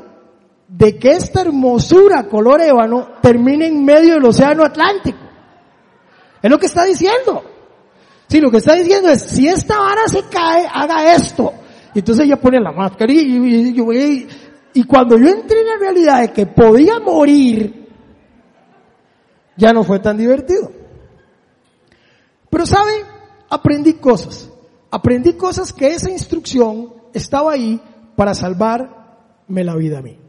de 0.67 0.97
que 0.97 1.11
esta 1.11 1.41
hermosura 1.41 2.27
color 2.27 2.61
ébano 2.61 3.07
termine 3.21 3.67
en 3.67 3.83
medio 3.83 4.15
del 4.15 4.25
océano 4.25 4.63
Atlántico. 4.63 5.24
Es 6.45 6.51
lo 6.51 6.59
que 6.59 6.67
está 6.67 6.85
diciendo. 6.85 7.43
Sí, 8.27 8.39
lo 8.39 8.51
que 8.51 8.57
está 8.57 8.75
diciendo 8.75 9.09
es, 9.09 9.19
si 9.23 9.47
esta 9.47 9.79
vara 9.79 10.07
se 10.07 10.25
cae, 10.25 10.67
haga 10.71 11.15
esto. 11.15 11.51
Y 11.95 11.99
entonces 11.99 12.27
ella 12.27 12.39
pone 12.39 12.59
la 12.59 12.71
máscara 12.71 13.11
y, 13.11 13.17
y, 13.17 13.81
y, 13.81 14.27
y 14.75 14.83
cuando 14.83 15.17
yo 15.17 15.27
entré 15.27 15.61
en 15.61 15.65
la 15.65 15.77
realidad 15.77 16.21
de 16.21 16.31
que 16.31 16.45
podía 16.45 16.99
morir, 16.99 17.89
ya 19.57 19.73
no 19.73 19.83
fue 19.83 19.97
tan 19.97 20.17
divertido. 20.17 20.71
Pero 22.51 22.67
sabe, 22.67 22.91
aprendí 23.49 23.93
cosas. 23.93 24.47
Aprendí 24.91 25.33
cosas 25.33 25.73
que 25.73 25.87
esa 25.87 26.11
instrucción 26.11 26.93
estaba 27.11 27.53
ahí 27.53 27.81
para 28.15 28.35
salvarme 28.35 29.63
la 29.63 29.75
vida 29.75 29.97
a 29.97 30.03
mí. 30.03 30.19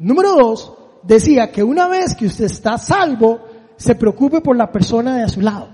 Número 0.00 0.32
dos, 0.32 0.74
decía 1.04 1.52
que 1.52 1.62
una 1.62 1.86
vez 1.86 2.16
que 2.16 2.26
usted 2.26 2.46
está 2.46 2.78
salvo, 2.78 3.51
se 3.82 3.96
preocupe 3.96 4.40
por 4.40 4.56
la 4.56 4.70
persona 4.70 5.16
de 5.16 5.24
a 5.24 5.28
su 5.28 5.40
lado. 5.40 5.68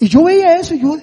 Y 0.00 0.08
yo 0.08 0.24
veía 0.24 0.56
eso 0.56 0.74
yo, 0.74 0.96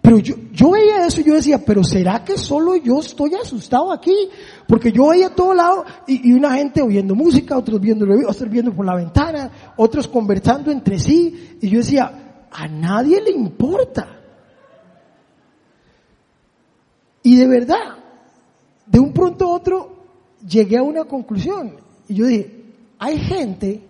pero 0.00 0.18
yo, 0.18 0.34
yo 0.52 0.70
veía 0.70 1.06
eso 1.06 1.20
y 1.20 1.24
yo 1.24 1.34
decía, 1.34 1.62
pero 1.64 1.84
¿será 1.84 2.24
que 2.24 2.38
solo 2.38 2.76
yo 2.76 3.00
estoy 3.00 3.34
asustado 3.34 3.92
aquí? 3.92 4.30
Porque 4.66 4.90
yo 4.90 5.08
veía 5.08 5.26
a 5.26 5.34
todo 5.34 5.52
lado 5.52 5.84
y, 6.06 6.30
y 6.30 6.32
una 6.32 6.54
gente 6.54 6.80
oyendo 6.80 7.14
música, 7.14 7.58
otros 7.58 7.78
viendo, 7.78 8.06
otros 8.26 8.50
viendo 8.50 8.72
por 8.72 8.86
la 8.86 8.96
ventana, 8.96 9.50
otros 9.76 10.08
conversando 10.08 10.70
entre 10.70 10.98
sí. 10.98 11.58
Y 11.60 11.68
yo 11.68 11.78
decía, 11.78 12.46
a 12.50 12.66
nadie 12.66 13.20
le 13.20 13.32
importa. 13.32 14.16
Y 17.22 17.36
de 17.36 17.46
verdad, 17.46 17.98
de 18.86 18.98
un 18.98 19.12
pronto 19.12 19.44
a 19.44 19.54
otro, 19.54 19.96
llegué 20.48 20.78
a 20.78 20.82
una 20.82 21.04
conclusión. 21.04 21.76
Y 22.08 22.14
yo 22.14 22.26
dije, 22.26 22.64
hay 22.98 23.18
gente 23.18 23.89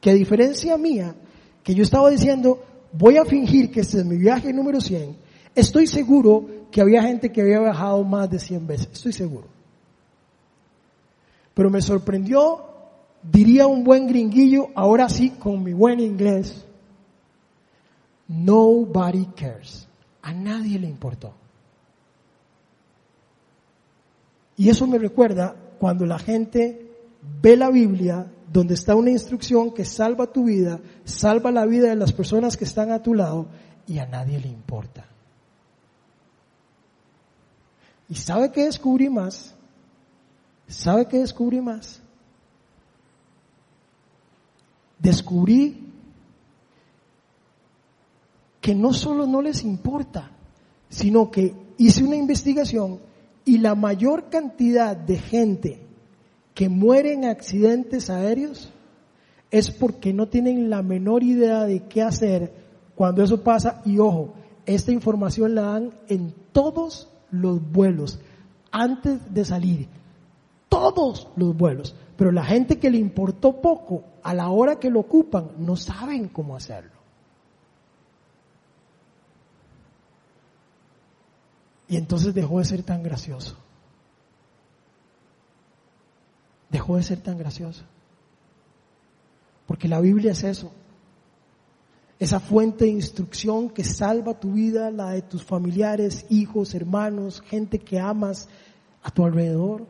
que 0.00 0.10
a 0.10 0.14
diferencia 0.14 0.76
mía, 0.76 1.14
que 1.62 1.74
yo 1.74 1.82
estaba 1.82 2.10
diciendo, 2.10 2.62
voy 2.92 3.16
a 3.16 3.24
fingir 3.24 3.70
que 3.70 3.80
este 3.80 3.98
es 3.98 4.04
mi 4.04 4.16
viaje 4.16 4.52
número 4.52 4.80
100, 4.80 5.28
Estoy 5.58 5.88
seguro 5.88 6.46
que 6.70 6.80
había 6.80 7.02
gente 7.02 7.32
que 7.32 7.40
había 7.40 7.58
viajado 7.58 8.04
más 8.04 8.30
de 8.30 8.38
100 8.38 8.66
veces, 8.68 8.88
estoy 8.92 9.12
seguro. 9.12 9.48
Pero 11.52 11.68
me 11.68 11.82
sorprendió, 11.82 12.64
diría 13.24 13.66
un 13.66 13.82
buen 13.82 14.06
gringuillo, 14.06 14.68
ahora 14.76 15.08
sí 15.08 15.30
con 15.30 15.64
mi 15.64 15.72
buen 15.72 15.98
inglés, 15.98 16.64
nobody 18.28 19.26
cares. 19.34 19.88
A 20.22 20.32
nadie 20.32 20.78
le 20.78 20.86
importó. 20.86 21.34
Y 24.56 24.68
eso 24.68 24.86
me 24.86 24.98
recuerda 24.98 25.56
cuando 25.80 26.06
la 26.06 26.20
gente 26.20 26.88
ve 27.42 27.56
la 27.56 27.70
Biblia 27.70 28.30
donde 28.52 28.74
está 28.74 28.94
una 28.94 29.10
instrucción 29.10 29.72
que 29.72 29.84
salva 29.84 30.32
tu 30.32 30.44
vida, 30.44 30.80
salva 31.04 31.50
la 31.50 31.66
vida 31.66 31.88
de 31.88 31.96
las 31.96 32.12
personas 32.12 32.56
que 32.56 32.64
están 32.64 32.90
a 32.90 33.02
tu 33.02 33.14
lado 33.14 33.46
y 33.86 33.98
a 33.98 34.06
nadie 34.06 34.40
le 34.40 34.48
importa. 34.48 35.06
¿Y 38.08 38.14
sabe 38.14 38.50
qué 38.50 38.64
descubrí 38.64 39.10
más? 39.10 39.54
¿Sabe 40.66 41.06
qué 41.06 41.18
descubrí 41.18 41.60
más? 41.60 42.00
Descubrí 44.98 45.92
que 48.60 48.74
no 48.74 48.92
solo 48.92 49.26
no 49.26 49.42
les 49.42 49.62
importa, 49.62 50.30
sino 50.88 51.30
que 51.30 51.54
hice 51.76 52.02
una 52.02 52.16
investigación 52.16 53.00
y 53.44 53.58
la 53.58 53.74
mayor 53.74 54.28
cantidad 54.30 54.96
de 54.96 55.18
gente 55.18 55.87
que 56.58 56.68
muere 56.68 57.12
en 57.12 57.24
accidentes 57.24 58.10
aéreos 58.10 58.72
es 59.48 59.70
porque 59.70 60.12
no 60.12 60.26
tienen 60.26 60.70
la 60.70 60.82
menor 60.82 61.22
idea 61.22 61.62
de 61.62 61.84
qué 61.84 62.02
hacer 62.02 62.52
cuando 62.96 63.22
eso 63.22 63.44
pasa. 63.44 63.80
Y 63.84 64.00
ojo, 64.00 64.34
esta 64.66 64.90
información 64.90 65.54
la 65.54 65.62
dan 65.62 65.92
en 66.08 66.34
todos 66.50 67.10
los 67.30 67.62
vuelos 67.70 68.18
antes 68.72 69.32
de 69.32 69.44
salir. 69.44 69.88
Todos 70.68 71.28
los 71.36 71.56
vuelos. 71.56 71.94
Pero 72.16 72.32
la 72.32 72.42
gente 72.44 72.80
que 72.80 72.90
le 72.90 72.98
importó 72.98 73.60
poco, 73.60 74.02
a 74.24 74.34
la 74.34 74.48
hora 74.48 74.80
que 74.80 74.90
lo 74.90 74.98
ocupan, 74.98 75.52
no 75.58 75.76
saben 75.76 76.26
cómo 76.26 76.56
hacerlo. 76.56 76.98
Y 81.86 81.96
entonces 81.96 82.34
dejó 82.34 82.58
de 82.58 82.64
ser 82.64 82.82
tan 82.82 83.04
gracioso. 83.04 83.56
Dejó 86.70 86.96
de 86.96 87.02
ser 87.02 87.20
tan 87.20 87.38
gracioso. 87.38 87.84
Porque 89.66 89.88
la 89.88 90.00
Biblia 90.00 90.32
es 90.32 90.44
eso 90.44 90.72
esa 92.18 92.40
fuente 92.40 92.84
de 92.84 92.90
instrucción 92.90 93.70
que 93.70 93.84
salva 93.84 94.38
tu 94.38 94.52
vida, 94.52 94.90
la 94.90 95.10
de 95.10 95.22
tus 95.22 95.44
familiares, 95.44 96.26
hijos, 96.28 96.74
hermanos, 96.74 97.40
gente 97.42 97.78
que 97.78 98.00
amas 98.00 98.48
a 99.02 99.10
tu 99.10 99.24
alrededor. 99.24 99.86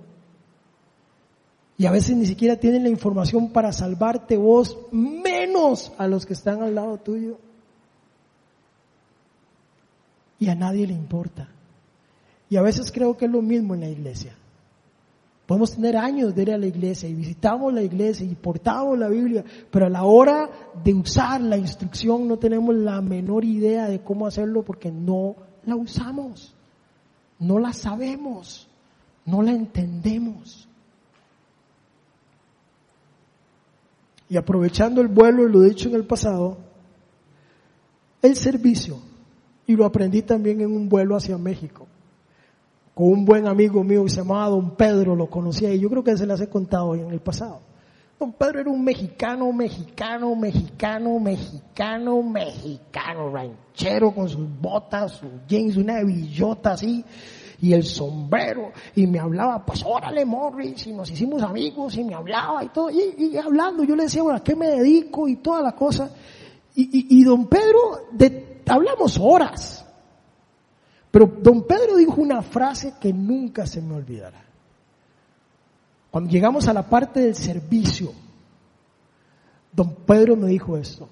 Y 1.78 1.86
a 1.86 1.90
veces 1.90 2.16
ni 2.16 2.26
siquiera 2.26 2.56
tienen 2.56 2.82
la 2.82 2.90
información 2.90 3.50
para 3.50 3.72
salvarte 3.72 4.36
vos, 4.36 4.76
menos 4.90 5.92
a 5.96 6.06
los 6.06 6.26
que 6.26 6.34
están 6.34 6.62
al 6.62 6.74
lado 6.74 6.98
tuyo. 6.98 7.38
Y 10.38 10.48
a 10.48 10.54
nadie 10.54 10.86
le 10.86 10.92
importa. 10.92 11.48
Y 12.50 12.56
a 12.56 12.62
veces 12.62 12.92
creo 12.92 13.16
que 13.16 13.24
es 13.24 13.30
lo 13.30 13.42
mismo 13.42 13.74
en 13.74 13.80
la 13.80 13.88
iglesia. 13.88 14.36
Podemos 15.48 15.74
tener 15.74 15.96
años 15.96 16.34
de 16.34 16.42
ir 16.42 16.52
a 16.52 16.58
la 16.58 16.66
iglesia 16.66 17.08
y 17.08 17.14
visitamos 17.14 17.72
la 17.72 17.80
iglesia 17.80 18.26
y 18.26 18.34
portamos 18.34 18.98
la 18.98 19.08
Biblia, 19.08 19.42
pero 19.70 19.86
a 19.86 19.88
la 19.88 20.04
hora 20.04 20.50
de 20.84 20.92
usar 20.92 21.40
la 21.40 21.56
instrucción 21.56 22.28
no 22.28 22.36
tenemos 22.36 22.74
la 22.74 23.00
menor 23.00 23.46
idea 23.46 23.88
de 23.88 24.02
cómo 24.02 24.26
hacerlo 24.26 24.62
porque 24.62 24.92
no 24.92 25.36
la 25.64 25.74
usamos, 25.74 26.54
no 27.38 27.58
la 27.58 27.72
sabemos, 27.72 28.68
no 29.24 29.40
la 29.40 29.52
entendemos. 29.52 30.68
Y 34.28 34.36
aprovechando 34.36 35.00
el 35.00 35.08
vuelo 35.08 35.48
y 35.48 35.50
lo 35.50 35.62
dicho 35.62 35.88
en 35.88 35.94
el 35.94 36.04
pasado, 36.04 36.58
el 38.20 38.36
servicio, 38.36 38.98
y 39.66 39.76
lo 39.76 39.86
aprendí 39.86 40.20
también 40.20 40.60
en 40.60 40.70
un 40.70 40.90
vuelo 40.90 41.16
hacia 41.16 41.38
México 41.38 41.87
con 42.98 43.10
un 43.10 43.24
buen 43.24 43.46
amigo 43.46 43.84
mío 43.84 44.02
que 44.02 44.10
se 44.10 44.22
llamaba 44.22 44.48
Don 44.48 44.74
Pedro, 44.74 45.14
lo 45.14 45.30
conocía 45.30 45.72
y 45.72 45.78
yo 45.78 45.88
creo 45.88 46.02
que 46.02 46.16
se 46.16 46.26
las 46.26 46.40
he 46.40 46.48
contado 46.48 46.96
en 46.96 47.08
el 47.12 47.20
pasado. 47.20 47.60
Don 48.18 48.32
Pedro 48.32 48.58
era 48.58 48.70
un 48.70 48.82
mexicano, 48.82 49.52
mexicano, 49.52 50.34
mexicano, 50.34 51.20
mexicano, 51.20 52.22
mexicano, 52.24 53.30
ranchero 53.30 54.12
con 54.12 54.28
sus 54.28 54.48
botas, 54.60 55.12
sus 55.12 55.30
jeans, 55.46 55.76
una 55.76 56.02
billota 56.02 56.72
así, 56.72 57.04
y 57.60 57.72
el 57.72 57.84
sombrero, 57.84 58.72
y 58.96 59.06
me 59.06 59.20
hablaba, 59.20 59.64
pues 59.64 59.84
órale 59.86 60.24
Morris, 60.24 60.88
y 60.88 60.92
nos 60.92 61.08
hicimos 61.08 61.40
amigos, 61.40 61.96
y 61.96 62.02
me 62.02 62.16
hablaba 62.16 62.64
y 62.64 62.68
todo, 62.70 62.90
y, 62.90 63.36
hablando, 63.36 63.84
yo 63.84 63.94
le 63.94 64.02
decía, 64.02 64.24
bueno, 64.24 64.38
¿a 64.38 64.42
qué 64.42 64.56
me 64.56 64.66
dedico? 64.66 65.28
y 65.28 65.36
toda 65.36 65.62
la 65.62 65.70
cosa. 65.70 66.10
Y, 66.74 66.82
y, 66.82 67.20
y 67.20 67.22
don 67.22 67.46
Pedro, 67.46 68.08
de, 68.10 68.64
hablamos 68.66 69.20
horas, 69.22 69.87
Pero 71.10 71.26
don 71.26 71.66
Pedro 71.66 71.96
dijo 71.96 72.20
una 72.20 72.42
frase 72.42 72.94
que 73.00 73.12
nunca 73.12 73.66
se 73.66 73.80
me 73.80 73.94
olvidará. 73.94 74.44
Cuando 76.10 76.30
llegamos 76.30 76.68
a 76.68 76.72
la 76.72 76.88
parte 76.88 77.20
del 77.20 77.34
servicio, 77.34 78.12
don 79.72 79.94
Pedro 79.94 80.36
me 80.36 80.48
dijo 80.48 80.76
esto. 80.76 81.08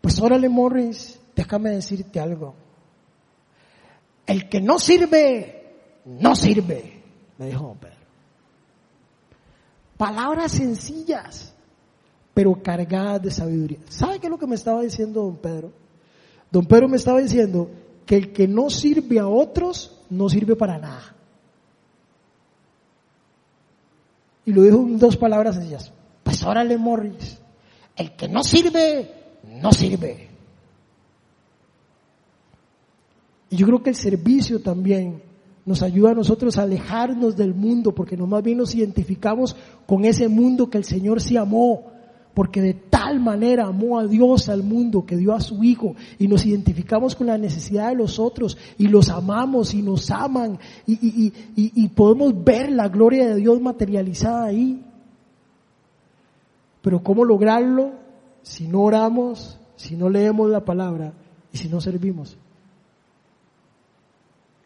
Pues 0.00 0.20
órale, 0.20 0.48
Morris, 0.48 1.20
déjame 1.34 1.70
decirte 1.70 2.18
algo. 2.20 2.54
El 4.26 4.48
que 4.48 4.60
no 4.60 4.78
sirve, 4.78 6.00
no 6.04 6.34
sirve, 6.34 7.02
me 7.38 7.46
dijo 7.46 7.66
don 7.66 7.78
Pedro. 7.78 7.96
Palabras 9.96 10.52
sencillas, 10.52 11.54
pero 12.34 12.60
cargadas 12.62 13.22
de 13.22 13.30
sabiduría. 13.30 13.78
¿Sabe 13.88 14.18
qué 14.18 14.26
es 14.26 14.30
lo 14.30 14.38
que 14.38 14.46
me 14.46 14.56
estaba 14.56 14.82
diciendo 14.82 15.22
don 15.22 15.36
Pedro? 15.36 15.72
Don 16.50 16.66
Pedro 16.66 16.88
me 16.88 16.96
estaba 16.96 17.20
diciendo 17.20 17.70
que 18.12 18.18
el 18.18 18.30
que 18.30 18.46
no 18.46 18.68
sirve 18.68 19.18
a 19.18 19.26
otros 19.26 20.02
no 20.10 20.28
sirve 20.28 20.54
para 20.54 20.76
nada. 20.76 21.16
Y 24.44 24.52
lo 24.52 24.64
dijo 24.64 24.76
en 24.80 24.98
dos 24.98 25.16
palabras 25.16 25.54
sencillas. 25.54 25.90
Pues 26.22 26.42
órale, 26.42 26.76
Morris. 26.76 27.38
El 27.96 28.14
que 28.14 28.28
no 28.28 28.44
sirve, 28.44 29.10
no 29.62 29.72
sirve. 29.72 30.28
Y 33.48 33.56
yo 33.56 33.64
creo 33.66 33.82
que 33.82 33.88
el 33.88 33.96
servicio 33.96 34.60
también 34.60 35.22
nos 35.64 35.80
ayuda 35.80 36.10
a 36.10 36.14
nosotros 36.14 36.58
a 36.58 36.64
alejarnos 36.64 37.34
del 37.34 37.54
mundo, 37.54 37.94
porque 37.94 38.18
no 38.18 38.26
más 38.26 38.42
bien 38.42 38.58
nos 38.58 38.74
identificamos 38.74 39.56
con 39.86 40.04
ese 40.04 40.28
mundo 40.28 40.68
que 40.68 40.76
el 40.76 40.84
Señor 40.84 41.22
sí 41.22 41.38
amó, 41.38 41.92
porque 42.34 42.62
de 42.62 42.74
tal 42.74 43.20
manera 43.20 43.66
amó 43.66 43.98
a 43.98 44.06
Dios 44.06 44.48
al 44.48 44.62
mundo 44.62 45.04
que 45.04 45.16
dio 45.16 45.34
a 45.34 45.40
su 45.40 45.62
Hijo 45.62 45.94
y 46.18 46.28
nos 46.28 46.46
identificamos 46.46 47.14
con 47.14 47.26
la 47.26 47.36
necesidad 47.36 47.88
de 47.88 47.96
los 47.96 48.18
otros 48.18 48.56
y 48.78 48.88
los 48.88 49.10
amamos 49.10 49.74
y 49.74 49.82
nos 49.82 50.10
aman 50.10 50.58
y, 50.86 51.88
podemos 51.88 52.32
ver 52.42 52.72
la 52.72 52.88
gloria 52.88 53.28
de 53.28 53.36
Dios 53.36 53.60
materializada 53.60 54.46
ahí. 54.46 54.82
Pero 56.80 57.02
¿cómo 57.02 57.24
lograrlo 57.24 57.92
si 58.42 58.66
no 58.66 58.80
oramos, 58.80 59.58
si 59.76 59.94
no 59.94 60.08
leemos 60.08 60.50
la 60.50 60.64
palabra 60.64 61.12
y 61.52 61.58
si 61.58 61.68
no 61.68 61.80
servimos? 61.80 62.36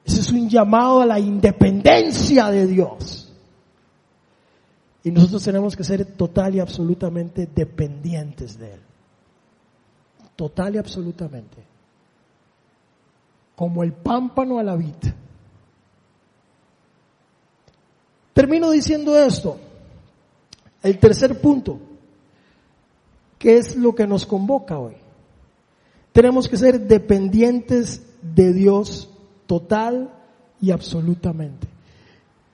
Ese 0.05 0.21
es 0.21 0.31
un 0.31 0.49
llamado 0.49 1.01
a 1.01 1.07
la 1.07 1.19
independencia 1.19 2.49
de 2.51 2.67
Dios. 2.69 3.26
Y 5.07 5.13
nosotros 5.13 5.45
tenemos 5.45 5.77
que 5.77 5.85
ser 5.85 6.05
total 6.05 6.57
y 6.57 6.59
absolutamente 6.59 7.47
dependientes 7.47 8.59
de 8.59 8.73
Él. 8.73 8.81
Total 10.35 10.75
y 10.75 10.79
absolutamente. 10.79 11.59
Como 13.55 13.85
el 13.85 13.93
pámpano 13.93 14.59
a 14.59 14.65
la 14.65 14.75
vid. 14.75 14.97
Termino 18.33 18.73
diciendo 18.73 19.17
esto. 19.17 19.61
El 20.83 20.99
tercer 20.99 21.41
punto. 21.41 21.79
¿Qué 23.39 23.59
es 23.59 23.77
lo 23.77 23.95
que 23.95 24.09
nos 24.09 24.27
convoca 24.27 24.77
hoy? 24.77 24.97
Tenemos 26.13 26.49
que 26.49 26.57
ser 26.57 26.81
dependientes 26.81 28.03
de 28.23 28.53
Dios 28.53 29.09
total 29.47 30.11
y 30.61 30.73
absolutamente. 30.73 31.76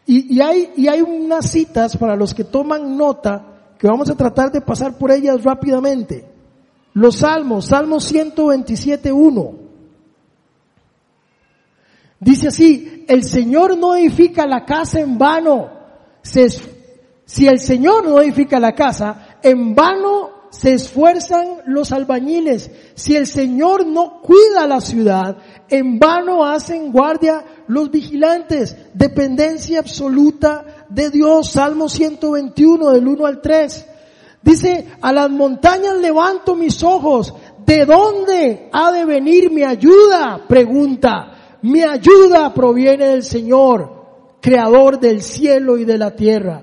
Y, 0.05 0.40
hay, 0.40 0.72
y 0.76 0.88
hay 0.88 1.00
unas 1.00 1.50
citas 1.50 1.96
para 1.96 2.16
los 2.16 2.34
que 2.34 2.44
toman 2.44 2.96
nota 2.96 3.72
que 3.78 3.86
vamos 3.86 4.11
a 4.11 4.16
tratar 4.16 4.50
de 4.50 4.61
pasar 4.61 4.98
por 4.98 5.11
ellas 5.11 5.42
rápidamente. 5.42 6.28
Los 6.94 7.16
salmos, 7.16 7.66
Salmo 7.66 7.96
127.1. 7.96 9.59
Dice 12.20 12.48
así, 12.48 13.05
el 13.09 13.24
Señor 13.24 13.76
no 13.76 13.96
edifica 13.96 14.46
la 14.46 14.64
casa 14.64 15.00
en 15.00 15.18
vano. 15.18 15.70
si 16.22 17.46
el 17.46 17.59
Señor 17.59 18.05
no 18.05 18.20
edifica 18.20 18.61
la 18.61 18.74
casa, 18.74 19.38
en 19.42 19.74
vano 19.74 20.30
se 20.50 20.74
esfuerzan 20.74 21.62
los 21.66 21.92
albañiles. 21.92 22.70
Si 22.94 23.16
el 23.16 23.26
Señor 23.26 23.86
no 23.86 24.20
cuida 24.20 24.66
la 24.66 24.80
ciudad, 24.80 25.38
en 25.72 25.98
vano 25.98 26.44
hacen 26.44 26.92
guardia 26.92 27.42
los 27.66 27.90
vigilantes. 27.90 28.76
Dependencia 28.92 29.78
absoluta 29.78 30.84
de 30.90 31.08
Dios. 31.08 31.50
Salmo 31.50 31.88
121 31.88 32.90
del 32.90 33.08
1 33.08 33.24
al 33.26 33.40
3. 33.40 33.86
Dice, 34.42 34.86
a 35.00 35.12
las 35.14 35.30
montañas 35.30 35.96
levanto 35.96 36.54
mis 36.54 36.82
ojos. 36.82 37.32
¿De 37.64 37.86
dónde 37.86 38.68
ha 38.70 38.92
de 38.92 39.06
venir 39.06 39.50
mi 39.50 39.62
ayuda? 39.62 40.44
Pregunta. 40.46 41.56
Mi 41.62 41.82
ayuda 41.82 42.52
proviene 42.52 43.06
del 43.06 43.22
Señor, 43.22 44.36
creador 44.42 45.00
del 45.00 45.22
cielo 45.22 45.78
y 45.78 45.86
de 45.86 45.96
la 45.96 46.14
tierra. 46.14 46.62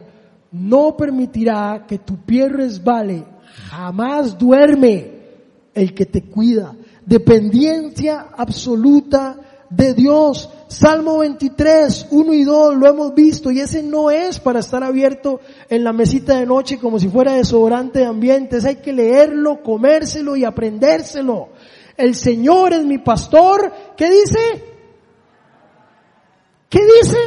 No 0.52 0.96
permitirá 0.96 1.86
que 1.88 1.98
tu 1.98 2.18
pie 2.18 2.48
resbale. 2.48 3.26
Jamás 3.72 4.38
duerme 4.38 5.20
el 5.74 5.96
que 5.96 6.06
te 6.06 6.22
cuida 6.22 6.76
dependencia 7.10 8.28
absoluta 8.38 9.36
de 9.68 9.96
Dios. 9.96 10.48
Salmo 10.68 11.18
23, 11.18 12.08
1 12.12 12.34
y 12.34 12.44
2 12.44 12.76
lo 12.76 12.88
hemos 12.88 13.16
visto 13.16 13.50
y 13.50 13.60
ese 13.60 13.82
no 13.82 14.12
es 14.12 14.40
para 14.40 14.60
estar 14.60 14.84
abierto 14.84 15.42
en 15.70 15.84
la 15.84 15.92
mesita 15.92 16.38
de 16.38 16.46
noche 16.46 16.78
como 16.78 17.00
si 17.00 17.10
fuera 17.10 17.34
desodorante 17.34 18.00
de 18.00 18.06
ambientes. 18.06 18.64
Hay 18.64 18.76
que 18.76 18.94
leerlo, 18.94 19.64
comérselo 19.64 20.36
y 20.36 20.46
aprendérselo. 20.46 21.50
El 21.98 22.14
Señor 22.14 22.74
es 22.74 22.86
mi 22.86 23.00
pastor. 23.00 23.74
¿Qué 23.98 24.12
dice? 24.12 24.64
¿Qué 26.70 26.80
dice? 27.02 27.18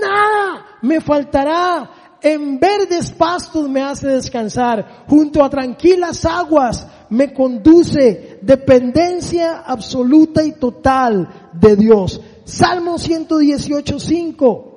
Nada 0.00 0.78
me 0.82 1.00
faltará. 1.00 1.90
En 2.22 2.60
verdes 2.60 3.10
pastos 3.10 3.68
me 3.68 3.82
hace 3.82 4.06
descansar. 4.06 5.04
Junto 5.08 5.42
a 5.42 5.50
tranquilas 5.50 6.24
aguas 6.24 6.86
me 7.12 7.34
conduce 7.34 8.38
dependencia 8.40 9.58
absoluta 9.58 10.42
y 10.42 10.52
total 10.52 11.50
de 11.52 11.76
Dios. 11.76 12.18
Salmo 12.44 12.98
118, 12.98 14.00
5. 14.00 14.68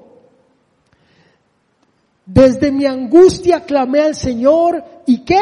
Desde 2.25 2.73
mi 2.73 2.86
angustia 2.86 3.63
clamé 3.63 4.01
al 4.01 4.15
Señor 4.15 4.83
y 5.05 5.23
qué? 5.23 5.41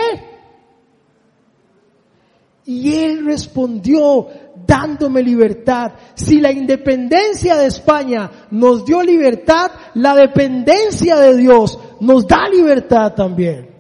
Y 2.66 2.94
Él 2.94 3.26
respondió 3.26 4.28
dándome 4.68 5.24
libertad. 5.24 5.94
Si 6.14 6.40
la 6.40 6.52
independencia 6.52 7.56
de 7.56 7.66
España 7.66 8.30
nos 8.52 8.86
dio 8.86 9.02
libertad, 9.02 9.72
la 9.96 10.14
dependencia 10.14 11.20
de 11.20 11.38
Dios 11.38 11.80
nos 12.02 12.28
da 12.28 12.48
libertad 12.50 13.16
también. 13.16 13.73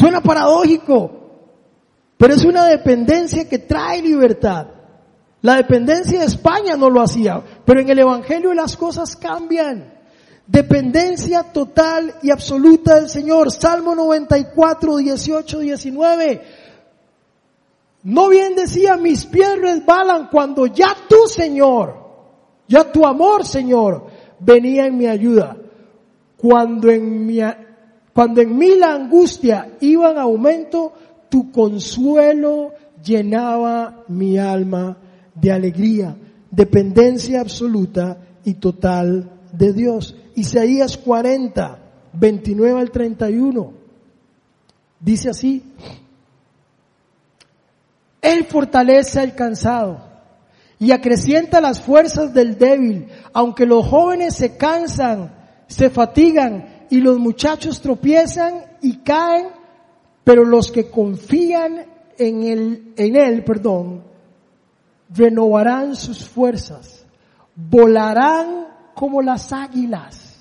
Suena 0.00 0.22
paradójico, 0.22 1.10
pero 2.16 2.32
es 2.32 2.42
una 2.46 2.64
dependencia 2.64 3.46
que 3.46 3.58
trae 3.58 4.00
libertad. 4.00 4.66
La 5.42 5.56
dependencia 5.56 6.20
de 6.20 6.24
España 6.24 6.74
no 6.74 6.88
lo 6.88 7.02
hacía, 7.02 7.42
pero 7.66 7.80
en 7.80 7.90
el 7.90 7.98
Evangelio 7.98 8.54
las 8.54 8.78
cosas 8.78 9.14
cambian. 9.14 9.92
Dependencia 10.46 11.42
total 11.42 12.14
y 12.22 12.30
absoluta 12.30 12.94
del 12.94 13.10
Señor. 13.10 13.52
Salmo 13.52 13.94
94, 13.94 14.96
18, 14.96 15.58
19. 15.58 16.42
No 18.04 18.30
bien 18.30 18.56
decía, 18.56 18.96
mis 18.96 19.26
pies 19.26 19.60
resbalan 19.60 20.28
cuando 20.32 20.64
ya 20.64 20.96
tu 21.10 21.26
Señor, 21.26 21.94
ya 22.66 22.90
tu 22.90 23.04
amor 23.04 23.44
Señor, 23.44 24.06
venía 24.38 24.86
en 24.86 24.96
mi 24.96 25.06
ayuda. 25.06 25.58
Cuando 26.38 26.88
en 26.88 27.26
mi 27.26 27.42
cuando 28.20 28.42
en 28.42 28.54
mí 28.54 28.74
la 28.76 28.92
angustia 28.92 29.78
iba 29.80 30.10
en 30.10 30.18
aumento, 30.18 30.92
tu 31.30 31.50
consuelo 31.50 32.74
llenaba 33.02 34.04
mi 34.08 34.36
alma 34.36 34.98
de 35.34 35.50
alegría, 35.50 36.14
dependencia 36.50 37.40
absoluta 37.40 38.18
y 38.44 38.52
total 38.52 39.40
de 39.54 39.72
Dios. 39.72 40.14
Isaías 40.34 40.98
40, 40.98 41.78
29 42.12 42.78
al 42.78 42.90
31. 42.90 43.72
Dice 45.00 45.30
así, 45.30 45.62
Él 48.20 48.44
fortalece 48.44 49.18
al 49.18 49.34
cansado 49.34 50.04
y 50.78 50.90
acrecienta 50.90 51.62
las 51.62 51.80
fuerzas 51.80 52.34
del 52.34 52.58
débil, 52.58 53.06
aunque 53.32 53.64
los 53.64 53.86
jóvenes 53.86 54.34
se 54.34 54.58
cansan, 54.58 55.32
se 55.68 55.88
fatigan 55.88 56.79
y 56.90 57.00
los 57.00 57.18
muchachos 57.18 57.80
tropiezan 57.80 58.64
y 58.82 58.98
caen, 58.98 59.46
pero 60.24 60.44
los 60.44 60.70
que 60.70 60.90
confían 60.90 61.86
en 62.18 62.42
él, 62.42 62.92
en 62.96 63.16
él, 63.16 63.44
perdón, 63.44 64.02
renovarán 65.08 65.96
sus 65.96 66.28
fuerzas, 66.28 67.06
volarán 67.54 68.66
como 68.94 69.22
las 69.22 69.52
águilas, 69.52 70.36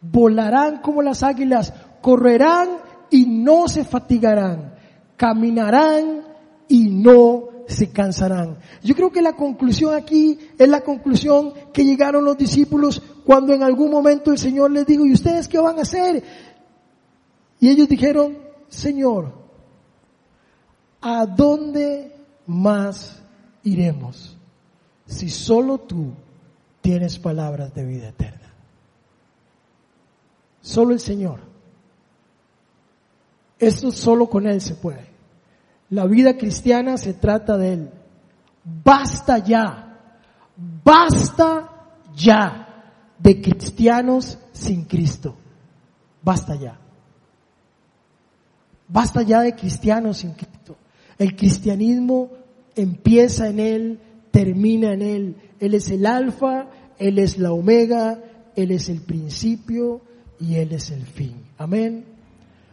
volarán 0.00 0.80
como 0.80 1.02
las 1.02 1.22
águilas, 1.22 1.72
correrán 2.00 2.68
y 3.10 3.26
no 3.26 3.68
se 3.68 3.84
fatigarán, 3.84 4.74
caminarán 5.16 6.22
y 6.68 6.88
no 6.88 7.50
se 7.66 7.90
cansarán. 7.90 8.58
Yo 8.82 8.94
creo 8.94 9.10
que 9.10 9.22
la 9.22 9.34
conclusión 9.34 9.94
aquí 9.94 10.38
es 10.58 10.68
la 10.68 10.80
conclusión 10.80 11.52
que 11.72 11.84
llegaron 11.84 12.24
los 12.24 12.36
discípulos 12.36 13.02
cuando 13.30 13.54
en 13.54 13.62
algún 13.62 13.92
momento 13.92 14.32
el 14.32 14.38
Señor 14.38 14.72
les 14.72 14.84
dijo, 14.84 15.06
¿y 15.06 15.12
ustedes 15.12 15.46
qué 15.46 15.60
van 15.60 15.78
a 15.78 15.82
hacer? 15.82 16.24
Y 17.60 17.68
ellos 17.68 17.88
dijeron, 17.88 18.36
Señor, 18.68 19.32
¿a 21.00 21.26
dónde 21.26 22.12
más 22.48 23.22
iremos 23.62 24.36
si 25.06 25.30
solo 25.30 25.78
tú 25.78 26.12
tienes 26.80 27.20
palabras 27.20 27.72
de 27.72 27.84
vida 27.84 28.08
eterna? 28.08 28.52
Solo 30.60 30.92
el 30.92 30.98
Señor. 30.98 31.38
Esto 33.60 33.92
solo 33.92 34.28
con 34.28 34.48
Él 34.48 34.60
se 34.60 34.74
puede. 34.74 35.06
La 35.90 36.04
vida 36.06 36.36
cristiana 36.36 36.96
se 36.96 37.14
trata 37.14 37.56
de 37.56 37.74
Él. 37.74 37.90
Basta 38.64 39.38
ya, 39.38 40.00
basta 40.82 41.70
ya 42.12 42.66
de 43.22 43.40
cristianos 43.40 44.38
sin 44.52 44.84
Cristo. 44.84 45.36
Basta 46.22 46.54
ya. 46.56 46.78
Basta 48.88 49.22
ya 49.22 49.42
de 49.42 49.54
cristianos 49.54 50.18
sin 50.18 50.32
Cristo. 50.32 50.76
El 51.18 51.36
cristianismo 51.36 52.30
empieza 52.74 53.48
en 53.48 53.60
Él, 53.60 54.00
termina 54.30 54.92
en 54.92 55.02
Él. 55.02 55.36
Él 55.60 55.74
es 55.74 55.90
el 55.90 56.06
alfa, 56.06 56.68
Él 56.98 57.18
es 57.18 57.38
la 57.38 57.52
omega, 57.52 58.22
Él 58.56 58.70
es 58.70 58.88
el 58.88 59.02
principio 59.02 60.00
y 60.40 60.56
Él 60.56 60.72
es 60.72 60.90
el 60.90 61.04
fin. 61.04 61.36
Amén. 61.58 62.04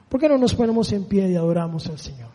¿Por 0.09 0.19
qué 0.19 0.29
no 0.29 0.37
nos 0.37 0.55
ponemos 0.55 0.91
en 0.93 1.05
pie 1.05 1.29
y 1.29 1.35
adoramos 1.35 1.87
al 1.87 1.99
Señor? 1.99 2.26